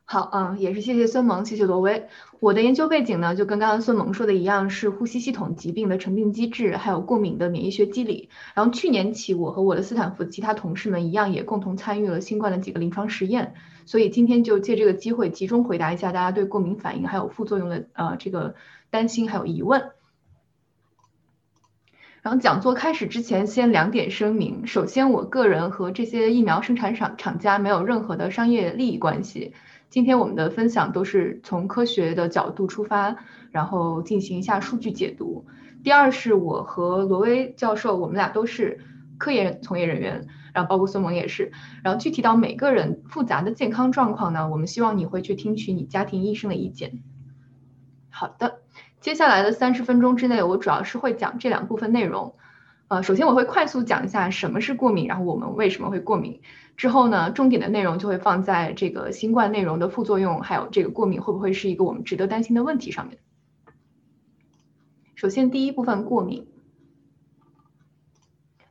[0.10, 2.08] 好，嗯，也是谢谢孙萌，谢谢罗威。
[2.40, 8.30] 我的研究背景呢，就跟刚刚孙萌说的一样，是呼吸系统疾病的成病机制，还有过敏的免疫学机理。
[8.54, 13.56] 然后去年起，我和我的斯坦福其他同事们一样，也共同参与了新冠的几个临床实验。
[13.86, 18.56] 所以今天就借这个机会，集中回答一下大家对过敏反应还有副作用的呃这个
[18.90, 19.90] 担心还有疑问。
[22.22, 24.68] 然后讲座开始之前，先两点声明。
[24.68, 29.54] 首先，我个人和这些疫苗生产厂厂家没有任何的商业利益关系。
[29.90, 33.16] 今天我们的分享都是从科学的角度出发，
[33.52, 35.46] 然后进行一下数据解读。
[35.84, 38.80] 第二是我和罗威教授，我们俩都是
[39.18, 41.52] 科研从业人员，然后包括孙萌也是。
[41.84, 47.00] 然后具体到每个人复杂的健康状况呢，我们希望你会去听取你家庭医生的意见。
[48.10, 48.60] 好的。
[49.00, 52.36] 接下来的三十分钟之内，我主要是会讲这两部分内容。
[52.90, 56.42] 呃，首先我会快速讲一下什么是过敏，然后我们为什么会过敏。
[56.78, 63.18] 之后呢，重点的内容就会放在这个新冠内容的副作用，还有这个过敏会不会是一个我们值得担心的问题上面。
[65.16, 66.48] 首先第一部分过敏。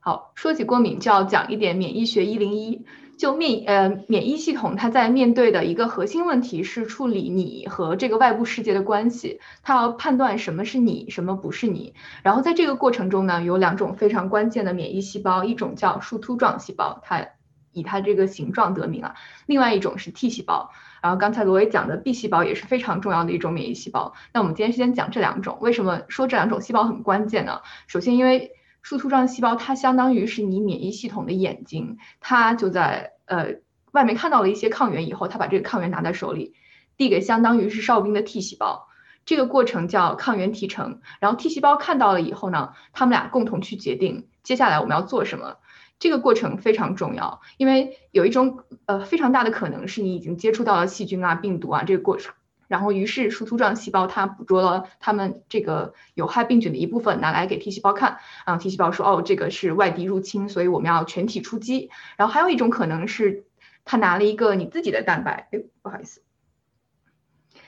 [0.01, 2.87] 好，说起过敏就要讲一点免疫学一零一。
[3.19, 11.95] 就免呃免疫系统，它在面对的一个核心问题是处理你和这个外部世界的关系，它要判断什么是你，什么不是你。
[12.23, 17.27] 然后在这个过程中呢，有两种非常关键的免疫细胞，一种叫树突状细胞，它
[17.73, 19.14] 以它这个形状得名啊。
[19.47, 20.71] 另外一种是 T 细胞。
[21.03, 24.14] 然后刚才罗威讲的 B 细胞也是非常重要的一种免疫细胞。
[24.33, 27.61] 那我们今天先讲这两种，为什么说这两种细胞很关键呢？
[27.87, 28.51] 首先因为
[28.87, 33.57] 树突状细胞它相当于是你免疫系统的眼睛，它就在呃
[33.91, 36.55] 外面看到了一些抗原以后，它把这个抗原拿在手里，
[36.97, 38.87] 递给相当于是哨兵的 T 细胞，
[39.24, 41.01] 这个过程叫抗原提成。
[41.18, 45.57] 然后 T 细胞看到了以后呢，他们俩共同去决定接下来我们要做什么。
[45.99, 52.32] 这个过程非常重要，因为有一种呃非常大的可能是你已经接触到了细菌啊、病毒啊这个过程。
[52.69, 58.19] 然后，于是树突状细胞它捕捉了它们这个有害病菌的一部分，拿来给 T 细胞看。
[58.45, 63.45] 啊，T 细胞说：“哦，这个是外敌入侵，所以我们要全体出击。”然后还有一种可能是，
[63.85, 66.23] 他拿了一个你自己的蛋白，哎，不好意思，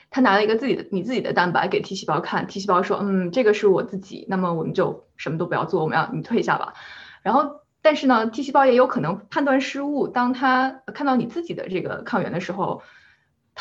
[0.09, 6.73] 他拿了一个自己的你自己的蛋白给 T 细胞看，T 细胞说：“嗯，这个是我自己。”那么我们就什么都不要做，我们要你退下吧。
[7.21, 12.81] 然后，但是呢，T 细胞也有可能判断失误，当他看到你自己的这个抗原的时候。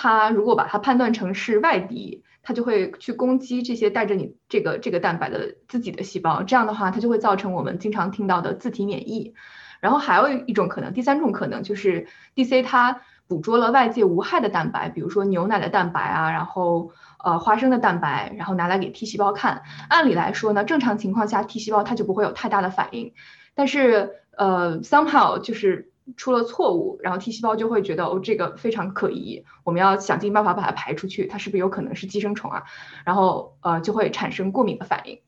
[0.01, 9.35] 它如果把它判断成是外敌，它就会去攻击这些带着你这个这个蛋白的自己的细胞，这样的话它就会造成我们经常听到的自体免疫。
[9.81, 16.93] 然后还有一种可能，第三种可能就是 DC 它捕捉了外界无害的蛋白，比如说牛奶的蛋白啊，然后
[17.25, 19.63] 呃花生的蛋白，然后拿来给 T 细胞看。
[19.89, 23.15] 按理来说呢，正常情况下 T 细胞它就不会有太大的反应，
[23.57, 25.91] 但是呃 somehow 就是。
[26.17, 32.65] 出了错误，然后 T 细胞就会觉得哦，这个非常可疑，我们要想尽办法把它排出去，它是不是有可能是寄生虫啊？
[33.05, 35.21] 然后呃就会产生过敏的反应。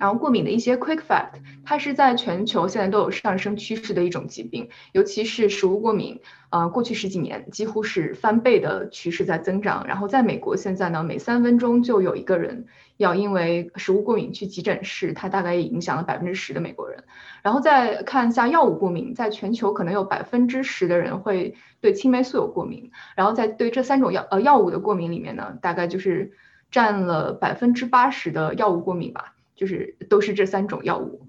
[0.00, 9.86] 然后过敏的一些 quick fact，它是在全球现在都有上升趋势的一种疾病，尤其是食物过敏，呃，过去十几年几乎是翻倍的趋势在增长。
[9.86, 12.64] 然后在美国现在呢，每三分钟就有一个人
[12.96, 17.04] 要因为食物过敏去急诊室，它大概也影响了百分之十的美国人。
[17.42, 22.90] 然后再看一下药物过敏，在全球可能有百分之十的人会对青霉素有过敏。
[23.16, 26.32] 然后在对这三种药呃药物的过敏里面呢，大概就是
[26.70, 29.34] 占了百分之八十的药物过敏吧。
[29.60, 31.26] 就是都是这三种药物，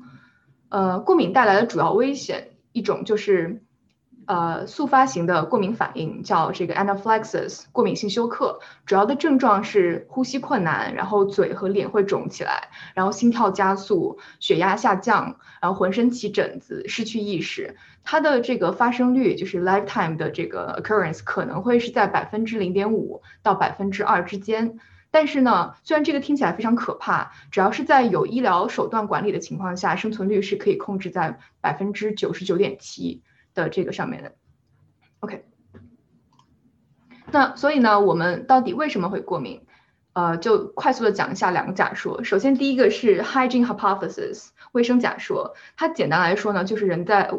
[0.70, 3.62] 呃，过敏带来的主要危险一种就是
[4.26, 8.62] 呃速发型的过敏反应，叫这个 anaphylaxis 过敏性休克。
[8.86, 17.76] 主要的症状是呼吸困难，然后嘴和脸会肿起来，然后心跳加速，血压下降，然后浑身起疹子，失去意识。
[18.06, 24.80] 它的这个发生率就是 lifetime 的这个 occurrence 可能会是在百分之零点五到百分之二之间。
[25.12, 33.22] 但是呢，虽然这个听起来非常可怕，只要是在有医疗手段管理的情况下，生存率是可以控制在百分之九十九点七
[33.54, 34.34] 的这个上面的。
[35.20, 35.46] OK，
[37.30, 39.66] 那所以呢，我们到底为什么会过敏？
[40.14, 42.24] 呃，就快速的讲一下两个假说。
[42.24, 47.32] 首先，第一个是 hygiene hypothesis 卫生假说，它简单来说呢，就是人在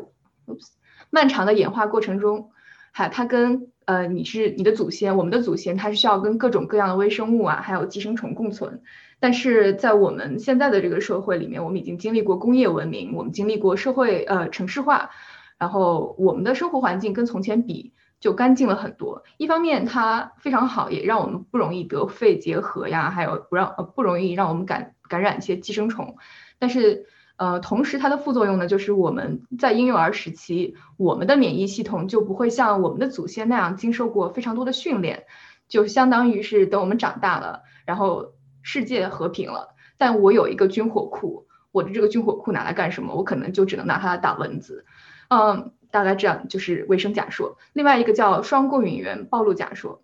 [1.10, 2.50] 漫长的演化过程中，
[2.92, 8.82] 还它跟呃你是你的祖先，我们的祖先，它是需要跟各种各样的微生物啊，还有寄生虫共存。
[9.20, 15.10] 但是在我们现在的这个社会里面，我们已经经历过工业文明，我们经历过社会呃城市化，
[15.58, 19.22] 然后我们的生活环境跟从前比就干净了很多。
[19.36, 26.16] 一方面它非常好，也让我们不容易得肺结核呀，还有不让呃不容易让我们感感染一些寄生虫。
[26.58, 27.06] 但是
[27.42, 35.24] 呃，同时它的副作用呢，就是我们在婴幼儿时期，我们的免疫系统就不会像我们的祖先那样经受过非常多的训练，
[35.66, 43.16] 就相当于是等我们长大了，然后世界和平了，但我有一个军火库，我的这个军火库拿来干什么？
[43.16, 44.84] 我可能就只能拿它打蚊子，
[45.28, 47.58] 嗯，大概这样就是卫生假说。
[47.72, 50.00] 另外一个叫双过敏源暴露假说。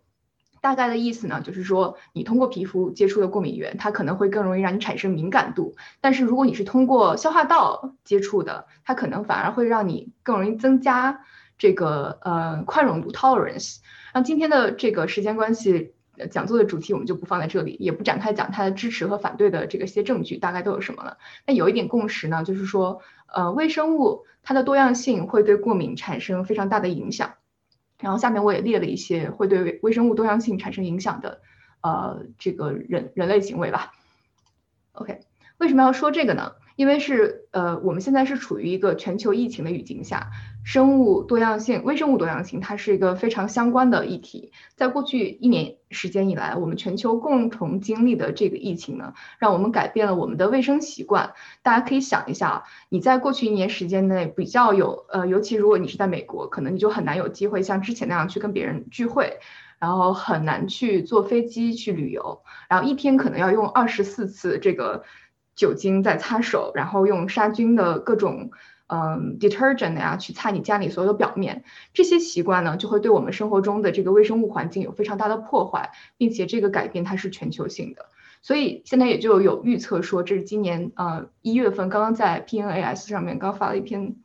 [0.61, 5.75] 大概的意思呢，就是说你通过皮肤接触的过敏源，它可能会更容易让你产生敏感度。
[6.01, 11.21] 但是如果你是通过消化道接触的，它可能反而会让你更容易增加
[11.57, 13.77] 这个呃宽容度 tolerance。
[14.13, 15.93] 那今天的这个时间关系，
[16.31, 21.17] 讲座的主题我们就不放在这里，也不展开讲它的支持和反对的这个些证据大概都有什么了。
[21.45, 23.01] 那有一点共识呢，就是说
[23.33, 27.35] 呃微生物它的多样性会对过敏产生非常大的影响。
[27.99, 31.41] 然后下面我也列了一些会对微生物多样性产生影响的，
[31.81, 33.93] 呃，这个人人类行为吧。
[34.93, 35.19] OK，
[35.57, 36.53] 为什么要说这个呢？
[36.79, 40.31] 因为是呃，我们现在是处于一个全球疫情的语境下，
[40.63, 44.53] 生物多样性、微生物多样性，它是一个非常相关的议题。
[44.77, 51.33] 在过去一年时间以来，我们全球共同经历的这个疫情呢，让我们改变了我们的卫生习惯。
[51.61, 59.39] 大家可以想一下啊，你在过去一年时间内比较有呃，尤其如果你是在美国，可能你就很难有机会像之前那样去跟别人聚会，
[59.79, 65.03] 然后很难去坐飞机去旅游，然后一天可能要用二十四次这个。
[65.59, 68.49] 酒精在擦手，然后用杀菌的各种
[68.87, 78.05] 嗯 detergent 呀去擦你家里所有的表面，这些习惯呢就会对我们生活中的这个微生物环境有非常大的破坏，并且这个改变它是全球性的，
[78.41, 84.15] 所以现在也就有预测说，这是今年呃一月份刚刚在 PNAS 上面刚发了一篇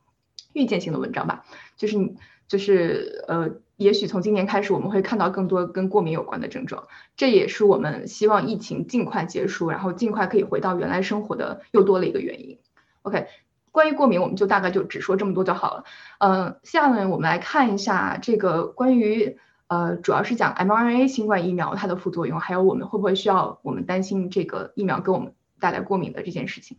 [0.53, 1.45] 预见性的文章吧，
[1.76, 2.14] 就是
[2.47, 3.57] 就是呃。
[3.77, 12.59] 也许从今年开始，我们会看到更多跟过敏有关的症状，这也是我们希望疫情尽快结束，然后尽快可以回到原来生活的又多了一个原因。
[13.03, 13.27] OK，
[13.72, 15.85] 关于过敏，我们就大概就只说这么多就好了。
[16.18, 26.79] 嗯，下面我们来看一下这个关于呃，主要是讲 mRNA 新冠疫苗它的副作用，还有我们会不会需要我们担心这个疫苗给我们带来过敏的这件事情。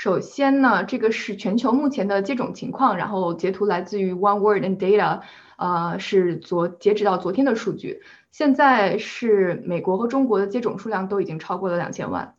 [0.00, 5.22] 首先呢，这个是全球目前的接种情况，然后截图来自于 One Word and Data，
[5.56, 8.00] 呃，是昨截止到昨天的数据。
[8.30, 12.36] 现在是美国和中国的接种数量都已经超过了两千万。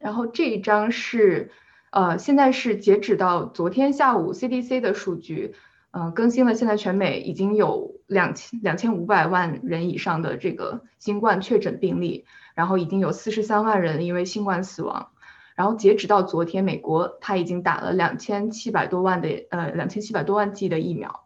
[0.00, 1.52] 然后这一张是，
[1.92, 5.54] 呃，现在是截止到昨天下午 CDC 的数据，
[5.92, 12.24] 嗯，更新了，现在全美已经有两千两千五百万人以上的这个新冠确诊病例，
[12.56, 15.10] 然后已经有四十三万人因为新冠死亡。
[15.54, 21.24] 然后截止到昨天，美国它已经打了两千七百多万的呃两千七百多万剂的疫苗，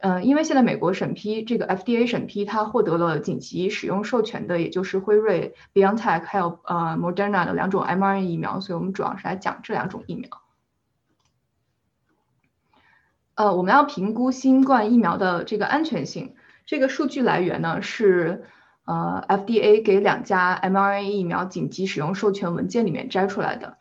[0.00, 10.28] 嗯，因为现在美国审批这个 FDA 审批，它获得了紧急使用授权的，也就是辉瑞、BioNTech 还有呃 Moderna 的两种 mRNA 疫苗，所以我们主要是来讲这两种疫苗。
[13.36, 16.34] 呃，我们要评估新冠疫苗的这个安全性，
[16.66, 18.44] 这个数据来源呢是。
[18.86, 23.78] 呃，FDA 给两家 mRNA 疫苗紧急使用授权文件里面摘出来的，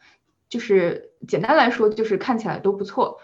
[0.47, 3.19] 就是简单来说，就是看起来都不错。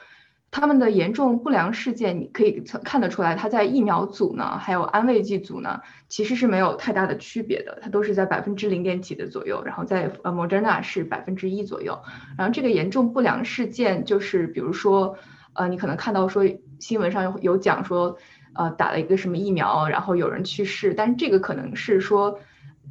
[0.52, 5.80] 他们的严重不良事件，你可以看得出来，它在疫苗组呢，还有安慰剂组呢，
[6.10, 9.64] 其实是没有太大的区别的，它都是在百分之零点几的左右。
[9.64, 11.98] 然后在呃 Moderna 是百分之一左右。
[12.38, 15.16] 然后这个严重不良事件，就是比如说，
[15.54, 16.44] 呃，你可能看到说
[16.80, 18.18] 新闻上有有讲说。
[18.54, 22.40] 呃，打了一个什么疫苗，然后有人去世，但是这个可能是说，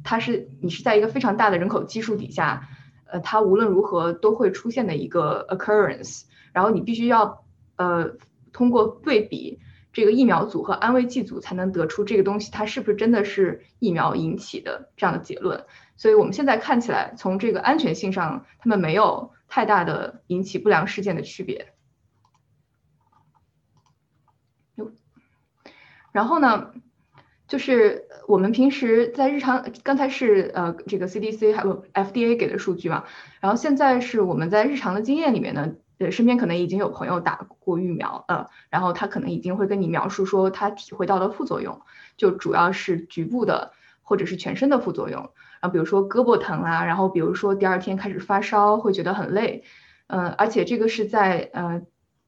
[0.03, 2.67] 它是你是在一个非常大的人口基数底下，
[3.05, 6.23] 呃，它无论如何都会出现的一个 occurrence，
[6.53, 7.43] 然后你必须要
[7.75, 8.11] 呃
[8.53, 9.59] 通过对比
[9.91, 15.65] 这个疫苗组和安慰剂组才能得出这个东西它是不是真的是疫苗引起的这样的结论。
[15.97, 21.73] 所以我们现在看起来，从这个安全性上，它们没有太大的引起不良事件的区别。
[26.11, 26.71] 然后呢，
[27.47, 33.03] 就是我们平时在日常，刚才是呃这个 CDC 还有 FDA 给的数据嘛，
[33.39, 41.81] 然后现在是我们在日常的经验里面呢，呃身边可能已经有朋友打过疫苗，呃，然后他可能已经会跟你描述说他体会到的副作用，
[42.17, 43.71] 就主要是局部的
[44.01, 49.63] 或者是全身的副作用，啊，比如说胳膊疼啊，然后比如说第二天开始发烧，会觉得很累，
[50.07, 51.81] 嗯，而且这个是在呃。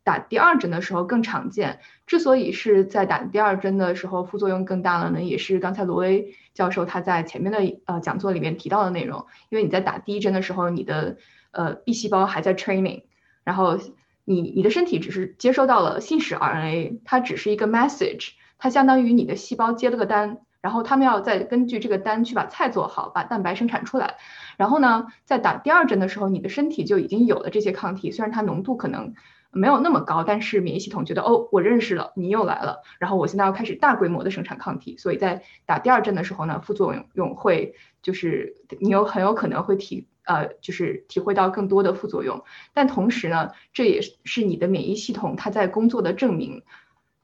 [0.04, 9.28] 打第二针的时候更常见，之所以是在打第二针的时候副作用更大了呢，也是刚才罗威教授他在前面的呃讲座里面提到的内容。
[9.50, 11.18] 因为你在打第一针的时候，你的
[11.52, 13.04] 呃 B 细胞还在 training，
[13.44, 13.78] 然后
[14.26, 24.16] 你你的身体只是接收到了信使 RNA，它只是一个 message，它相当于你的细胞接了个单，然后他们要再根据这个单去把菜做好，把蛋白生产出来。
[24.58, 29.14] 然后呢，在打第二针的时候，你的身体就已经有了这些抗体，虽然它浓度可能。
[29.54, 46.64] 没有那么高，但是免疫系统觉得哦，我认识了，你又来了，然后我现在要开始大规模的生产抗体，所以在打第二针的时候呢，副作用会就是你有很有可能会体呃就是体会到更多的副作用，但同时呢，这也是你的免疫系统它在工作的证明，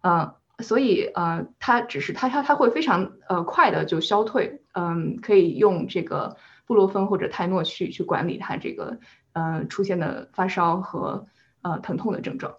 [0.01, 6.35] 嗯，所以呃它只是它它它会非常呃快的就消退，嗯，可以用这个
[6.65, 8.99] 布洛芬或者泰诺去去管理它这个
[9.31, 11.25] 呃出现的发烧和。
[11.67, 12.55] 呃，疼痛的症状。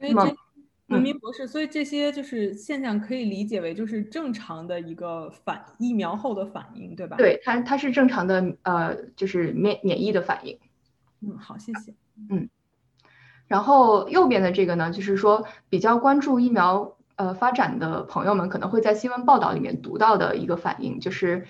[0.00, 0.36] 因为这，
[0.94, 7.16] 文明博士，所以这些就是现象可以理解为就是正常的一个反疫苗后的反应，对吧？
[7.18, 10.58] 对，它它是正常的，呃，就是免免疫的反应。
[11.20, 11.92] 嗯，好，谢谢。
[12.30, 12.48] 嗯，
[13.48, 21.44] 然后右边的这个呢，就是说比较关注疫苗呃发展的朋友们可能会在新闻报道里面读到的一个反应，就是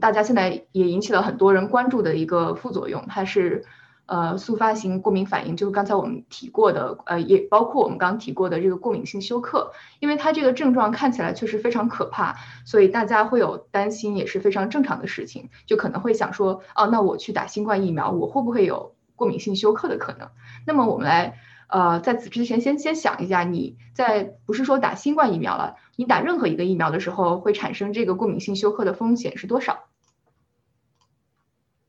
[0.00, 3.66] 大家现在也引起了很多人关注的一个副作用，它是。
[4.10, 9.70] 呃，速发型过敏反应就是刚才我们提过的，呃，也包括我们刚提过的这个过敏性休克，
[10.00, 12.34] 因为它这个症状看起来确实非常可怕，
[12.64, 20.28] 所以大家会有担心，也是非常正常的事情，就可能会想说，哦，那我去打新冠疫苗，我会不会有过敏性休克的可能？
[20.66, 21.38] 那么我们来，
[21.68, 29.84] 呃，在此之前先先想一下，你在不是说打新冠疫苗了，你打任何一个疫苗的时候会产生这个过敏性休克的风险是多少？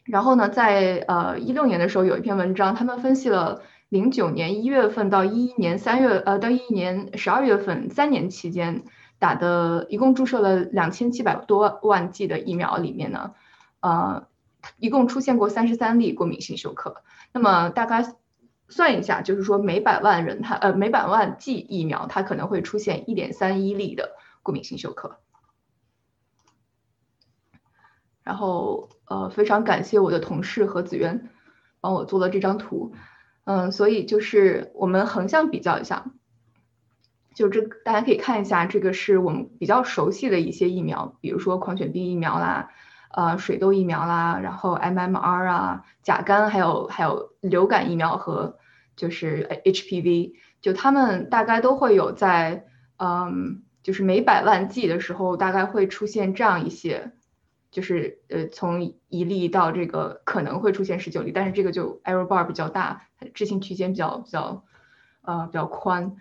[0.03, 8.83] 然后呢，在呃一六年的时候有一篇文章，他们分析了零九年一月份到一一年三月，呃到一一年十二月份三年期间
[9.19, 13.31] 打的，一共注射了两千七百多万剂的疫苗里面呢，
[13.81, 14.27] 呃，
[14.79, 17.03] 一共出现过三十三例过敏性休克。
[17.31, 18.15] 那么大概
[18.69, 24.11] 算一下，就是说每百万人他呃每百万剂疫苗，它可能会出现一点三一例的
[24.41, 25.17] 过敏性休克。
[28.23, 31.29] 然后，呃，非常感谢我的同事何子渊
[31.79, 32.93] 帮我做了这张图，
[33.45, 36.11] 嗯，所以就是我们横向比较一下，
[37.33, 42.69] 就这大家可以看一下，这个是我们比较熟悉的一些疫苗，比如说狂犬病疫苗啦，
[43.11, 48.57] 呃，水痘疫苗啦，然后 MMR 啊，甲肝，还有还有流感疫苗和
[48.95, 52.65] 就是 HPV，就他们大概都会有在，
[52.97, 57.13] 嗯，就是每百万剂的时候，大概会出现这样一些。
[57.71, 64.63] 就是呃，从一例到这个可能会出现十九例，但是这个就 error bar 比较大，置信区间比较比较
[65.21, 66.17] 呃比较宽，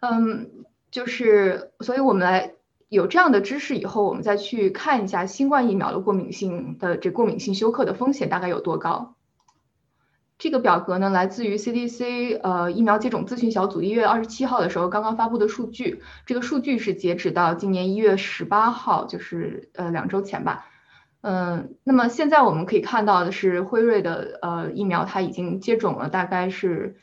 [0.00, 0.50] 嗯，
[0.90, 2.52] 就是所以我们来
[2.88, 9.16] 有这样的知识以后，我们再去看一下新冠疫苗的过敏性的这过敏性休克的风险大概有多高。
[10.38, 16.00] 这个表格呢，来自于 CDC 呃疫苗接种咨询小组一月二十七号的时候刚刚发布的数据。
[16.26, 20.66] 这个数据是截止到今年一月十八号，就是呃两周前吧。
[21.22, 26.96] 嗯，那么现在我们可以看到的是辉瑞的呃疫苗，它已经接种了大概是，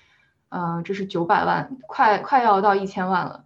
[0.47, 3.43] 呃这是九百万，快快要到一千万了。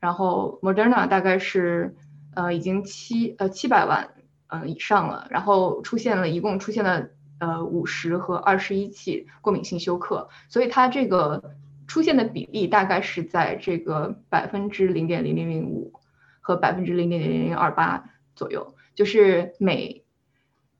[0.00, 1.94] 然后 Moderna 大概是
[2.34, 4.10] 呃已经七呃七百万
[4.48, 7.10] 嗯以上了，然后出现了一共出现了。
[7.40, 11.54] 呃，五十和二十一起过敏性休克，所以它这个
[11.86, 15.92] 出现的比例大概是在这个百分之零点零零零五
[16.40, 20.02] 和百分之零点零零零二八左右，就是每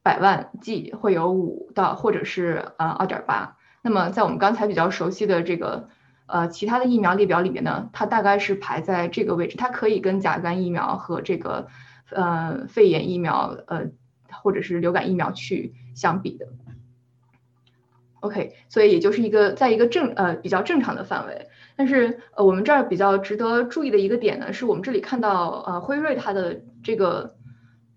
[0.02, 3.56] 百万剂会有五到或者是呃二点八。
[3.82, 5.89] 那么在我们刚才比较熟悉的这个
[6.26, 11.68] 呃其他的疫苗列表里面呢，它大概是排在这个位置，它可以跟甲肝疫苗和这个
[12.10, 13.90] 呃肺炎疫苗呃。
[14.43, 16.46] 或者是流感疫苗去相比的
[18.20, 21.48] ，OK，所以也就是一个在一个正呃比较正常的范围。
[21.76, 27.34] 但是呃我们这儿比较值得注意的一个点呢，是我们这里看到呃辉瑞它的这个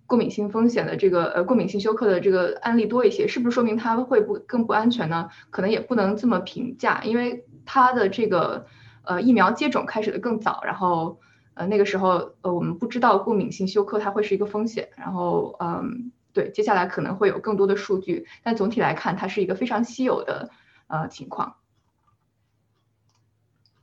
[0.07, 5.29] 过敏性风险的这个呃过敏性休克的这个案例多一些，是不是说明它会不更不安全呢？
[5.51, 8.65] 可能也不能这么评价，因为它的这个
[9.03, 11.19] 呃疫苗接种开始的更早，然后
[11.53, 16.11] 呃那个时候呃我们不知道过敏性休克它会是一个风险，然后嗯。
[16.33, 20.49] 对，接下来可能会有更多的数据，但总体来看，它是一个非常稀有的
[20.87, 21.55] 呃情况。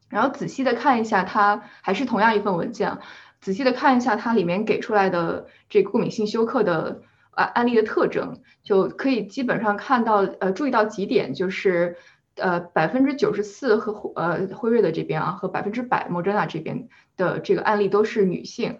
[0.09, 2.99] 然后仔细的看一下，它还是同样一份文件，
[3.41, 7.03] 仔细的看一下它里面给出来的这个过敏性休克的
[7.33, 11.99] 呃案例的特征，就可以基本上看到呃注意到几点，就是
[12.37, 16.89] 呃百分之九十四和呃辉瑞的这边啊和百分之百莫 n a 这边
[17.19, 18.79] 的这个案例都是女性。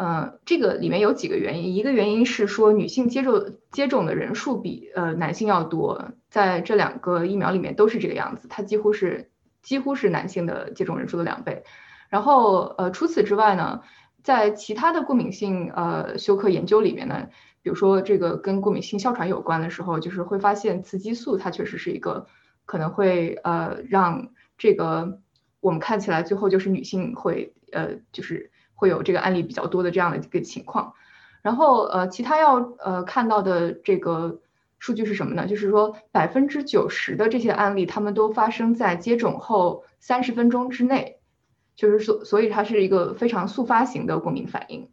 [0.00, 11.64] 嗯，这个里面有几个原因，一个原因是说女性接种接种的人数比呃男性要多，在这两个疫苗里面都是这个样子，它几乎是几乎是男性的接种人数的两倍。
[12.10, 13.80] 然后呃除此之外呢，
[14.22, 17.30] 在其他的过敏性呃休克研究里面呢，
[17.62, 22.28] 比如说这个跟过敏性哮喘有关的时候，就是会发现雌激素它确实是一个
[22.66, 25.18] 可能会呃让这个
[25.58, 28.52] 我们看起来最后就是女性会呃就是。
[28.78, 30.94] 会有这个案例比较多的这样的一个情况，
[31.42, 34.40] 然后呃，其他要呃看到的这个
[34.78, 35.48] 数据是什么呢？
[35.48, 41.18] 就是说百分之九十的这些案例，他们都发生在接种后三十分钟之内，
[41.74, 44.88] 就是所所以它是一个非常速发型的过敏反应。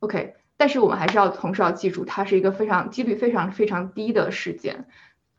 [0.00, 4.86] OK，但是我们还是要同时要记住，它是一个非常几率非常非常低的事件。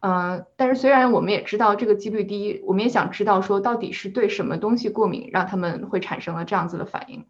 [0.02, 7.26] 嗯，但是虽然我们也知道这个几率低，我们也想知道说到底是对什么东西过敏，让他们会产生了这样子的反应。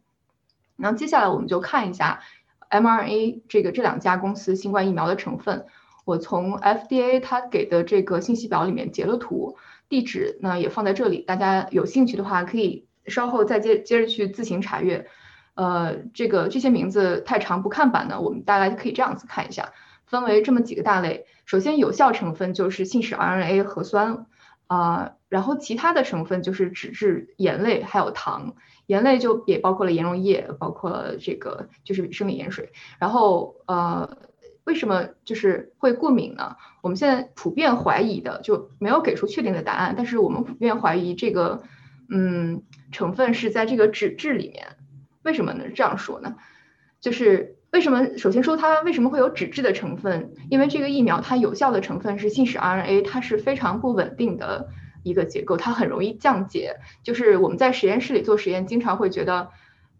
[0.75, 2.21] 然后接下来我们就看一下
[2.69, 5.65] mRNA 这个这两家公司新冠疫苗的成分。
[6.05, 9.57] 我从 FDA 它给的这个信息表里面截了图，
[9.89, 15.07] 地址呢也放在这里，大家有兴趣的话可以稍后再接接着去自行查阅。
[15.55, 19.73] 呃，这个这些名字太长不看版呢，我们大概可以这样子看一下。
[20.09, 24.25] 分为这么几个大类，首先有效成分就是信使 RNA 核酸，
[24.65, 28.55] 啊，然后其他的成分就是脂质、盐类还有糖，
[28.87, 32.71] 盐类就也包括了盐溶液，包括了这个就是生理盐水。
[32.97, 34.17] 然后呃，
[34.63, 36.55] 为什么就是会过敏呢？
[36.81, 41.61] 我们现在普遍怀疑的就没有给出确定的答案，但是我们普遍怀疑这个
[42.09, 44.75] 嗯成分是在这个脂质里面。
[45.21, 45.71] 为什么能？
[45.75, 46.35] 这样说呢？
[46.99, 47.58] 就是。
[47.71, 48.17] 为什么？
[48.17, 50.33] 首先说它为什么会有脂质的成分？
[50.49, 54.69] 因为这个疫苗它有效的成分是信使 RNA，它是非常不稳定的
[55.03, 56.77] 一个结构，它很容易降解。
[57.03, 59.49] 就是我们在实验室里做实验，经常会觉得，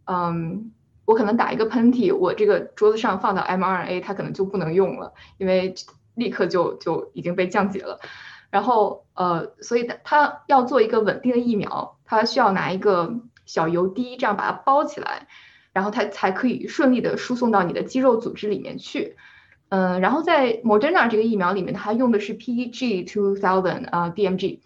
[0.06, 0.72] 嗯，
[1.06, 5.76] 我可能打一个喷嚏，我这个桌子上放的 mRNA 它可能就不能用了，因为
[6.16, 8.00] 立刻就就已经被降解了。
[8.50, 15.28] 然后呃，所以它要做一个稳定的疫苗，它需要拿一个小油滴这样把它包起来。
[15.80, 19.16] 然后它才可以顺利的输送到你的肌肉组织里面去，
[19.70, 24.60] 嗯，然后在 Moderna 这个疫苗里面，它用的是 PEG two thousand 啊 DMG，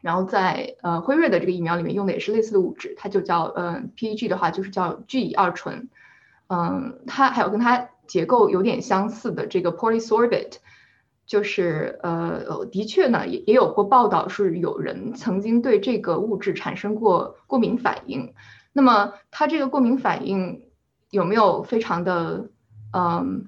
[0.00, 5.88] 然后在呃辉瑞的这个疫苗里面用的也是类似的物质，它就叫嗯 PEG 的话就是叫 G 二醇，
[6.48, 10.54] 嗯，它还有跟它结构有点相似的这个 Polysorbate，
[11.24, 18.34] 就是呃的确呢也也有过报道是有人曾经对这个物质产生过过敏反应。
[18.72, 20.62] 那么它这个过敏反应
[21.10, 22.50] 有没有非常的，
[22.92, 23.46] 嗯，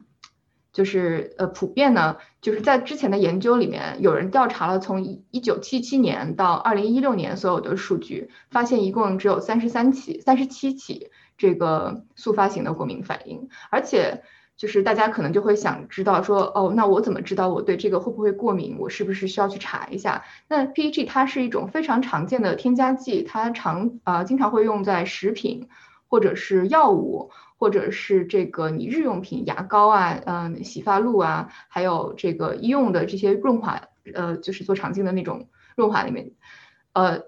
[0.73, 2.17] 就是呃普遍呢？
[2.41, 14.23] 就是在之前的研究里面，有人调查了从一九七七年到二零一六年所有的数据，发现一共只有三十三起、三十七起这个速发型的过敏反应，而且。
[14.61, 18.77] 就是大家可能就会想知道说，哦，那我怎么知道我对这个会不会过敏？
[18.79, 20.23] 我是不是需要去查一下？
[20.49, 25.67] 那 PEG 它是一种非常常见的添加剂，它常啊经常会用在食品，
[26.09, 33.81] 或者是药物，或者是这个你日用品，牙膏啊，嗯，洗发露啊，还有这个医用的这些润滑，
[34.13, 36.33] 呃，就是做肠镜的那种润滑里面，
[36.93, 37.23] 呃，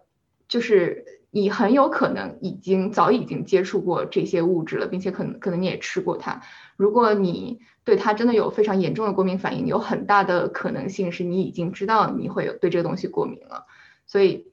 [0.48, 1.21] 就是。
[1.34, 6.42] 你很有可能已经早已经接触过这些物质了，并且可能可能你也吃过它。
[6.76, 13.64] 如果你对它真的有非常严重的过敏反应，有很大的可能性是你已经知道你会有对这个东西过敏了。
[14.04, 14.46] 所以，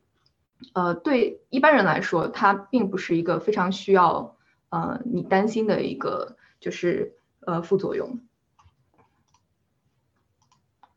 [0.72, 4.38] 呃，对一般人来说，它并不是一个非常需要
[4.70, 8.22] 呃你担心的一个就是呃副作用。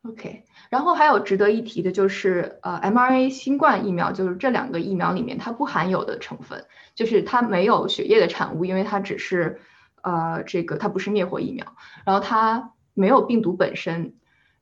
[0.09, 0.45] OK。
[0.71, 6.65] 然后还有值得一提的就是，呃，MRa 新冠疫苗就是这两个疫苗里面它不含有的成分，
[6.95, 9.61] 就是它没有血液的产物，因为它只是，
[10.03, 11.77] 呃，这个它不是灭活疫苗，
[12.07, 14.15] 然后它没有病毒本身，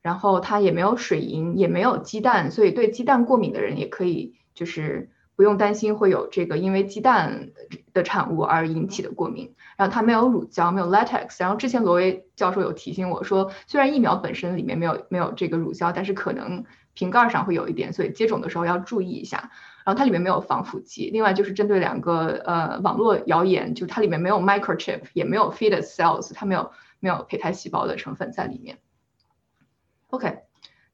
[0.03, 5.11] 然后它也没有水银，也没有鸡蛋，所以对鸡蛋过敏的人也可以就是
[5.41, 7.49] 不用担心会有这个因为鸡蛋
[7.95, 9.55] 的产物而引起的过敏。
[9.79, 11.37] 然后它没有乳胶，没有 latex。
[11.39, 19.51] 然后之前罗威教授有提醒我说，虽然疫苗本身里面没有没有这个乳胶，但是可能瓶盖上会有一点，所以接种的时候要注意一下。
[19.83, 21.09] 然后它里面没有防腐剂。
[21.11, 28.77] 另外就是针对两个呃网络谣言，就它里面没有 microchip，也没有 fetus cells，它没有没有胚胎细胞的成分在里面。
[30.09, 30.41] OK，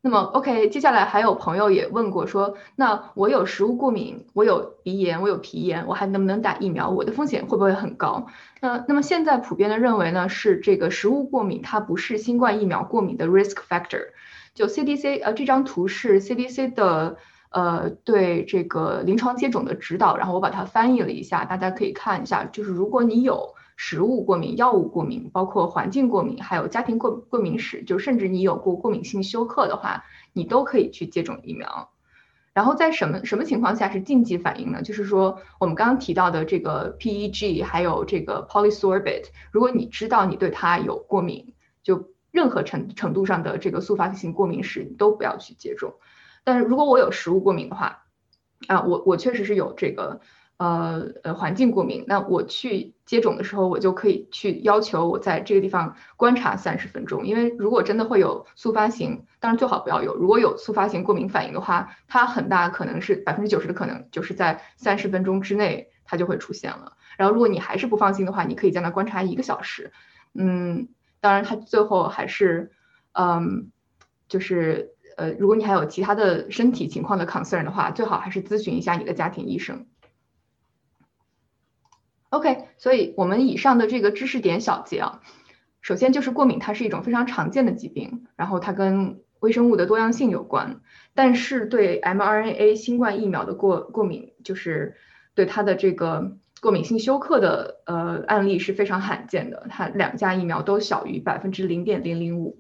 [0.07, 6.91] 那么 OK，接下来还有朋友也问过说，那我有食物过敏，我有鼻炎，我有皮炎，我还能不能打疫苗？
[6.91, 8.29] 我的风险会不会很高？
[8.61, 14.11] 那那么现在普遍的认为呢，是这个食物过敏它不是新冠疫苗过敏的 risk factor。
[14.55, 17.17] 就 CDC 呃这张图是 CDC 的
[17.51, 23.56] 呃对这个临床接种的指导，然后我把它翻译了一下，大家可以看一下，就是如果你有。
[23.77, 31.91] 食物过敏、药物过敏，包括环境过敏，还有家庭过过敏史，就甚至你有过过敏性休克的话，你都可以去接种疫苗。
[32.55, 34.81] 然后在什么什么情况下是禁忌反应呢？
[34.81, 45.93] 就是说我们刚刚提到的这个 PEG，还有这个 polysorbate，如果你知道你对它有过敏，就任何程程度上的这个速发性过敏史，你都不要去接种。
[46.45, 48.05] 但是如果我有食物过敏的话，
[48.69, 50.23] 啊，我我确实是有这个。
[50.59, 66.97] 呃呃，环境过敏，那我去接种的时候，我就可以去要求我在这个地方观察三十分钟，因为如果真的会有速发型，当然最好不要有，如果有速发型过敏反应的话，它很大可能是百分之九十的可能就是在三十分钟之内它就会出现了。
[67.19, 69.93] 然后如果你还是不放心的话，你可以在那观察一个小时。
[70.35, 70.89] 嗯，
[71.21, 72.73] 当然它最后还是，
[73.13, 73.71] 嗯，
[74.29, 79.87] 就是呃，如果你还有其他的身体情况的 concern 的话，最好还是咨询一下你的家庭医生。
[82.31, 85.21] OK，所以我们以上的这个知识点小结啊，
[85.81, 90.81] 首先就是过敏，它是一种非常常见的疾病，然后它跟微生物的多样性有关，
[91.15, 94.97] 但是对 mRNA 新冠疫苗的过过敏，就是
[95.35, 102.59] 对它的这个过敏性休克的呃案例是非常罕见的，它两家疫苗都小于百分之零点零零五。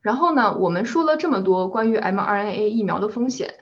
[0.00, 3.54] 然后呢，我们说了这么多关于 mRNA 疫苗的风险。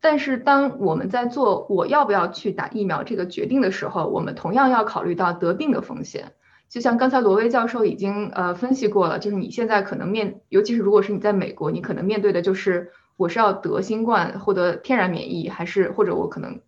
[0.00, 6.32] 但是当我们在做我要不要去打疫苗这个决定的时候，我们同样要考虑到得病的风险。
[6.70, 16.60] 就像刚才罗威教授已经呃分析过了，就是你现在可能面，尤其是如果是你在美国，你可能面对的就是我是要得新冠获得天然免疫，还是或者我可能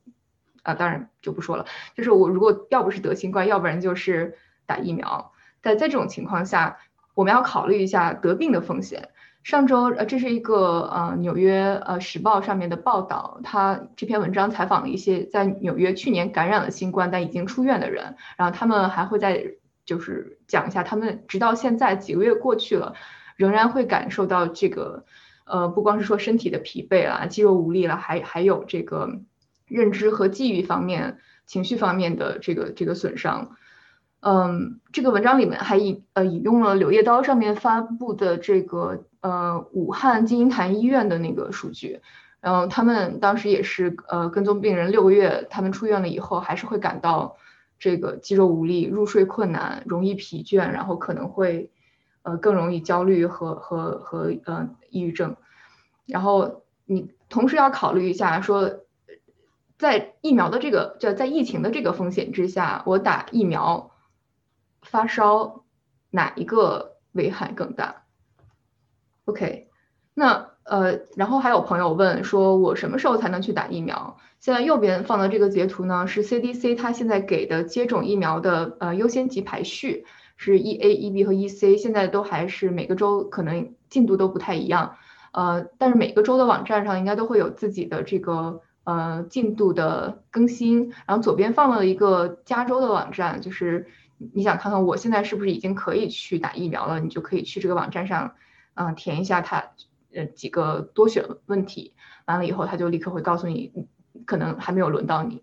[0.62, 4.36] 啊，当然就不说了，就是我如果要不是得新冠，要不然就是
[4.66, 5.32] 打疫苗。
[5.62, 6.78] 在在这种情况下，
[7.14, 9.10] 我们要考虑一下得病的风险。
[9.42, 19.54] 上周，呃，这是一个呃纽约呃时报上面的报道，他这篇文章采访了一些在纽约去年感染了新冠但已经出院的人，然后他们还会在
[19.84, 22.94] 就是讲一下他们直到现在几个月过去了，
[23.36, 25.04] 仍然会感受到这个
[25.44, 29.20] 呃不光是说身体的疲惫啦、肌肉无力了，还还有这个
[29.66, 33.56] 认知和记忆方面、情绪方面的这个这个损伤。
[34.24, 42.00] 嗯，这个文章里面还引呃引用了《柳叶刀》上面发布的这个呃武汉金银潭医院的那个数据，
[42.40, 47.36] 然后他们当时也是呃跟踪病人六个月，他们出院了以后还是会感到
[47.80, 51.72] 这个肌肉无力、入睡困难、容易疲倦，然后可能会
[52.22, 55.34] 呃更容易焦虑和和和呃抑郁症。
[56.06, 58.82] 然后你同时要考虑一下，说
[59.78, 63.88] 在疫苗的这个就在疫情的这个风险之下，我打疫苗。
[64.82, 65.64] 发烧
[66.10, 68.02] 哪一个危害更大
[69.24, 69.68] ？OK，
[70.14, 74.18] 那呃，然后还有朋友问说，我什么时候才能去打疫苗？
[74.40, 80.04] 现在右边放的这个截图呢，是 CDC 它现在给的接种疫苗的呃优先级排序，
[80.36, 84.96] 是 EA、EB 和 EC，现在都还是每个州可能进度都不太一样，
[85.32, 90.92] 呃，但是每个州的网站上应该都会有自己的这个呃进度的更新。
[91.06, 93.86] 然后左边放了一个加州的网站，就是。
[94.34, 97.00] 你想看看我现在是不是已经可以去打疫苗了？
[97.00, 98.34] 你就可以去这个网站上，
[98.74, 99.72] 嗯，填一下它
[100.14, 101.94] 呃几个多选问题，
[102.26, 103.72] 完了以后他就立刻会告诉你，
[104.26, 105.42] 可能还没有轮到你。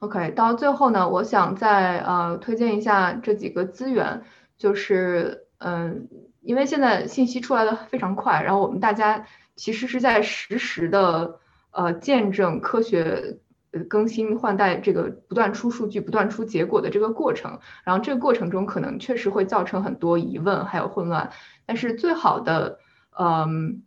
[0.00, 4.22] OK，到最后呢，我想再呃推荐一下这几个资源，
[4.58, 6.08] 就是嗯，
[6.40, 11.38] 因为现在信息出来的非常快，然后我们大家其实是在实时的
[11.70, 13.38] 呃见证科学。
[13.88, 21.30] 更新换代这个不断出数据、不断出结果的这个过程，然后这个过程中可能确实会造成很多疑问还有混乱。
[21.64, 22.78] 但是最好的，
[23.18, 23.82] 嗯，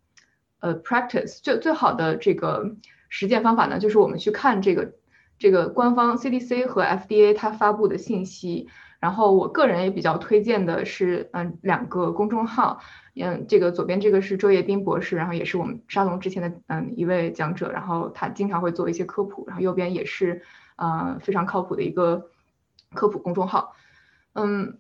[0.59, 2.75] 呃，practice 最最好的这个
[3.09, 4.93] 实践方法呢，就是我们去看这个
[5.37, 8.67] 这个官方 CDC 和 FDA 它发布的信息。
[9.05, 12.79] 然后我个人也比较推荐的是，嗯，两个公众号，
[13.13, 20.41] 嗯，这个左边这个是周叶斌博士，然后也是我们沙龙之前的嗯一位讲者，然后他经常会做一些科普，然后右边也是
[20.77, 22.31] 呃非常靠谱的一个
[22.95, 23.75] 科普公众号，
[24.33, 24.79] 嗯，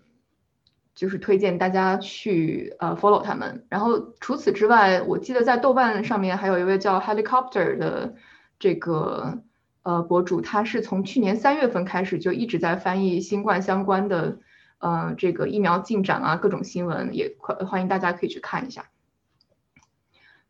[0.95, 3.67] 就是推荐大家去呃 follow 他们。
[3.69, 8.15] 然后除此之外，我记得在豆瓣上面还有一位叫 Helicopter 的
[8.57, 9.43] 这个。
[9.85, 14.39] 呃，博主他是从去年三月份开始就一直在翻译新冠相关的，
[14.79, 18.85] 呃，这个疫苗进展啊，各种新闻，也欢欢迎大家可以去看一下。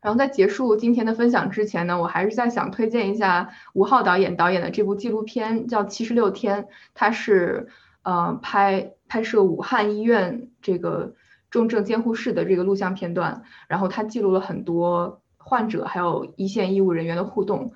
[0.00, 6.62] 然后在结束今天的分享之前呢，我还是在想推荐一下吴昊导演导演的这部纪录片，叫《七十六天》，
[6.94, 7.68] 它是
[8.04, 11.14] 呃拍拍摄武汉医院这个
[11.50, 17.74] 重症监护室的这个录像片段，然后它记录了很多患者还有一线医务人员的互动。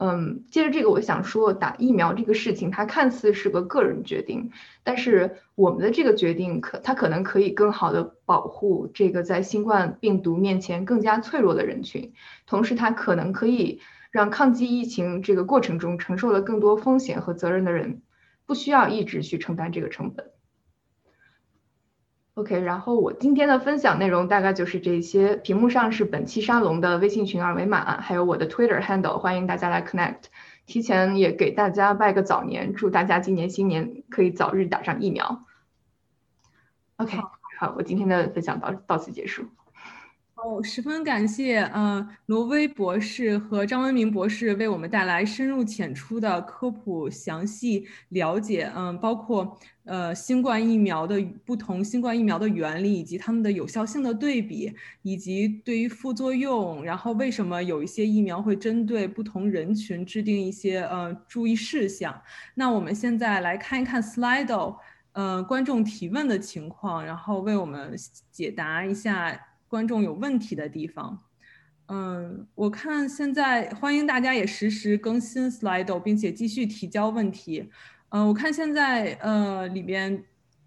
[0.00, 4.52] 嗯，接着这个，我想说，打疫苗这个事情，它看似是个个人决定，
[4.84, 12.12] 但是我们的这个决定可，它可能可以更好的保护这个在新冠病毒面前更加脆弱的人群，
[12.46, 13.80] 同时它可能可以
[14.12, 18.02] 让抗击疫情这个过程中承受了更多风险和责任的人，
[18.46, 20.30] 不需要一直去承担这个成本。
[22.38, 25.34] OK，然后我今天的分享内容大概就是这些。
[25.34, 30.26] 屏幕上是本期沙龙的微信群二维码，还有我的 Twitter handle，欢迎大家来 connect。
[30.64, 35.46] 提前也给大家拜个早年，祝大家今年新年可以早日打上疫苗。
[36.98, 37.18] OK，
[37.58, 39.46] 好，我今天的分享到到此结束。
[40.40, 62.22] 哦，十分感谢，嗯，罗威博士和张文明博士为我们带来深入浅出的科普详细了解，嗯，包括呃新冠疫苗的不同新冠疫苗的原理以及它们的有效性的对比，以及对于副作用，然后为什么有一些疫苗会针对不同人群制定一些呃注意事项。
[62.54, 64.76] 那我们现在来看一看 Slido，
[65.14, 67.92] 嗯，观众提问的情况，然后为我们
[68.30, 69.36] 解答一下。
[69.68, 71.18] 观众有问题的地方，
[71.88, 77.70] 嗯，我看现在欢迎大家也实时更新 Slido，并且继续提交问题。
[78.08, 80.24] 嗯，我看现在呃里边，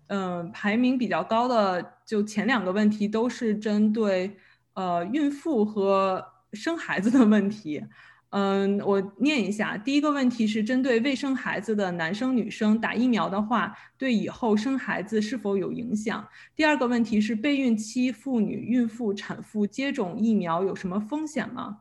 [0.08, 4.38] 嗯，排名比较高的就前两个问题都是针对
[4.74, 6.24] 呃孕妇和
[6.54, 7.84] 生孩子的问题。
[8.32, 9.78] 嗯，我念一下。
[9.78, 16.26] 第一个问题是针对未生孩子的男生女生打疫苗的话，对以后生孩子是否有影响？
[16.56, 21.80] 第二个问题是备孕期妇女、孕妇、产妇接种疫苗有什么风险吗？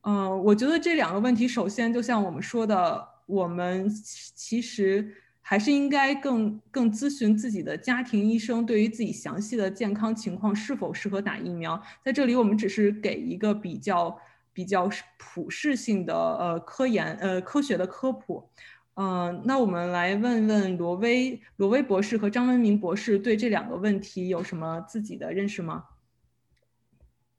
[0.00, 3.88] 嗯，我觉得这两个问题，首先就像我们说的，我们
[4.34, 5.08] 其实
[5.40, 11.80] 还是应该更更咨询自己的家庭医生，对于自己详细的健康情况是否适合打疫苗。
[12.04, 14.18] 在这里，我们只是给一个比较。
[14.52, 14.88] 比较
[15.18, 18.48] 普适性的呃科研呃科学的科普，
[18.94, 25.84] 嗯，那我们来问问罗威罗威博士和张文明博士对这两个问题有什么自己的认识吗？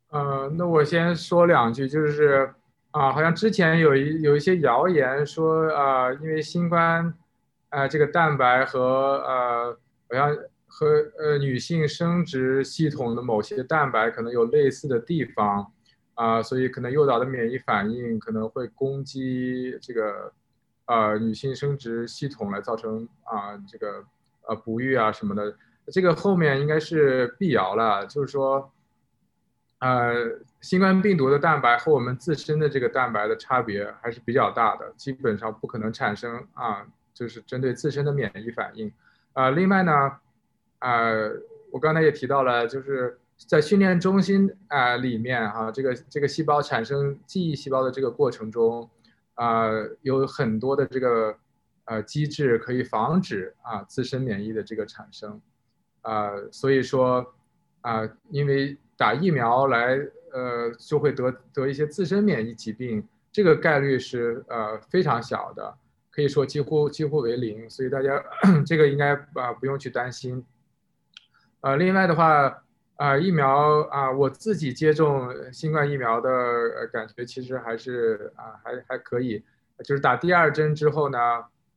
[0.09, 2.53] 呃，那我先说两句，就是
[2.91, 7.13] 啊，好像之前有一有一些谣言说啊，因为新冠
[7.69, 8.79] 啊这个蛋白和
[9.25, 9.77] 呃
[10.09, 10.35] 好像
[10.67, 10.87] 和
[11.19, 15.71] 呃女性生殖系统的某些蛋白可能有类似的地方。
[16.15, 20.31] 啊，所以可能诱导的免疫反应可能会攻击这个，
[20.85, 24.03] 呃，女性生殖系统来造成啊，这个
[24.47, 25.55] 呃不育啊什么的。
[25.87, 28.71] 这个后面应该是辟谣了，就是说，
[29.79, 30.13] 呃，
[30.61, 38.91] 新冠病毒的蛋白和我们自身的这个蛋白的差别还是比较大的，基本上不可能产生啊，就是针对自身的免疫反应。
[39.33, 40.11] 啊，另外呢，
[40.77, 41.01] 啊，
[41.71, 43.17] 我刚才也提到了，就是。
[43.35, 48.89] 在训练中心啊里面哈，这个这个细胞产生记忆细胞的这个过程中，
[49.33, 49.69] 啊
[50.01, 51.35] 有很多的这个
[51.85, 55.41] 呃机制可以防止啊自身免疫的这个产生，
[56.01, 57.33] 啊所以说
[57.81, 59.99] 啊因为打疫苗来
[60.31, 65.75] 呃就会得得一些自身免疫疾病，这个概率是呃非常小的，
[66.11, 68.23] 可以说几乎几乎为零，所以大家
[68.65, 70.45] 这个应该啊不用去担心，
[71.59, 72.59] 呃另外的话。
[72.95, 79.43] 啊，疫苗啊，我自己接种新冠疫苗的感觉其实还是啊，还还可以。
[79.83, 81.17] 就是打第二针之后呢，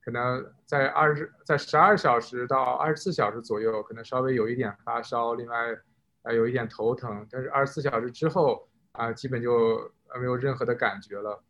[0.05, 5.75] 可能在二十在十二小时到二十四小时左右，可能稍微有一点发烧，另外
[6.23, 7.27] 啊有一点头疼。
[7.31, 9.91] 但是二十四小时之后啊，基本就
[10.21, 11.43] 没有任何的感觉了。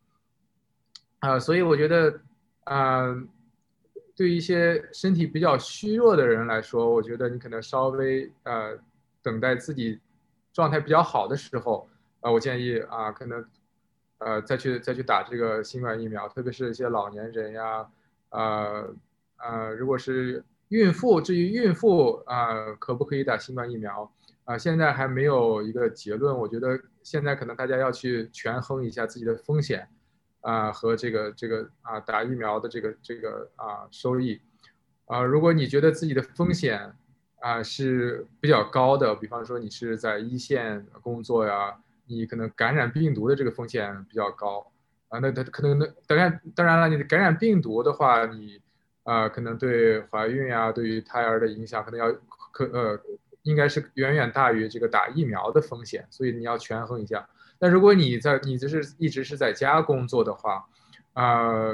[1.18, 2.20] 啊，所以我觉得
[2.64, 3.14] 啊，
[4.14, 8.78] 对一些身体比较虚弱的人来说，我觉得你可能稍微呃。
[9.26, 9.98] 等待自己
[10.52, 11.88] 状态比较好的时候，
[12.20, 13.44] 啊，我建议啊，可能，
[14.18, 17.84] 呃，再去再去打这个新冠疫苗，特别是一些老年人呀，
[18.30, 18.94] 呃，
[19.38, 24.08] 呃，如果是孕妇，至于孕妇啊，可不可以打新冠疫苗
[24.44, 24.56] 啊？
[24.56, 26.38] 现在还没有一个结论。
[26.38, 29.88] 我觉得现在可能大家要去权衡一下自己的风险
[30.42, 34.40] 啊和这个这个啊打疫苗的这个这个啊收益
[35.06, 35.20] 啊。
[35.22, 36.94] 如果你觉得自己的风险
[37.40, 41.76] 啊是比较高的，比方说你是在一线工作呀，
[42.06, 44.72] 你可能感染病毒的这个风险比较高
[45.08, 45.18] 啊。
[45.18, 48.60] 那它可能那当然当然了，你感染病毒的话，你。
[49.06, 52.12] 啊，可能对怀孕呀，对于胎儿的影响，可能要
[52.50, 53.00] 可呃，
[53.42, 57.24] 应该是远远大于这个打疫苗的风险，所以你要权衡一下。
[57.60, 60.66] 那如果你在你就是一直是在家工作的话，
[61.12, 61.68] 啊，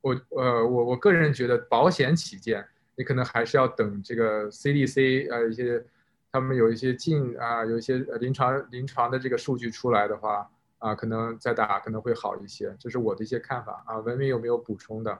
[0.00, 2.66] 我呃我我个人觉得保险起见，
[3.02, 5.84] 你可能还是要等这个 CDC 呃一些
[6.30, 10.48] 他们有一些近啊有一些临床临床的这个数据出来的话
[10.78, 13.98] 啊，可能再打可能会好一些，这是我的一些看法啊。
[13.98, 15.18] 文明有没有补充的？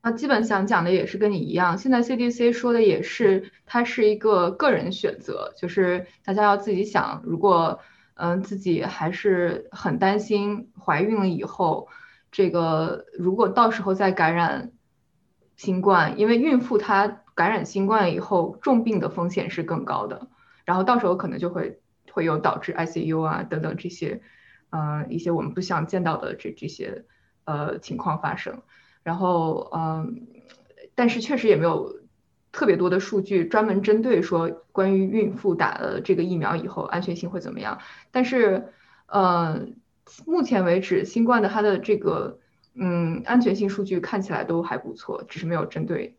[0.00, 7.78] 那基本想讲的也是跟你一样，现在 CDC 说的也是，它是一个个人选择，就是大家要自己想，如果
[8.14, 11.86] 嗯自己还是很担心怀孕了以后，
[12.32, 14.72] 这个如果到时候再感染
[15.56, 20.28] 新冠，因为孕妇她感染新冠以后重病的风险是更高的，
[20.64, 24.20] 然后到时候可能就会会有导致 ICU 啊等等这些，
[24.70, 27.04] 呃一些我们不想见到的这这些
[27.44, 28.62] 呃情况发生。
[29.02, 30.26] 然后，嗯，
[30.94, 32.00] 但是确实也没有
[32.52, 37.80] 特别多的数据专门针对说关于孕妇打了这个疫苗以后安全性会怎么样。
[38.10, 38.72] 但是，
[39.06, 39.66] 呃，
[40.24, 42.38] 目前为止，新冠的它的这个
[42.74, 46.16] 嗯安全性数据看起来都还不错，只是没有针对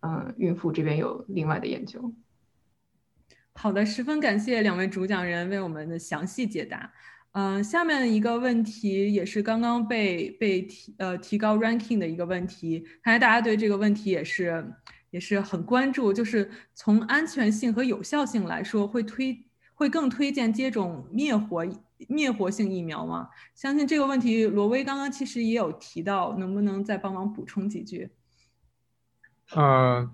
[0.00, 2.14] 嗯孕妇这边有另外的研究。
[3.54, 6.92] 好的，十分感谢两位主讲人为我们的详细解答。
[7.32, 14.64] 嗯，下面一个问题也是刚刚被被提呃提高 ranking 的一个问题，看来大家对这个问题也是
[15.10, 19.45] 也是很关注，就是从安全性和有效性来说，会推
[19.76, 21.64] 会更推荐接种灭活
[22.08, 23.30] 灭活性疫苗吗？
[23.54, 28.10] 相信这个问题罗威刚刚其实也有提到，能不能再帮忙补充几句？
[29.54, 30.10] 呃，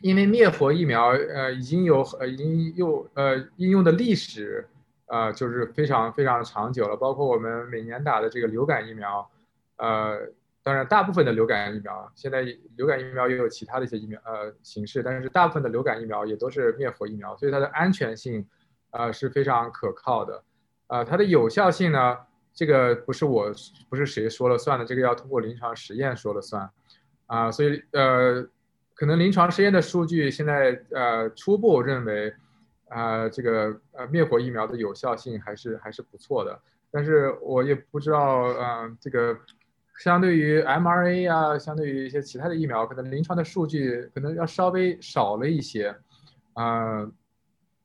[0.00, 4.66] 因为灭活疫苗呃已经有呃已经有呃应用的历史。
[5.12, 9.28] 呃，就是非常非常长久了，包括我们每年打的这个流感疫苗，
[9.74, 10.20] 呃，
[10.62, 12.42] 当然大部分的流感疫苗，现在
[12.76, 18.46] 流感疫苗也有其他的一些疫苗呃形式，但是大部分的流感疫苗也都是灭活疫苗，所以它的安全性，
[18.90, 20.42] 呃是非常可靠的，
[20.88, 22.18] 呃，它的有效性呢，
[22.52, 23.52] 这个不是我
[23.88, 26.70] 不是谁说了算的，这个要通过临床实验说了算，
[27.26, 28.46] 啊，所以呃，
[28.94, 32.34] 可能临床实验的数据现在呃初步认为。
[32.92, 36.60] 啊，这个呃灭活疫苗的有效性还是还是不错的，
[36.90, 39.38] 但是我也不知道，嗯，这个
[40.02, 45.94] 相对于 mRNA 啊，相对于一些其他的疫苗，可能临床的数据可能要稍微少了一些，
[46.54, 47.06] 啊，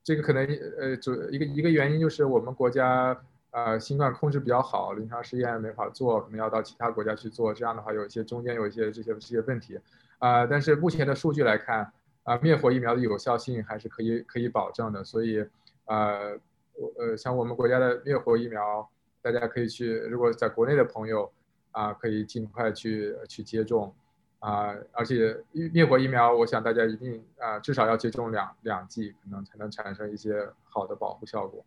[0.04, 0.48] 这个可能
[0.80, 3.16] 呃主一个一个原因就是我们国家
[3.52, 9.80] 呃新冠控制比较好，临床试验没法做，可能要到其他国家去做，这样的话有一些中间有一些这些这些问题，
[10.20, 11.92] 啊，但是目前的数据来看。
[12.26, 15.46] 啊，灭活疫苗的有效性还是可以可以保证的，所以，
[15.86, 16.32] 呃，
[16.74, 18.90] 我呃，像我们国家的灭活疫苗，
[19.22, 21.32] 大家可以去，如果在国内的朋友，
[21.76, 23.94] 啊，可以尽快去去接种，
[24.40, 25.38] 啊，而且
[25.74, 31.66] 灭活疫苗，我想大家一定啊，至少要接种两两剂，可能才能产生一些好的保护效果。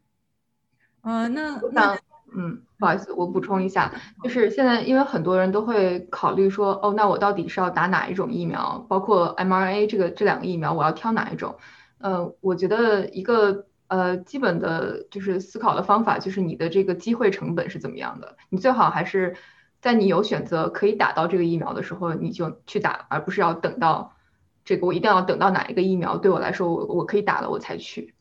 [1.03, 1.99] 啊，那那。
[2.37, 3.91] 嗯，不好意思，我补充一下，
[4.23, 8.85] 就是现在因为很多人都会考虑说，哦，那我到底是要打哪一种疫苗？
[8.87, 11.57] 包括 mRNA 这个这两个疫苗，我要挑哪一种？
[11.97, 18.37] 呃，我觉得一个呃基本的就是思考的方法，就是你的这个机会成本是怎么样的？
[18.51, 19.35] 你最好还是
[19.81, 24.17] 在你有选择可以打到这个疫苗的时候，你就去打，而不是要等到
[24.65, 28.15] 这个我一定要等到哪一个疫苗对我来说我我可以打了我才去。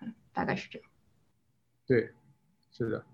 [0.00, 0.88] 嗯，大概是这样。
[1.86, 2.10] 对，
[2.70, 3.04] 是的。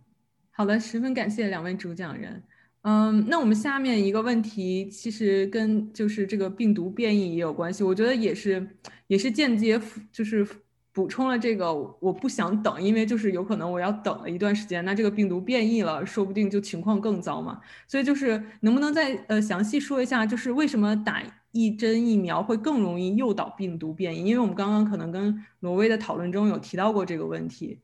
[0.51, 2.43] 好的，十分感谢两位主讲人。
[2.82, 7.85] 嗯，那我们下面一个问题，其实跟就是这个病毒变异也有关系。
[7.85, 8.66] 我觉得也是，
[9.07, 9.81] 也是间接
[10.12, 10.47] 就是
[10.92, 11.72] 补充了这个。
[12.00, 17.60] 我不想等，因为就是有可能我要等了一段时间，那这个病毒变异了，说不定就情况更糟嘛。
[17.86, 21.22] 所以就是能不能再呃详细说一下，就是为什么打
[21.52, 24.24] 一针疫苗会更容易诱导病毒变异？
[24.26, 27.80] 因为我们刚刚可能跟挪威的讨论中有提到过这个问题。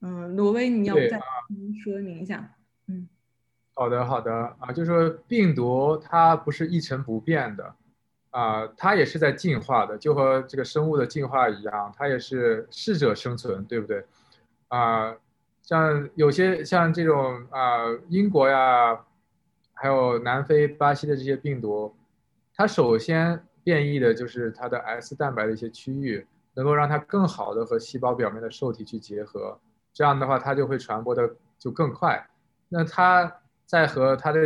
[0.00, 1.18] 嗯，挪威，你要再
[1.82, 2.56] 说明一下。
[2.88, 3.08] 嗯，
[3.74, 7.74] 好的，好的啊，就是说病毒它不是一成不变的，
[8.34, 14.04] 啊，它也是在进化的，就和这个生物的进化一样，它也是适者生存，对不对？
[14.66, 15.14] 啊，
[15.62, 18.98] 像有些像这种啊，英国呀，
[19.72, 21.94] 还有南非、巴西的这些病毒，
[22.56, 29.56] 它首先变异的就是它的 S 蛋白的一些区域，能够让它更好的和细胞表面的受体去结合，
[29.92, 32.28] 这样的话它就会传播的就更快。
[32.68, 33.32] 那它
[33.66, 34.40] 在和它的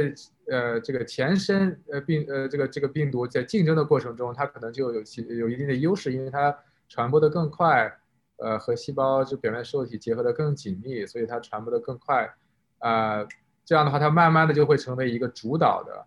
[0.51, 6.57] 呃这个前身呃病呃这个这个病毒在竞争的过程中，它可能就有其有一定的优势，因为它
[6.89, 7.99] 传播的更快，
[8.37, 12.35] 呃和细胞就表面受体结合的更紧密，所以它传播的更快，
[12.79, 13.27] 啊。
[13.65, 16.07] 这样的话，它慢慢的就会成为一个主导的，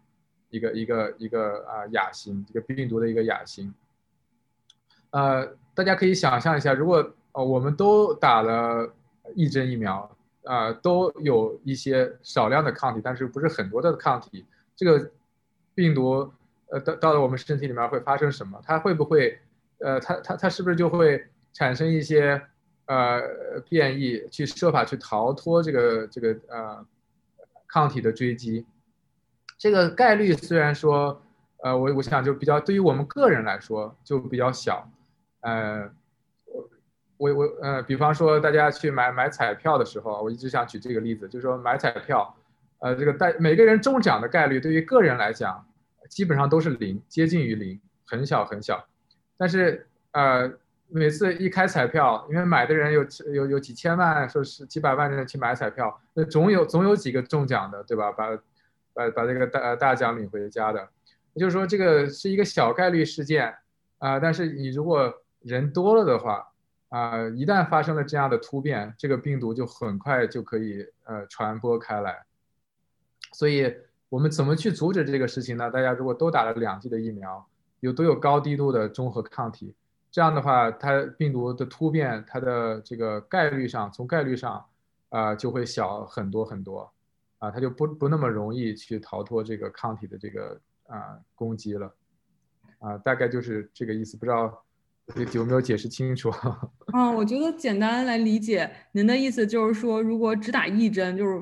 [0.50, 3.72] 一个一个一个啊亚型，一个病毒的一个亚型。
[5.12, 8.92] 呃，大家可以想象一下，如果呃我们都打了
[9.36, 10.10] 一针疫苗，
[10.44, 14.46] 啊，都有一些少量的抗体，但是不是很多的抗体，
[14.76, 15.12] 这个
[15.74, 16.32] 病毒
[16.68, 18.62] 呃到到了我们身体里面会发生什么？
[18.66, 19.40] 它会不会
[19.80, 22.42] 呃它它它是不是就会产生一些
[22.86, 23.22] 呃
[23.70, 26.86] 变异，去设法去逃脱这个这个呃？
[27.74, 28.66] 抗体的追击，
[29.58, 31.22] 这个概率虽然说，
[31.64, 34.92] 呃，我我想就比较对于我们个人来说就比较小，
[35.40, 35.90] 呃，
[37.22, 42.36] 我我呃，比方说大家去买买彩票的时候，我一直想举这个例子，就是说买彩票，
[42.80, 45.64] 呃，这个带每个人中奖的概率对于个人来讲，
[46.10, 48.84] 基本上都是零，接近于零，很小很小，
[49.38, 50.52] 但是呃。
[50.94, 53.02] 每次一开彩票，因为买的人有
[53.34, 58.12] 有有几千万，说是几百万人去买彩票，那总有总有几个中奖的，对吧？
[58.12, 58.28] 把
[58.94, 60.86] 把把这个大大奖领回家的，
[61.32, 63.56] 也就是说这个是一个小概率事件
[64.00, 64.20] 啊。
[64.20, 66.46] 但是你如果人多了的话
[66.92, 72.26] 啊，一旦发生了这样的突变，这个病毒就很快就可以呃传播开来。
[73.32, 73.74] 所以
[74.10, 75.72] 我们怎么去阻止这个事情呢？
[75.72, 77.48] 大家如果都打了两剂的疫苗，
[77.80, 79.74] 有都有高低度的中和抗体。
[80.12, 84.66] 这样的话，它病毒的突变，它的这个概率上，从概率上，
[85.08, 86.92] 啊，就会小很多很多，
[87.40, 91.96] 啊，它就不不那么容易去逃脱这个抗体的这个啊攻击了，
[92.80, 94.62] 啊，大概就是这个意思，不知道
[95.34, 96.32] 有没有解释清楚？
[96.94, 101.42] 嗯，我觉得简单来理解，您的意思就是说，如果只打一针，就是。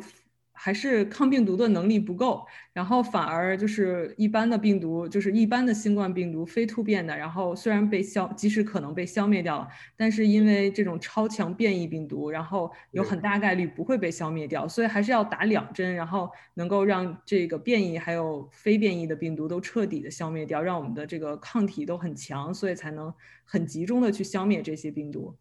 [0.61, 23.13] 还是抗病毒的能力不够，然后反而就是一般的病毒，就是一般的新冠病毒非突变的，然后虽然被消，即使可能被消灭掉了，但是因为这种超强变异病毒，然后有很大概率不会被消灭掉，所以还是要打两针，然后能够让这个变异还有非变异的病毒都彻底的消灭掉，让我们的这个抗体都很强，所以才能
[23.45, 25.33] 很集中的去消灭这些病毒。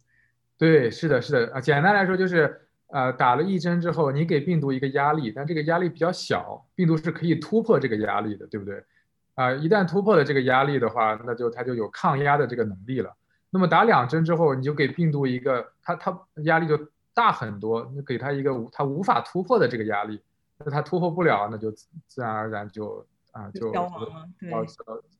[0.57, 2.68] 对，是的，是的啊，简单来说就是。
[2.91, 8.83] 呃，打了一针之后，你给病毒一个压力，但这个压力比较小，病毒是可以突破这个压力的，对不对？
[9.35, 13.15] 啊，一旦突破了这个压力的话，那就它就有抗压的这个能力了。
[13.51, 16.77] 那么打两针之后，你就给病毒一个，它它压力就
[17.13, 20.19] 大很多，你给它一个它无法突破的这个压力，
[20.57, 24.51] 那它突破不了，那就自然而然就啊就消亡了，对，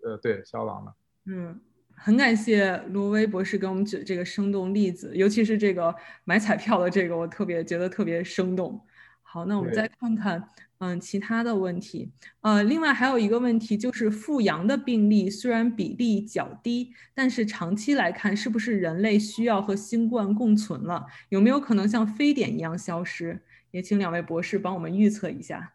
[0.03, 0.93] 呃对，消亡了，
[1.25, 1.59] 嗯。
[2.01, 5.93] 很感谢罗威博士给我们举这个生动例子，尤其是这个
[6.23, 8.79] 买彩票的这个，我特别觉得特别生动。
[9.21, 10.41] 好，那我们再看看，
[10.79, 12.09] 嗯，其他的问题。
[12.41, 21.05] 呃，另外还有一个问题就是，复阳的病例虽然比例较低，但是长期来看，是不是人类需要和新冠共存了？
[21.29, 23.41] 有没有可能像非典一样消失？
[23.71, 25.73] 也请两位博士帮我们预测一下。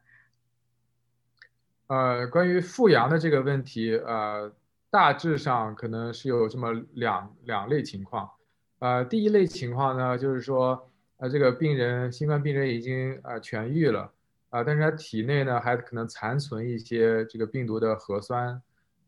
[1.86, 4.52] 呃，关于复阳的这个问题，呃。
[4.94, 8.30] 大致上可能是有这么两两类情况，
[8.78, 14.12] 呃，第一类情况呢，就是说，呃，这个病人新冠病人已经呃痊愈了，
[14.50, 18.62] 啊，但是他体内呢还可能残存一些这个病毒的核酸，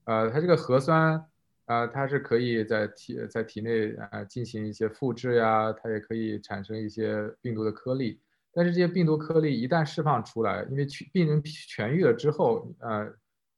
[0.07, 1.25] 呃，他这个核酸，
[1.67, 8.19] 啊，它是可以在体在体内啊进行一些复制呀，它也可以产生一些病毒的颗粒，
[8.53, 13.09] 但是这些病毒颗粒一旦释放出来，因为去病人痊愈了之后，呃，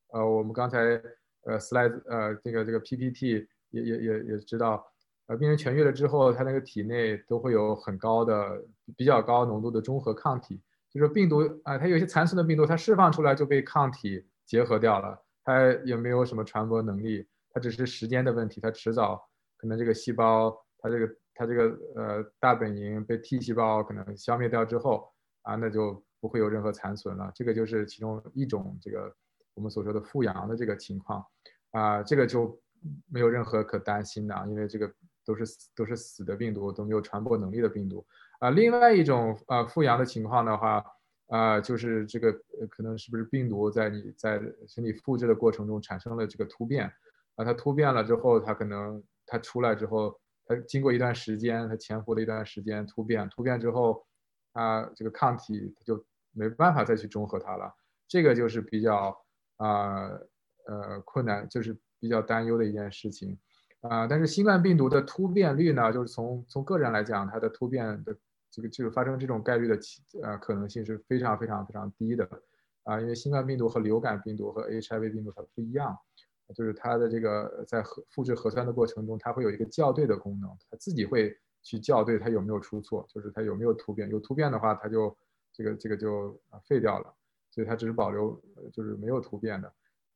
[0.09, 1.01] 呃，我们刚才。
[1.49, 4.87] 呃，slide，呃，这个这个 PPT 也也也也知道，
[5.29, 8.63] 呃，病人痊愈了之后，他那个体内都会有很高的、
[8.97, 10.61] 比较高浓度的中和抗体，
[10.91, 19.27] 就是病毒啊，它有些残存的病毒，它释放出来就被抗体结合掉了，它也没有什么传播能力，它只是时间的问题，它迟早
[19.57, 25.11] 可能这个细胞，它这个它这个呃大本营被 T 细胞可能消灭掉之后
[25.43, 29.15] 啊，那就不会有任何残存了，这个就是其中一种这个
[29.59, 31.27] 我们所说的复阳的这个情况。
[31.73, 32.59] 啊，这个就
[33.13, 34.91] 没有任何可担心的，因为这个
[35.27, 35.45] 都是
[35.75, 38.07] 都是死的病毒，都没有传播能力的病毒。
[38.39, 40.83] 啊，另外一种呃复阳的情况的话，
[41.27, 42.33] 啊，就是这个
[42.71, 46.87] 可能是不是病毒在你在身体复制的过程中产生了这个突变，
[47.35, 54.07] 啊，它突变了之后，它可能它出来之后，它经过一段时间，它潜伏了一段时间突变，突变之后，
[54.55, 56.03] 它这个抗体它就
[56.33, 57.71] 没办法再去中和它了。
[58.07, 59.15] 这个就是比较
[59.59, 60.09] 啊
[60.67, 63.39] 呃困难，就是比较担忧的一件事情
[63.83, 64.07] 啊。
[64.07, 68.17] 但是新冠病毒的突变率呢，就是从从个人来讲，它的突变的
[68.51, 69.79] 这个就是发生这种概率的
[70.23, 72.27] 呃可能性是非常非常非常低的
[72.83, 75.97] 啊，因为新冠病毒和流感病毒和 HIV 病毒它不一样。
[76.55, 85.15] 就是它的这个在核复制核酸的过程中，它会有一个校对的功能，它自己会去校对它有没有出错，就是它有没有突变，有突变的话，它就
[85.53, 87.15] 这个这个就废掉了，
[87.51, 88.41] 所以它只是保留
[88.73, 89.69] 就是没有突变的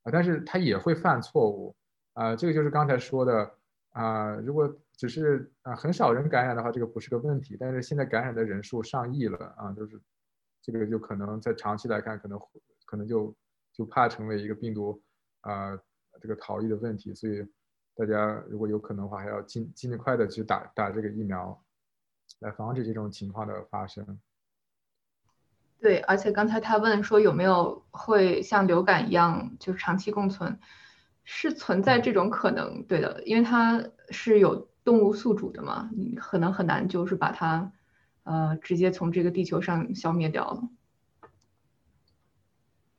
[0.02, 1.74] 啊，但是它也会犯错误
[2.14, 3.54] 啊，这个就是刚才说的
[3.90, 10.00] 啊，如果只是啊很少人感染的话，这个不是个问题，但是现在感染的人数上亿了啊，就是
[10.60, 12.40] 这个就可能在长期来看，可能
[12.84, 13.34] 可能就
[13.72, 15.02] 就怕成为一个病毒
[15.40, 15.78] 啊。
[16.20, 17.44] 这个逃逸的问题，所以
[17.96, 21.58] 大家如果有可能的话，还要尽尽快的去打打这个疫苗，
[22.40, 24.06] 来防止这种情况的发生。
[25.82, 30.60] 对，而且刚才他问说有没有会像流感一样就是长期共存，
[31.24, 37.72] 是存在这种可能，对的，因为它是有动物宿主的嘛，你可能很难就是把它
[38.22, 40.62] 呃直接从这个地球上消灭掉了。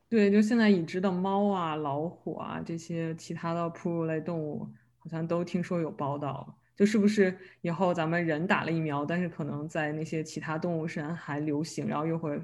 [0.10, 4.68] 对，就现在已知的猫啊、老虎啊这些其他的哺乳类动物，
[5.00, 6.58] 好像都听说有报道。
[6.76, 12.41] 就是不是以后咱们人打了疫苗，但是可能在那些其他动物身上还流行，然后又会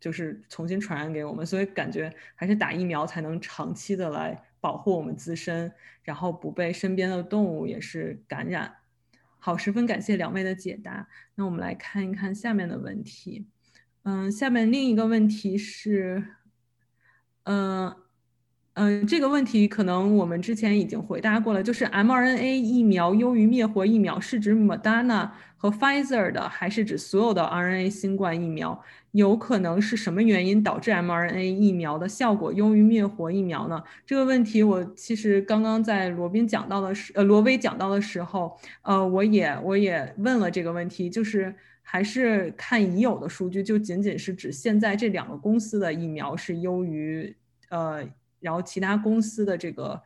[0.00, 1.46] 就是重新传染给我们。
[1.46, 5.72] 所以感觉还是打疫苗才能长期的来保护我们自身，
[6.02, 8.74] 然后不被身边的动物也是感染。
[9.38, 11.08] 好，十分感谢两位的解答。
[11.36, 13.46] 那我们来看一看下面的问题。
[14.02, 16.24] 嗯，下面另一个问题是。
[17.50, 17.96] 嗯
[18.80, 28.80] 嗯，这个问题可能我们之前已经回答过了，就是 mRNA 疫苗优于灭活疫苗，是指 Moderna 和 Pfizer 的，还是指所有的 RNA 新冠疫苗？
[29.10, 33.82] 有可能是什么原因导致 mRNA 疫苗的效果优于灭活疫苗呢？
[34.06, 41.52] 这个问题我其实刚刚在罗宾讲到的时，呃，罗威讲到的时候，呃，我也我也问了这个问题，就是
[41.82, 47.34] 还是看已有的数据，就仅仅是指现在这两个公司的疫苗是优于。
[47.70, 48.02] 呃，
[48.40, 50.02] 然后其他公司的这个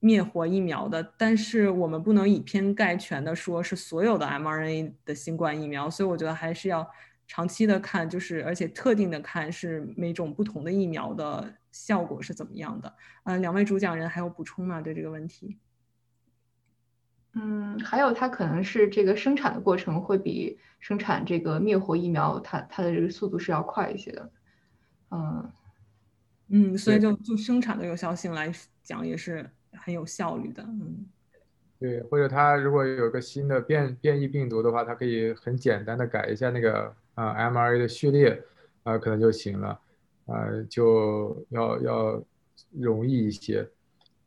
[0.00, 6.88] 灭活疫苗的，但是我们不能以偏概全的说是所有的 mRNA 的新冠疫苗，所以我觉得还是要
[7.26, 12.92] 长期的看，就是而且特定的看是每种不同的疫苗的效果是怎么样的。
[13.24, 14.80] 嗯，两位主讲人还有补充吗？
[14.80, 15.58] 对这个问题？
[17.34, 24.30] 嗯，还有它可能是这个生产的过程会比生产这个灭活疫苗，它它的这个速度是要快一些的。
[25.10, 25.50] 嗯。
[26.54, 28.52] 嗯，所以就就生产的有效性来
[28.82, 30.62] 讲，也是很有效率的。
[30.62, 31.06] 嗯，
[31.78, 38.42] 对，或者它如果有个新的变变异病毒的话，它可以很简单的改一下那个啊 mRNA 的序列
[38.82, 39.80] 啊，可能就行了，
[40.26, 42.22] 啊，就要要
[42.78, 43.66] 容易一些。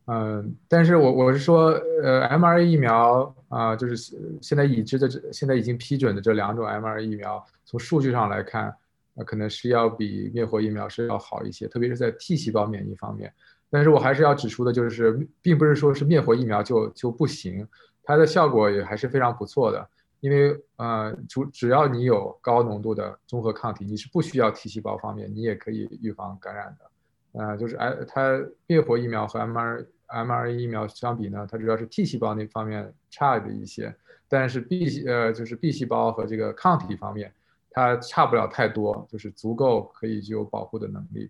[0.08, 1.68] 嗯，但是我我是说，
[2.02, 3.96] 呃，mRNA 疫苗啊，就是
[4.42, 8.76] 现在已知的这现在已经批准的这两种 mRNA 疫苗，从数据上来看。
[9.16, 13.34] 那可能是要比灭活疫苗是要好一些，特别是在 T 细胞免疫方面。
[13.70, 17.68] 但是我还是要指出的，就是并不是说是灭活疫苗就就不行，
[18.04, 19.90] 它的效果也还是非常不错的。
[20.22, 27.42] 因为呃，主只要你有高浓度的综合抗体，你是不需要 T 细胞方面，你也可以预防感染的。
[27.42, 33.94] 啊，就是哎，它灭活疫苗和 mR mRNA 疫苗相比呢，它主要是 T 细胞那方面差的一些，
[34.30, 37.32] 但是 B 呃就是 B 细胞和这个抗体方面。
[37.76, 41.30] 它差不了太多，就是足够可以具有保护的能力。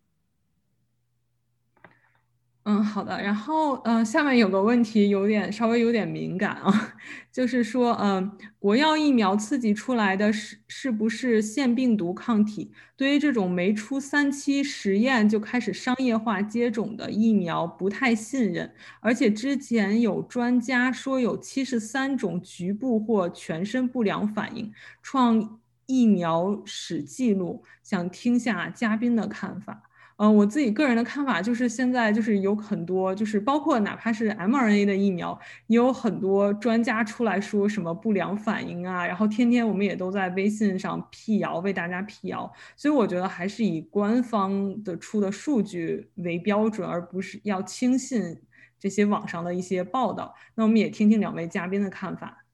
[2.66, 3.20] 嗯，好的。
[3.20, 6.98] 然后，嗯，下面有个问题，有点稍微有点敏感啊，
[7.32, 12.72] 就是说，嗯，国药疫苗刺激出来的是是不是腺病毒抗体？
[12.96, 25.60] 对于这种没出三期实验就开始商业化接种的疫苗不太信任，而且之前有专家说有七十三种局部或全身不良反应，创。
[25.86, 29.84] 疫苗史记录，想听下嘉宾的看法。
[30.18, 35.38] 呃，我自己个人的看法就是，现在就是有很多，就是包括哪怕是 mRNA 的疫苗，
[35.68, 42.50] 也有很多专家出来说什么不良反应啊，然后天天我们也都在微信上辟谣，为大家辟谣。
[42.78, 48.42] 所以我觉得还是以官方的出的数据为标准，而不是要轻信
[48.80, 50.34] 这些网上的一些报道。
[50.56, 52.45] 那我们也听听两位嘉宾的看法。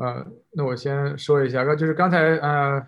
[0.00, 2.86] 呃，那我先说一下，就是刚才呃，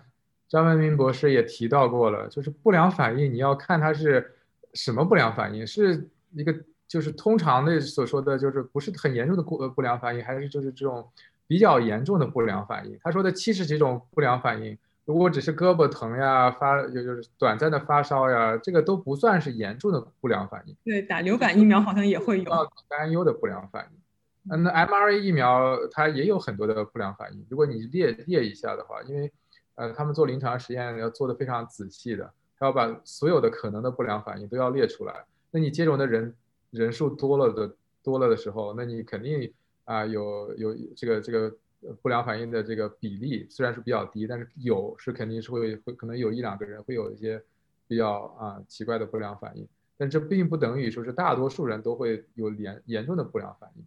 [0.49, 4.33] 张文明博士也提到过了，就是不良反应，你要看它是
[4.73, 6.51] 什么不良反应，是一个
[6.87, 11.07] 就是通常的所说的就是不是很严重的不不良反应，还是就是这种
[11.45, 12.97] 比较严重的不良反应。
[13.03, 14.75] 他说的七十几种不良反应，
[15.05, 20.75] 如果只是胳膊疼呀，发就就是短暂的发烧呀，这个都不算是严重的不良反应。
[20.83, 22.51] 对，打流感疫苗好像也会有
[22.89, 24.02] 担忧的不良反应。
[24.49, 27.45] 嗯，那 m r a 疫苗它也有很多的不良反应。
[27.49, 29.31] 如果你列列一下的话，因为
[29.75, 35.25] 呃他们做临床实验要做的非常仔细的，他要把所有的可能的不良反应都要列出来。
[35.51, 36.35] 那你接种的人
[36.71, 39.53] 人数多了的多了的时候，那你肯定
[39.85, 41.55] 啊有有这个这个。
[42.01, 47.43] 不良反应的这个比例虽然是比较低，但是有是肯定是会会可能有一两个人会有一些
[47.89, 49.67] 比较啊奇怪的不良反应，
[49.97, 53.83] 但这并不等于说是大多数人都会有严严重的不良反应，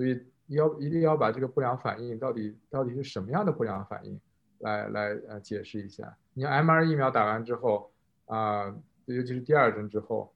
[0.00, 4.18] 所以要一定要把这个不良反应到底到底是什么样的不良反应
[4.60, 6.16] 来来呃解释一下。
[6.32, 7.92] 你 m r 疫苗打完之后
[8.24, 8.74] 啊，
[9.04, 10.32] 尤其是第二针之后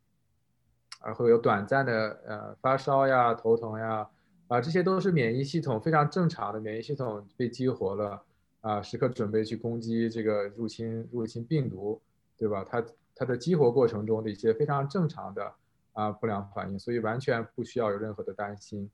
[1.00, 4.06] 啊会有短暂的呃发烧呀、头疼呀。
[4.48, 8.22] 啊，这些都是免疫系统非常正常的，免疫系统被激活了，
[8.60, 11.98] 啊，时刻准备去攻击这个入侵入侵病毒，
[12.36, 12.62] 对吧？
[12.68, 12.84] 它
[13.14, 15.54] 它的激活过程中的一些非常正常的
[15.94, 18.90] 啊不良反应，所以完全不需要有任何的担心。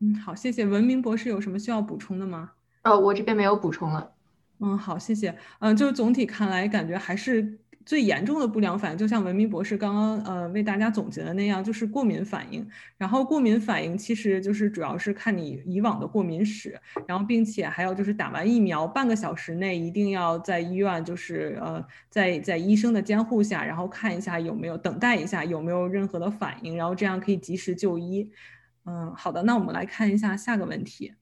[0.00, 2.52] 嗯，好，谢谢文明博士，有什么需要补充的吗？
[2.82, 4.12] 呃，我这边没有补充了。
[4.60, 5.36] 嗯，好，谢谢。
[5.60, 7.58] 嗯，就是总体看来，感觉还是。
[7.86, 12.66] 最严重的不良反应，就像文明博士刚刚呃为大家总结的那样，就是过敏反应。
[12.96, 28.26] 然后过敏反应其实就是主要是看你以往的过敏史，然后并且还有就是打完疫苗半个小时内一定要在医院，就是呃在在医生的监护下，然后看一下有没有等待一下有没有任何的反应，然后这样可以及时就医。
[28.84, 31.14] 嗯，好的，那我们来看一下下个问题。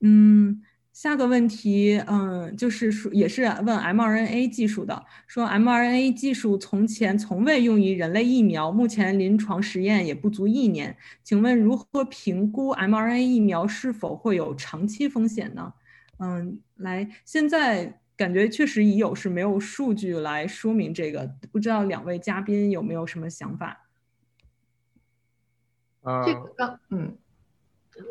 [0.00, 0.62] 嗯。
[0.92, 10.94] 下个问题，嗯，就是说也是问 mRNA 技术的，说 mRNA 技术从前从未用于人类疫苗，目前临床实验也不足一年，
[11.24, 15.72] 请问如何评估 mRNA 疫苗是否会有长期风险呢？
[16.18, 23.81] 嗯，来，现在感觉确实已有，是没有数据来说明这个，不知道两位嘉宾有没有什么想法？
[26.02, 27.16] 啊，这个，嗯。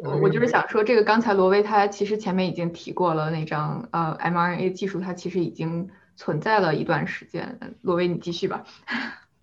[0.04, 7.60] 我就是想说，这个刚才罗威他其实前面已经提过了，那张呃 mRNA 技术它其实已经存在了一段时间。
[7.82, 8.64] 罗威，你继续吧。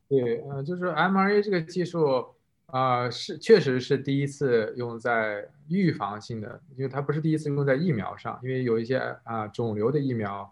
[0.09, 2.25] 对，呃，就是 mRNA 这个技术
[2.67, 10.51] 啊，是确实是第一次用在预防性的，因为它不是第一次用在疫苗上，因为有一些啊肿瘤的疫苗，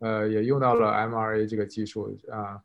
[0.00, 2.60] 呃，也用到了 mRNA 这个技术啊，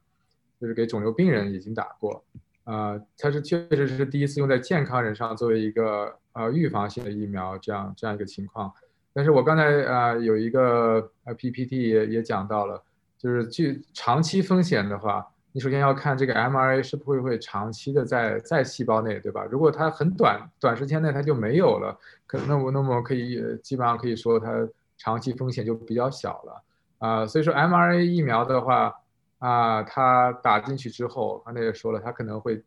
[0.59, 2.23] 就是给肿瘤病人已经打过。
[2.63, 8.71] 啊，它是确实是第一次用在健康人上，作为一个呃预防性的疫苗，这样这样一个情况。
[9.11, 12.81] 但是我刚才啊有一个呃 PPT 也也讲到了，
[13.17, 19.43] 就是去长期风险的话，你首先要看这个 mRA 是不是会长期的在在细胞内，对吧？
[19.51, 24.67] 如果它很短短时间内它就没有了，可那我那么可以基本上可以说它
[24.97, 26.63] 长期风险就比较小了
[26.99, 27.27] 啊。
[27.27, 28.95] 所以说 mRA 疫苗的话。
[29.43, 32.63] 啊，它打进去之后，刚才也说了，它可能会，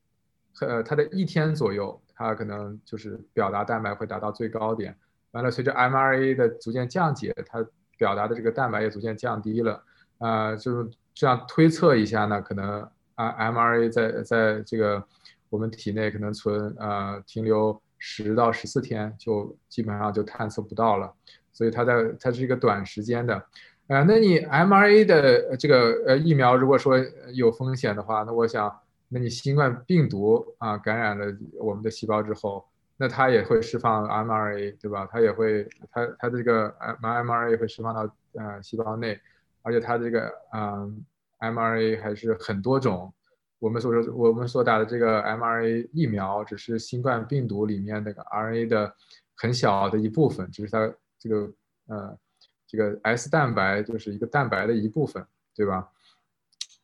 [0.60, 4.94] 呃，它的一天左右，它可能就是表达蛋白会达到最高点。
[5.30, 7.66] 完了，随着 mra 的逐渐降解，它
[7.96, 9.82] 表达的这个蛋白也逐渐降低了。
[10.18, 15.02] 啊，就是这样推测一下呢，可能啊 mra 在在这个
[15.48, 21.10] 我们体内可能存呃停留十到十四天，就基本上就探测不到了。
[21.54, 23.42] 所以它在它是一个短时间的。
[23.88, 26.98] 呃，那你 mRNA 的这个呃疫苗，如果说
[27.32, 31.26] 有风险的话，那我想，那你新冠病毒啊感染了
[31.60, 35.08] 我们的细胞之后，那它也会释放 mRNA，对吧？
[35.08, 39.16] 它也会，它它的这个 m mRNA 会释放到呃细胞内，
[39.62, 41.04] 而且它这个嗯
[41.38, 43.14] mRNA 还是很多种，
[43.60, 48.92] 我们所说我们所打的这个 mRNA 疫苗，只是新冠病毒里面那个 RNA 的
[49.36, 51.52] 很小的一部分，只是它这个
[51.86, 52.18] 呃。
[52.66, 55.24] 这个 S 蛋白就是一个蛋白的一部分，
[55.54, 55.88] 对吧？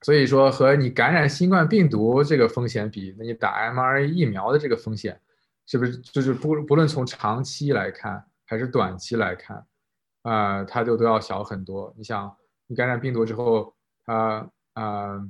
[0.02, 5.20] 所以说和你感染新冠病毒这个风险比，那你打 mRNA 疫苗的这个风险，
[5.66, 9.64] 是不是就是不不论从长期来看还是短期来看，
[10.22, 11.94] 啊，它就都要小很多。
[11.96, 12.36] 你想，
[12.66, 15.28] 你感染病毒之后，它啊，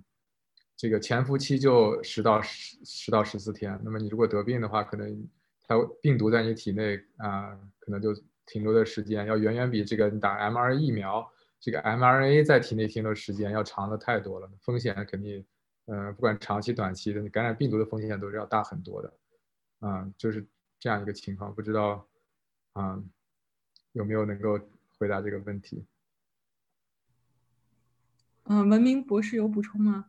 [0.76, 5.28] 这个潜伏期就十到十十到十四天，那么你如果得病的话，可能
[5.66, 8.14] 它病毒在你体内啊，可能就。
[8.47, 15.44] 停留的时间要远远比这个你打 mRNA 疫苗，这个 mRNA 在体内停留时间要长的太多了，风险肯定，
[15.86, 19.12] 嗯，不管长期短期的，你感染病毒的风险都是要大很多的，
[19.81, 20.47] 啊，就是
[20.78, 22.06] 这样一个情况，不知道，
[22.73, 23.02] 啊，
[23.93, 24.59] 有没有能够
[24.98, 25.86] 回答这个问题？
[28.44, 30.06] 嗯，文明博士有补充吗？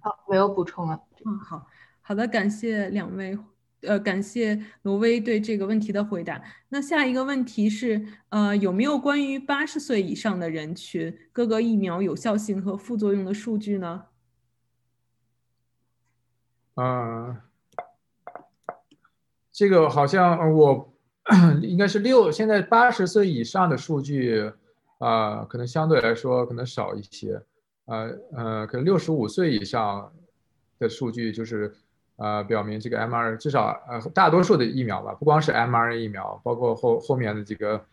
[0.00, 1.02] 好，没有补充了。
[1.24, 1.66] 嗯，好，
[2.00, 3.36] 好的，感谢两位。
[3.86, 6.42] 呃，感谢罗威对这个问题的回答。
[6.68, 14.04] 那下一个问题是，呃，有没有关于八十岁以上的人群各个疫苗有效性和副作用的数据呢？
[16.74, 17.44] 啊，
[19.52, 20.92] 这个好像我
[21.62, 24.52] 应该是六，现在八十岁以上的数据
[24.98, 27.40] 啊，可能相对来说可能少一些。
[27.86, 30.12] 呃呃，可能六十五岁以上
[30.78, 31.74] 的数据就是。
[32.16, 37.84] 呃，表明这个 mR 至少呃大多数的疫苗吧，不光是 mRNA 疫苗，包括后后面的几个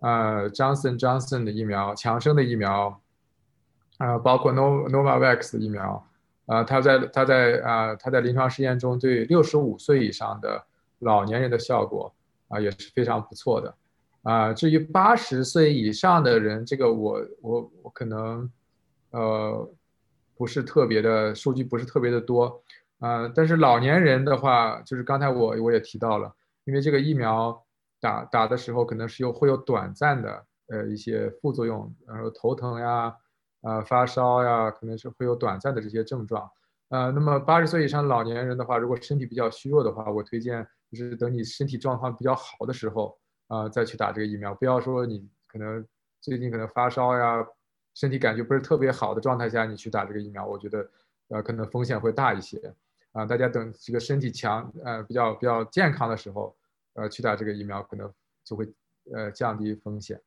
[0.00, 3.00] 呃 Johnson Johnson 的疫苗、强生的疫苗，
[3.98, 6.04] 呃，包括 Nov Novavax 疫苗，
[6.46, 10.64] 呃，它在它在啊它在临床试验中对六十五岁以上的
[10.98, 12.12] 老年人的效果
[12.48, 13.74] 啊也是非常不错的。
[14.22, 18.50] 啊，至于八十岁以上的人，这个我我我可能
[19.12, 19.70] 呃
[20.36, 22.60] 不是特别的数据不是特别的多。
[23.00, 26.30] 呃，但是老年人的话，就是刚才我我也提到了，
[26.64, 27.64] 因为这个疫苗
[27.98, 33.14] 打打的时候，可能是有会有短暂的呃一些副作用，然后头疼呀，
[33.62, 36.50] 呃发烧呀，可能是会有短暂的这些症状。
[36.90, 43.16] 呃，那么八十岁以上老年人的话，如果身体比较虚弱的话，我推荐就是等你身体状况比较好的时候，
[43.48, 45.86] 啊再去打这个疫苗，不要说你可能
[46.20, 47.46] 最近可能发烧呀，
[47.94, 50.86] 身体感觉不是特别好的状态下你去打这个疫苗，我觉得
[51.28, 52.60] 呃可能风险会大一些。
[53.12, 56.56] 啊，大家等这个身体强，呃，比较比较健康的时候，
[56.94, 58.12] 呃，去打这个疫苗，可能
[58.44, 58.72] 就会
[59.12, 60.20] 呃降低风险。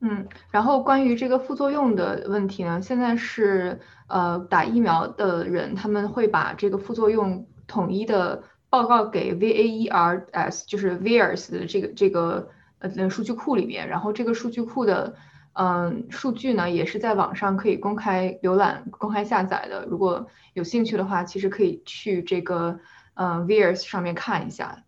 [0.00, 12.50] 嗯，然后关于这个副作用的问题呢，现在是呃打疫苗的人他们会把这个副作用统一的报告给 VAERS，就是 VAERS 的这个这个
[12.80, 15.16] 呃数据库里面，然后这个数据库的。
[15.52, 19.84] 嗯，数据呢也是在网上可以公开浏览、公开下载的。
[19.86, 22.78] 如果有兴趣的话，其实可以去这个
[23.14, 24.84] 呃 VIRS 上面看一下。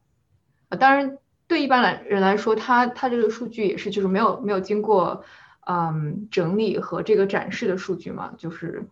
[0.68, 1.18] 呃，当然
[1.48, 5.24] 对一般来人来说，它它这个数据也是就是没有没有经过
[5.66, 8.88] 嗯整理和这个展示的数据嘛，就是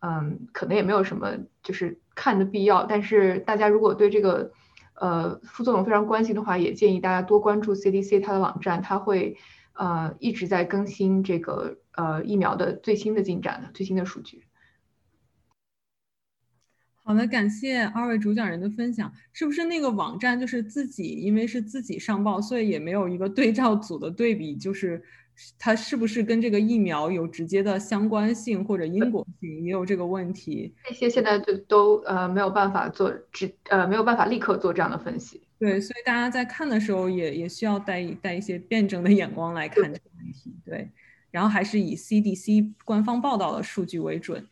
[0.00, 1.30] 嗯可能也没有什么
[1.62, 2.84] 就是看的必要。
[2.84, 4.50] 但是大家如果对这个
[4.94, 9.36] 呃副作用非常关心的话，也建议大家多关注 CDC 它的网站，它会。
[9.74, 14.44] 呃，一直在更新这个呃疫苗的最新的进展的最新的数据。
[17.06, 19.12] 好的，感谢二位主讲人的分享。
[19.34, 25.04] 是不是那个网站就是自己因为是自己上报，所以也没有一个对照组的对比，就是
[25.58, 30.74] 它是不是跟这个疫苗有直接的相关性或者因果性，也有这个问题？
[30.84, 35.40] 这些现在就都呃没有办法做直呃没有办法立刻做这样的分析。
[35.58, 40.54] 对，所以大家在看的时候也也需要带带一些辩证的眼光来看这个问题。
[40.64, 40.90] 对，
[41.30, 44.46] 然后还是以 CDC 官方报道的数据为准。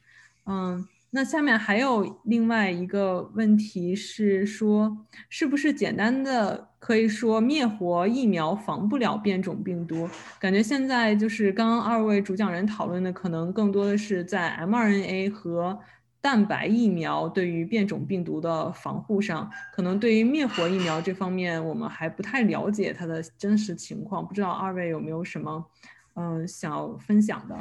[0.46, 10.08] 嗯，那下面还有另外一个问题是说，是不是简单的可以说灭活疫苗防不了变种病毒？
[10.40, 15.78] 感觉现在就是刚刚二位主讲人讨论的，可能更多的是在 mRNA 和。
[16.22, 24.24] 蛋白疫苗对于变种病毒的防护上，可能对于灭活疫苗这方面，我们还不太了解它的真实情况。
[24.24, 25.66] 不知道二位有没有什么，
[26.14, 27.56] 嗯，想要分享的？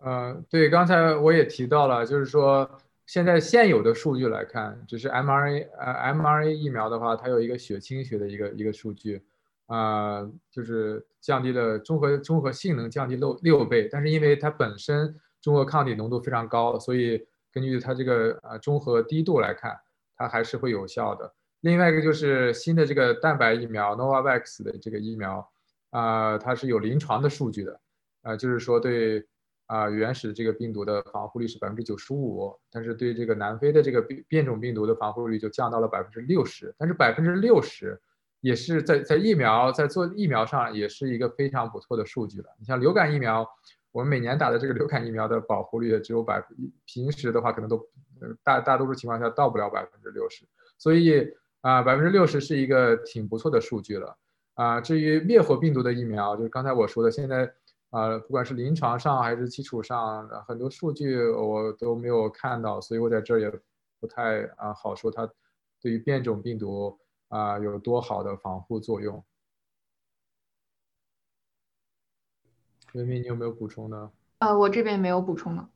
[0.00, 2.70] 呃，对，刚才我也提到了，就是说
[3.06, 9.22] 现在现有的数据来看，只是 mra 呃 mra 疫苗的话，它有一个血清学的一个一个数据，
[9.66, 15.14] 啊，就是降低了综合综合性能降低六六倍，但是因为它本身。
[15.42, 19.74] 中和抗体浓度非常高，所以根据它这个呃中和低度来看，
[20.14, 21.32] 它还是会有效的。
[21.60, 25.50] 另外一个就是新的这个蛋白疫苗 Novavax 的这个疫苗，
[25.88, 27.80] 啊，它是有临床的数据的，
[28.20, 29.26] 啊，就是说对
[29.70, 36.74] 啊原始这个病毒的防护率是百分之九十五，但是对这个南非的这个变变种病毒的防护率就降到了百分之六十。
[36.76, 37.98] 但是百分之六十
[38.40, 42.48] 也是在在疫苗在做疫苗上也是一个非常不错的数据了。
[42.58, 43.48] 你像流感疫苗。
[43.92, 46.56] 我们每年打的这个流感疫苗的保护率只有百分，
[46.86, 47.84] 平时的话可能都
[48.44, 50.44] 大大多数情况下到不了百分之六十，
[50.78, 51.28] 所以
[51.60, 54.16] 啊百分之六十是一个挺不错的数据了
[54.54, 54.80] 啊。
[54.80, 57.52] 至于灭活病毒的疫苗，就是刚才我说的，现在
[57.90, 63.52] 啊不管是临床上还是基础上很多数据我都没有看到，所以我在这儿也
[64.00, 65.28] 不太啊好说它
[65.80, 66.98] 对于变种病毒
[67.28, 69.22] 啊有多好的防护作用。
[72.92, 74.10] 文明，你有没有补充呢？
[74.38, 75.68] 呃，我这边没有补充了。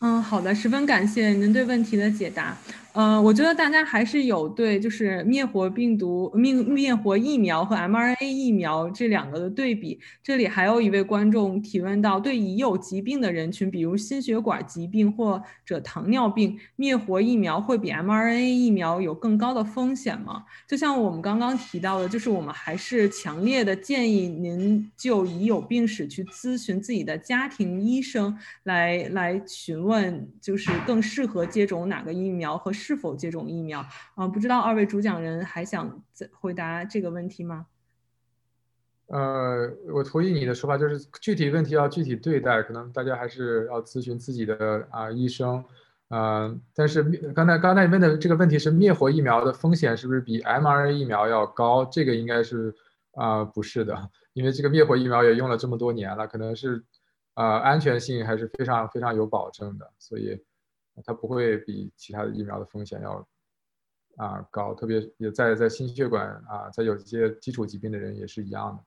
[0.00, 2.56] 嗯，好的，十分感谢您对问题的解答。
[2.94, 10.00] 嗯，我觉得大家还是有对，就是灭活病毒、灭灭活疫苗和 mRNA 疫苗这两个的对比。
[10.20, 20.42] 这里还有一位观众提问到，对已有疾病的人群，比如心血管疾病或者糖尿病，灭活疫苗会比 mRNA 疫苗有更高的风险吗？
[20.66, 32.72] 就像我们刚刚提到的，就是我们还是强烈的建议您就已有病史去咨询自己的家庭医生，来来询问，就是更适合接种哪个疫苗和。
[32.78, 33.84] 是否接种疫苗
[34.14, 34.28] 啊？
[34.28, 37.66] 不知道二位主讲人还想再回答这个问题吗？
[39.08, 45.64] 呃，我同意你的说法，就是具体问题要具体对待，可能大家还是要咨询自己的啊医生，
[46.10, 47.02] 嗯，但是
[47.34, 51.84] 刚才刚才问的这个问题是灭活疫苗的风险是不是比 mRNA 疫苗要高？
[51.86, 52.74] 这个应该是
[53.12, 56.84] 啊不是的，因为这个灭活疫苗也用了这么多年了，可能是
[57.34, 60.38] 啊安全性还是非常非常有保证的，所以。
[61.04, 63.28] 它不会比其他的疫苗的风险要
[64.16, 68.84] 啊高，特别也在在心血管啊，在有一些基础疾病的人也是一样的。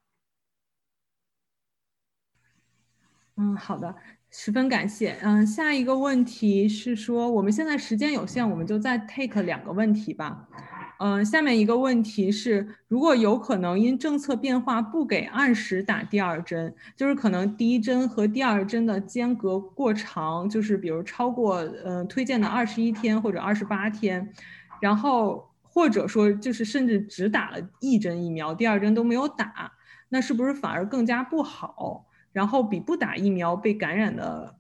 [3.37, 3.95] 嗯，好的，
[4.29, 5.17] 十分感谢。
[5.23, 10.47] 嗯，下一个问题是说，我们现在时间有限，我们就再 take 两个问题吧。
[11.03, 24.31] 嗯，下面一个问题是，如果有可能因政策变化不给按时打第二针，就是可能第一针和第二针的间隔过长，就是比如超过呃推荐的二十一天或者二十八天，
[24.79, 29.71] 然后或者说就是甚至只打了一针疫苗，第二针都没有打，
[30.09, 32.05] 那是不是反而更加不好？
[32.31, 34.55] 然后比不打疫苗被感染的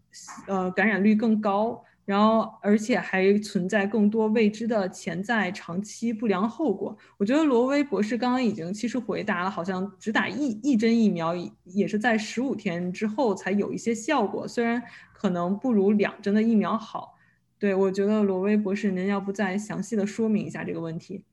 [0.47, 1.83] 呃感染率更高？
[2.11, 6.97] 然后，而且还存在更多未知的潜在长期不良后果。
[7.17, 11.33] 我觉得罗威博士刚刚已经其实回答了，好像只打一一针疫苗
[11.63, 14.83] 也是在十五天之后才有一些效果，虽然
[15.13, 17.15] 可能不如两针的疫苗好。
[17.57, 21.23] 对我觉得罗威博士，您要不再详细的说明一下这个问题？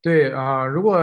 [0.00, 0.98] 对啊，如果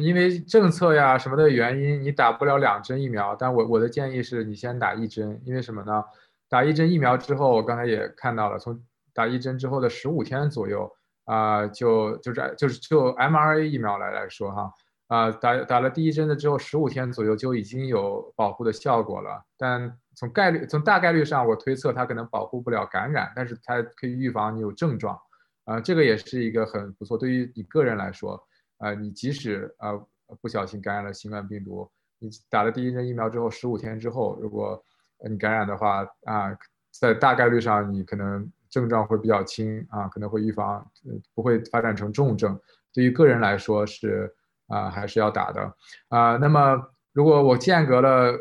[0.00, 6.04] 因为政策呀什么的原因，你打不了两针疫苗，但我我的建议是你先打一针，因为什么呢？
[6.48, 10.90] 打一针疫苗之后，我刚才也看到了，从打一针之后的十五天左右
[11.24, 14.72] 啊，就就是就是就 mRNA 疫苗来来说哈
[15.08, 19.44] 啊，打打了第一针的之后，十五天左右就已经有保护的效果了。
[19.56, 25.18] 但从概率从大概率上，我推测它可能保护不了感染，但是它可以预防你有症状
[25.64, 27.16] 啊，这个也是一个很不错。
[27.18, 28.42] 对于你个人来说
[28.78, 29.92] 啊，你即使啊
[30.40, 34.82] 不小心感染了新冠病毒，你打了第一针疫苗之后，十五天之后如果
[35.28, 36.56] 你感染的话啊，
[36.90, 40.86] 在大概率上你可能症状会比较轻啊，可能会预防，
[41.34, 42.58] 不会发展成重症。
[42.92, 44.32] 对于个人来说是
[44.66, 45.74] 啊，还是要打的
[46.08, 46.36] 啊。
[46.36, 46.80] 那么
[47.12, 48.36] 如果我间隔了，呃，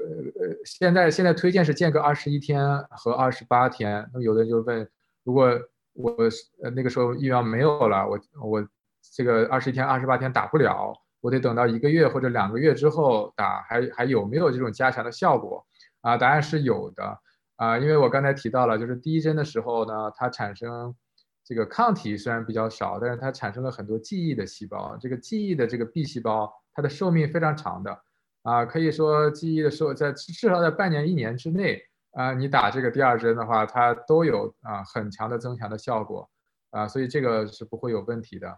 [0.65, 4.07] 现在现在推荐是间隔二十一天和二十八天。
[4.13, 4.87] 那么有的人就问，
[5.23, 5.49] 如果
[5.93, 6.15] 我
[6.61, 8.67] 呃那个时候疫苗没有了，我我
[9.01, 15.65] 这个二十一天、二十八天打不了，我得等到一个月或者两个月之后打，还还有没有这种加强的效果？
[16.07, 17.19] 啊，答案是有的
[17.57, 20.95] 啊，因为我刚才提到了，就是第一针的时候呢，它产生
[21.43, 28.01] 这个抗体虽然比较少，但是它产生了很多记忆的细胞，这个记忆的这个 B 细胞，它的寿命非常长的
[28.43, 31.81] 啊，可以说记忆的时候在至少在半年一年之内
[32.11, 36.29] 啊，你打这个第二针的话，它都有啊很强的增强的效果
[36.69, 38.57] 啊，所以这个是不会有问题的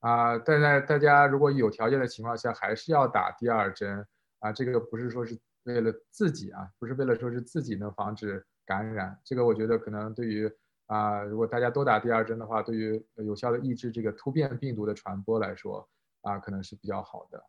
[0.00, 0.36] 啊。
[0.36, 4.04] 但在大家如果有条件的情况下，还是要打第二针
[4.40, 5.38] 啊，这个不是说是。
[5.74, 10.50] 为了自己啊，不是为了说是自己能防止感染，这个我觉得可能对于
[10.86, 15.88] 啊，如果大家都打第二针的话，对于有效的抑制这个突变病毒的传播来说
[16.22, 17.44] 啊，可能是比较好的。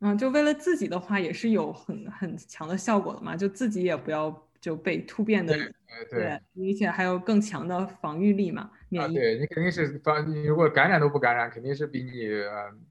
[0.00, 5.54] 嗯，就为了自己的话，也是有很很强的效果的嘛，就自己也不要就被突变的，
[6.08, 9.14] 对，而且还有更强的防御力嘛，免疫。
[9.14, 12.28] 对你肯定是防，你如果感染都不感染，肯定是比你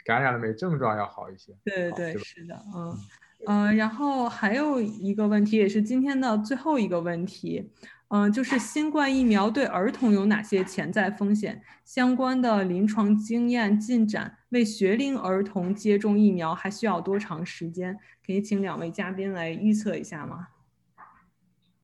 [0.04, 1.56] 感染了没症状要好一些。
[1.64, 2.90] 对对对，是的，嗯。
[2.90, 2.98] 嗯，
[3.46, 7.70] 嗯然后还有一个问题，也是今天的最后一个问题，
[8.10, 11.62] 嗯，就是新冠疫苗对儿童有哪些潜在风险？
[11.86, 17.98] 相关的临床经验进展，为学龄儿童接种疫苗还需要多长时间？
[18.26, 20.48] 可以请两位嘉宾来预测一下吗？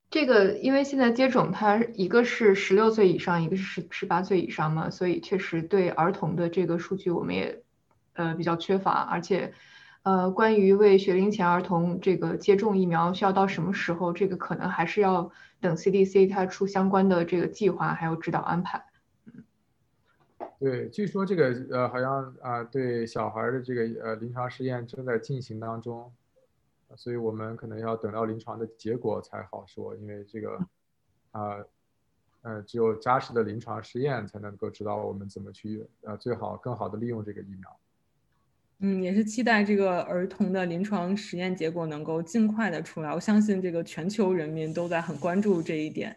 [0.09, 7.61] 这个，因为现在接种它一个是十六岁以上，一个是十十八岁以上嘛，所以确实对儿童的这个数据我们也
[8.13, 9.53] 呃比较缺乏，而且。
[10.03, 15.31] 呃，关于为学龄前儿童这个接种疫苗需要到什么时候，这个可能还是要
[15.61, 18.85] 等 CDC 它出相关的这个计划还有指导安排。
[20.59, 26.13] 对，据说这个呃好像啊对小孩的这个呃临床试验正在进行当中，
[26.97, 30.59] 所以我们可能要等到临床的结果才好说，因为这个
[31.31, 31.63] 啊
[32.41, 37.79] 呃，只有扎实的临床实验才能够知道我们怎么去呃最好更好的利用这个疫苗。
[38.85, 43.13] 嗯，也是期待这个儿童的临床实验结果能够尽快的出来。
[43.13, 46.13] 我相信这个全球人民都在很关注这一点。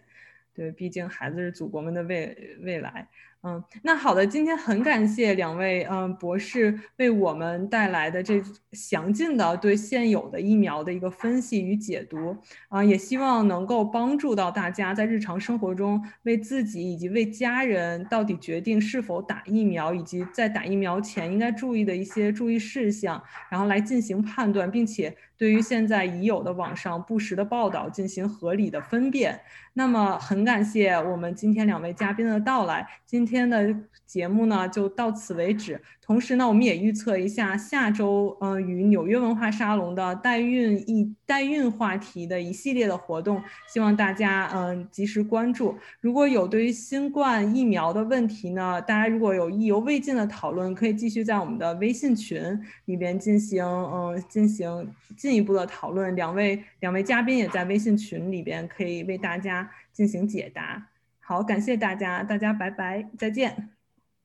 [0.53, 3.09] 对，毕竟孩子是祖国们的未未来。
[3.49, 8.43] 嗯，那好的，今天很感谢两位嗯博士为我们带来的这
[8.73, 12.37] 详尽的对现有的疫苗的一个分析与解读
[12.69, 29.41] 啊，也希望能够帮助到大家在日常生活中为自己以及为家人到底决定是否打疫苗，以及在打疫苗前应该注意的一些注意事项，然后来进行判断，并且对于现在已有的网上不实的报道进行合理的分辨。
[29.75, 33.36] 那么很感谢我们今天两位嘉宾的到来，今天。
[33.37, 33.77] 今天的
[34.07, 35.79] 节目呢就到此为止。
[36.01, 45.77] 同时呢，我们也预测一下下周，嗯，与纽约文化沙龙的代孕一代孕话题的一系列的活动，希望大家嗯及时关注。
[46.01, 56.17] 如果有对于新冠疫苗的问题呢，大家如果有意犹未尽的讨论，可以继续在我们的微信群里边进行嗯进行进一步的讨论。
[56.17, 60.89] 两位两位嘉宾也在微信群里边，可以为大家进行解答。
[61.27, 63.77] 好，感谢大家，大家拜拜，再见。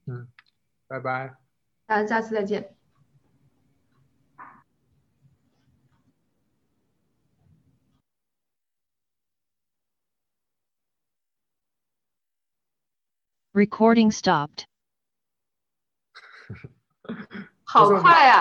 [0.05, 0.27] 嗯，
[0.87, 1.35] 拜拜，
[1.87, 2.75] 大家下次再见。
[13.51, 14.65] Recording stopped.
[17.65, 18.29] 好快啊！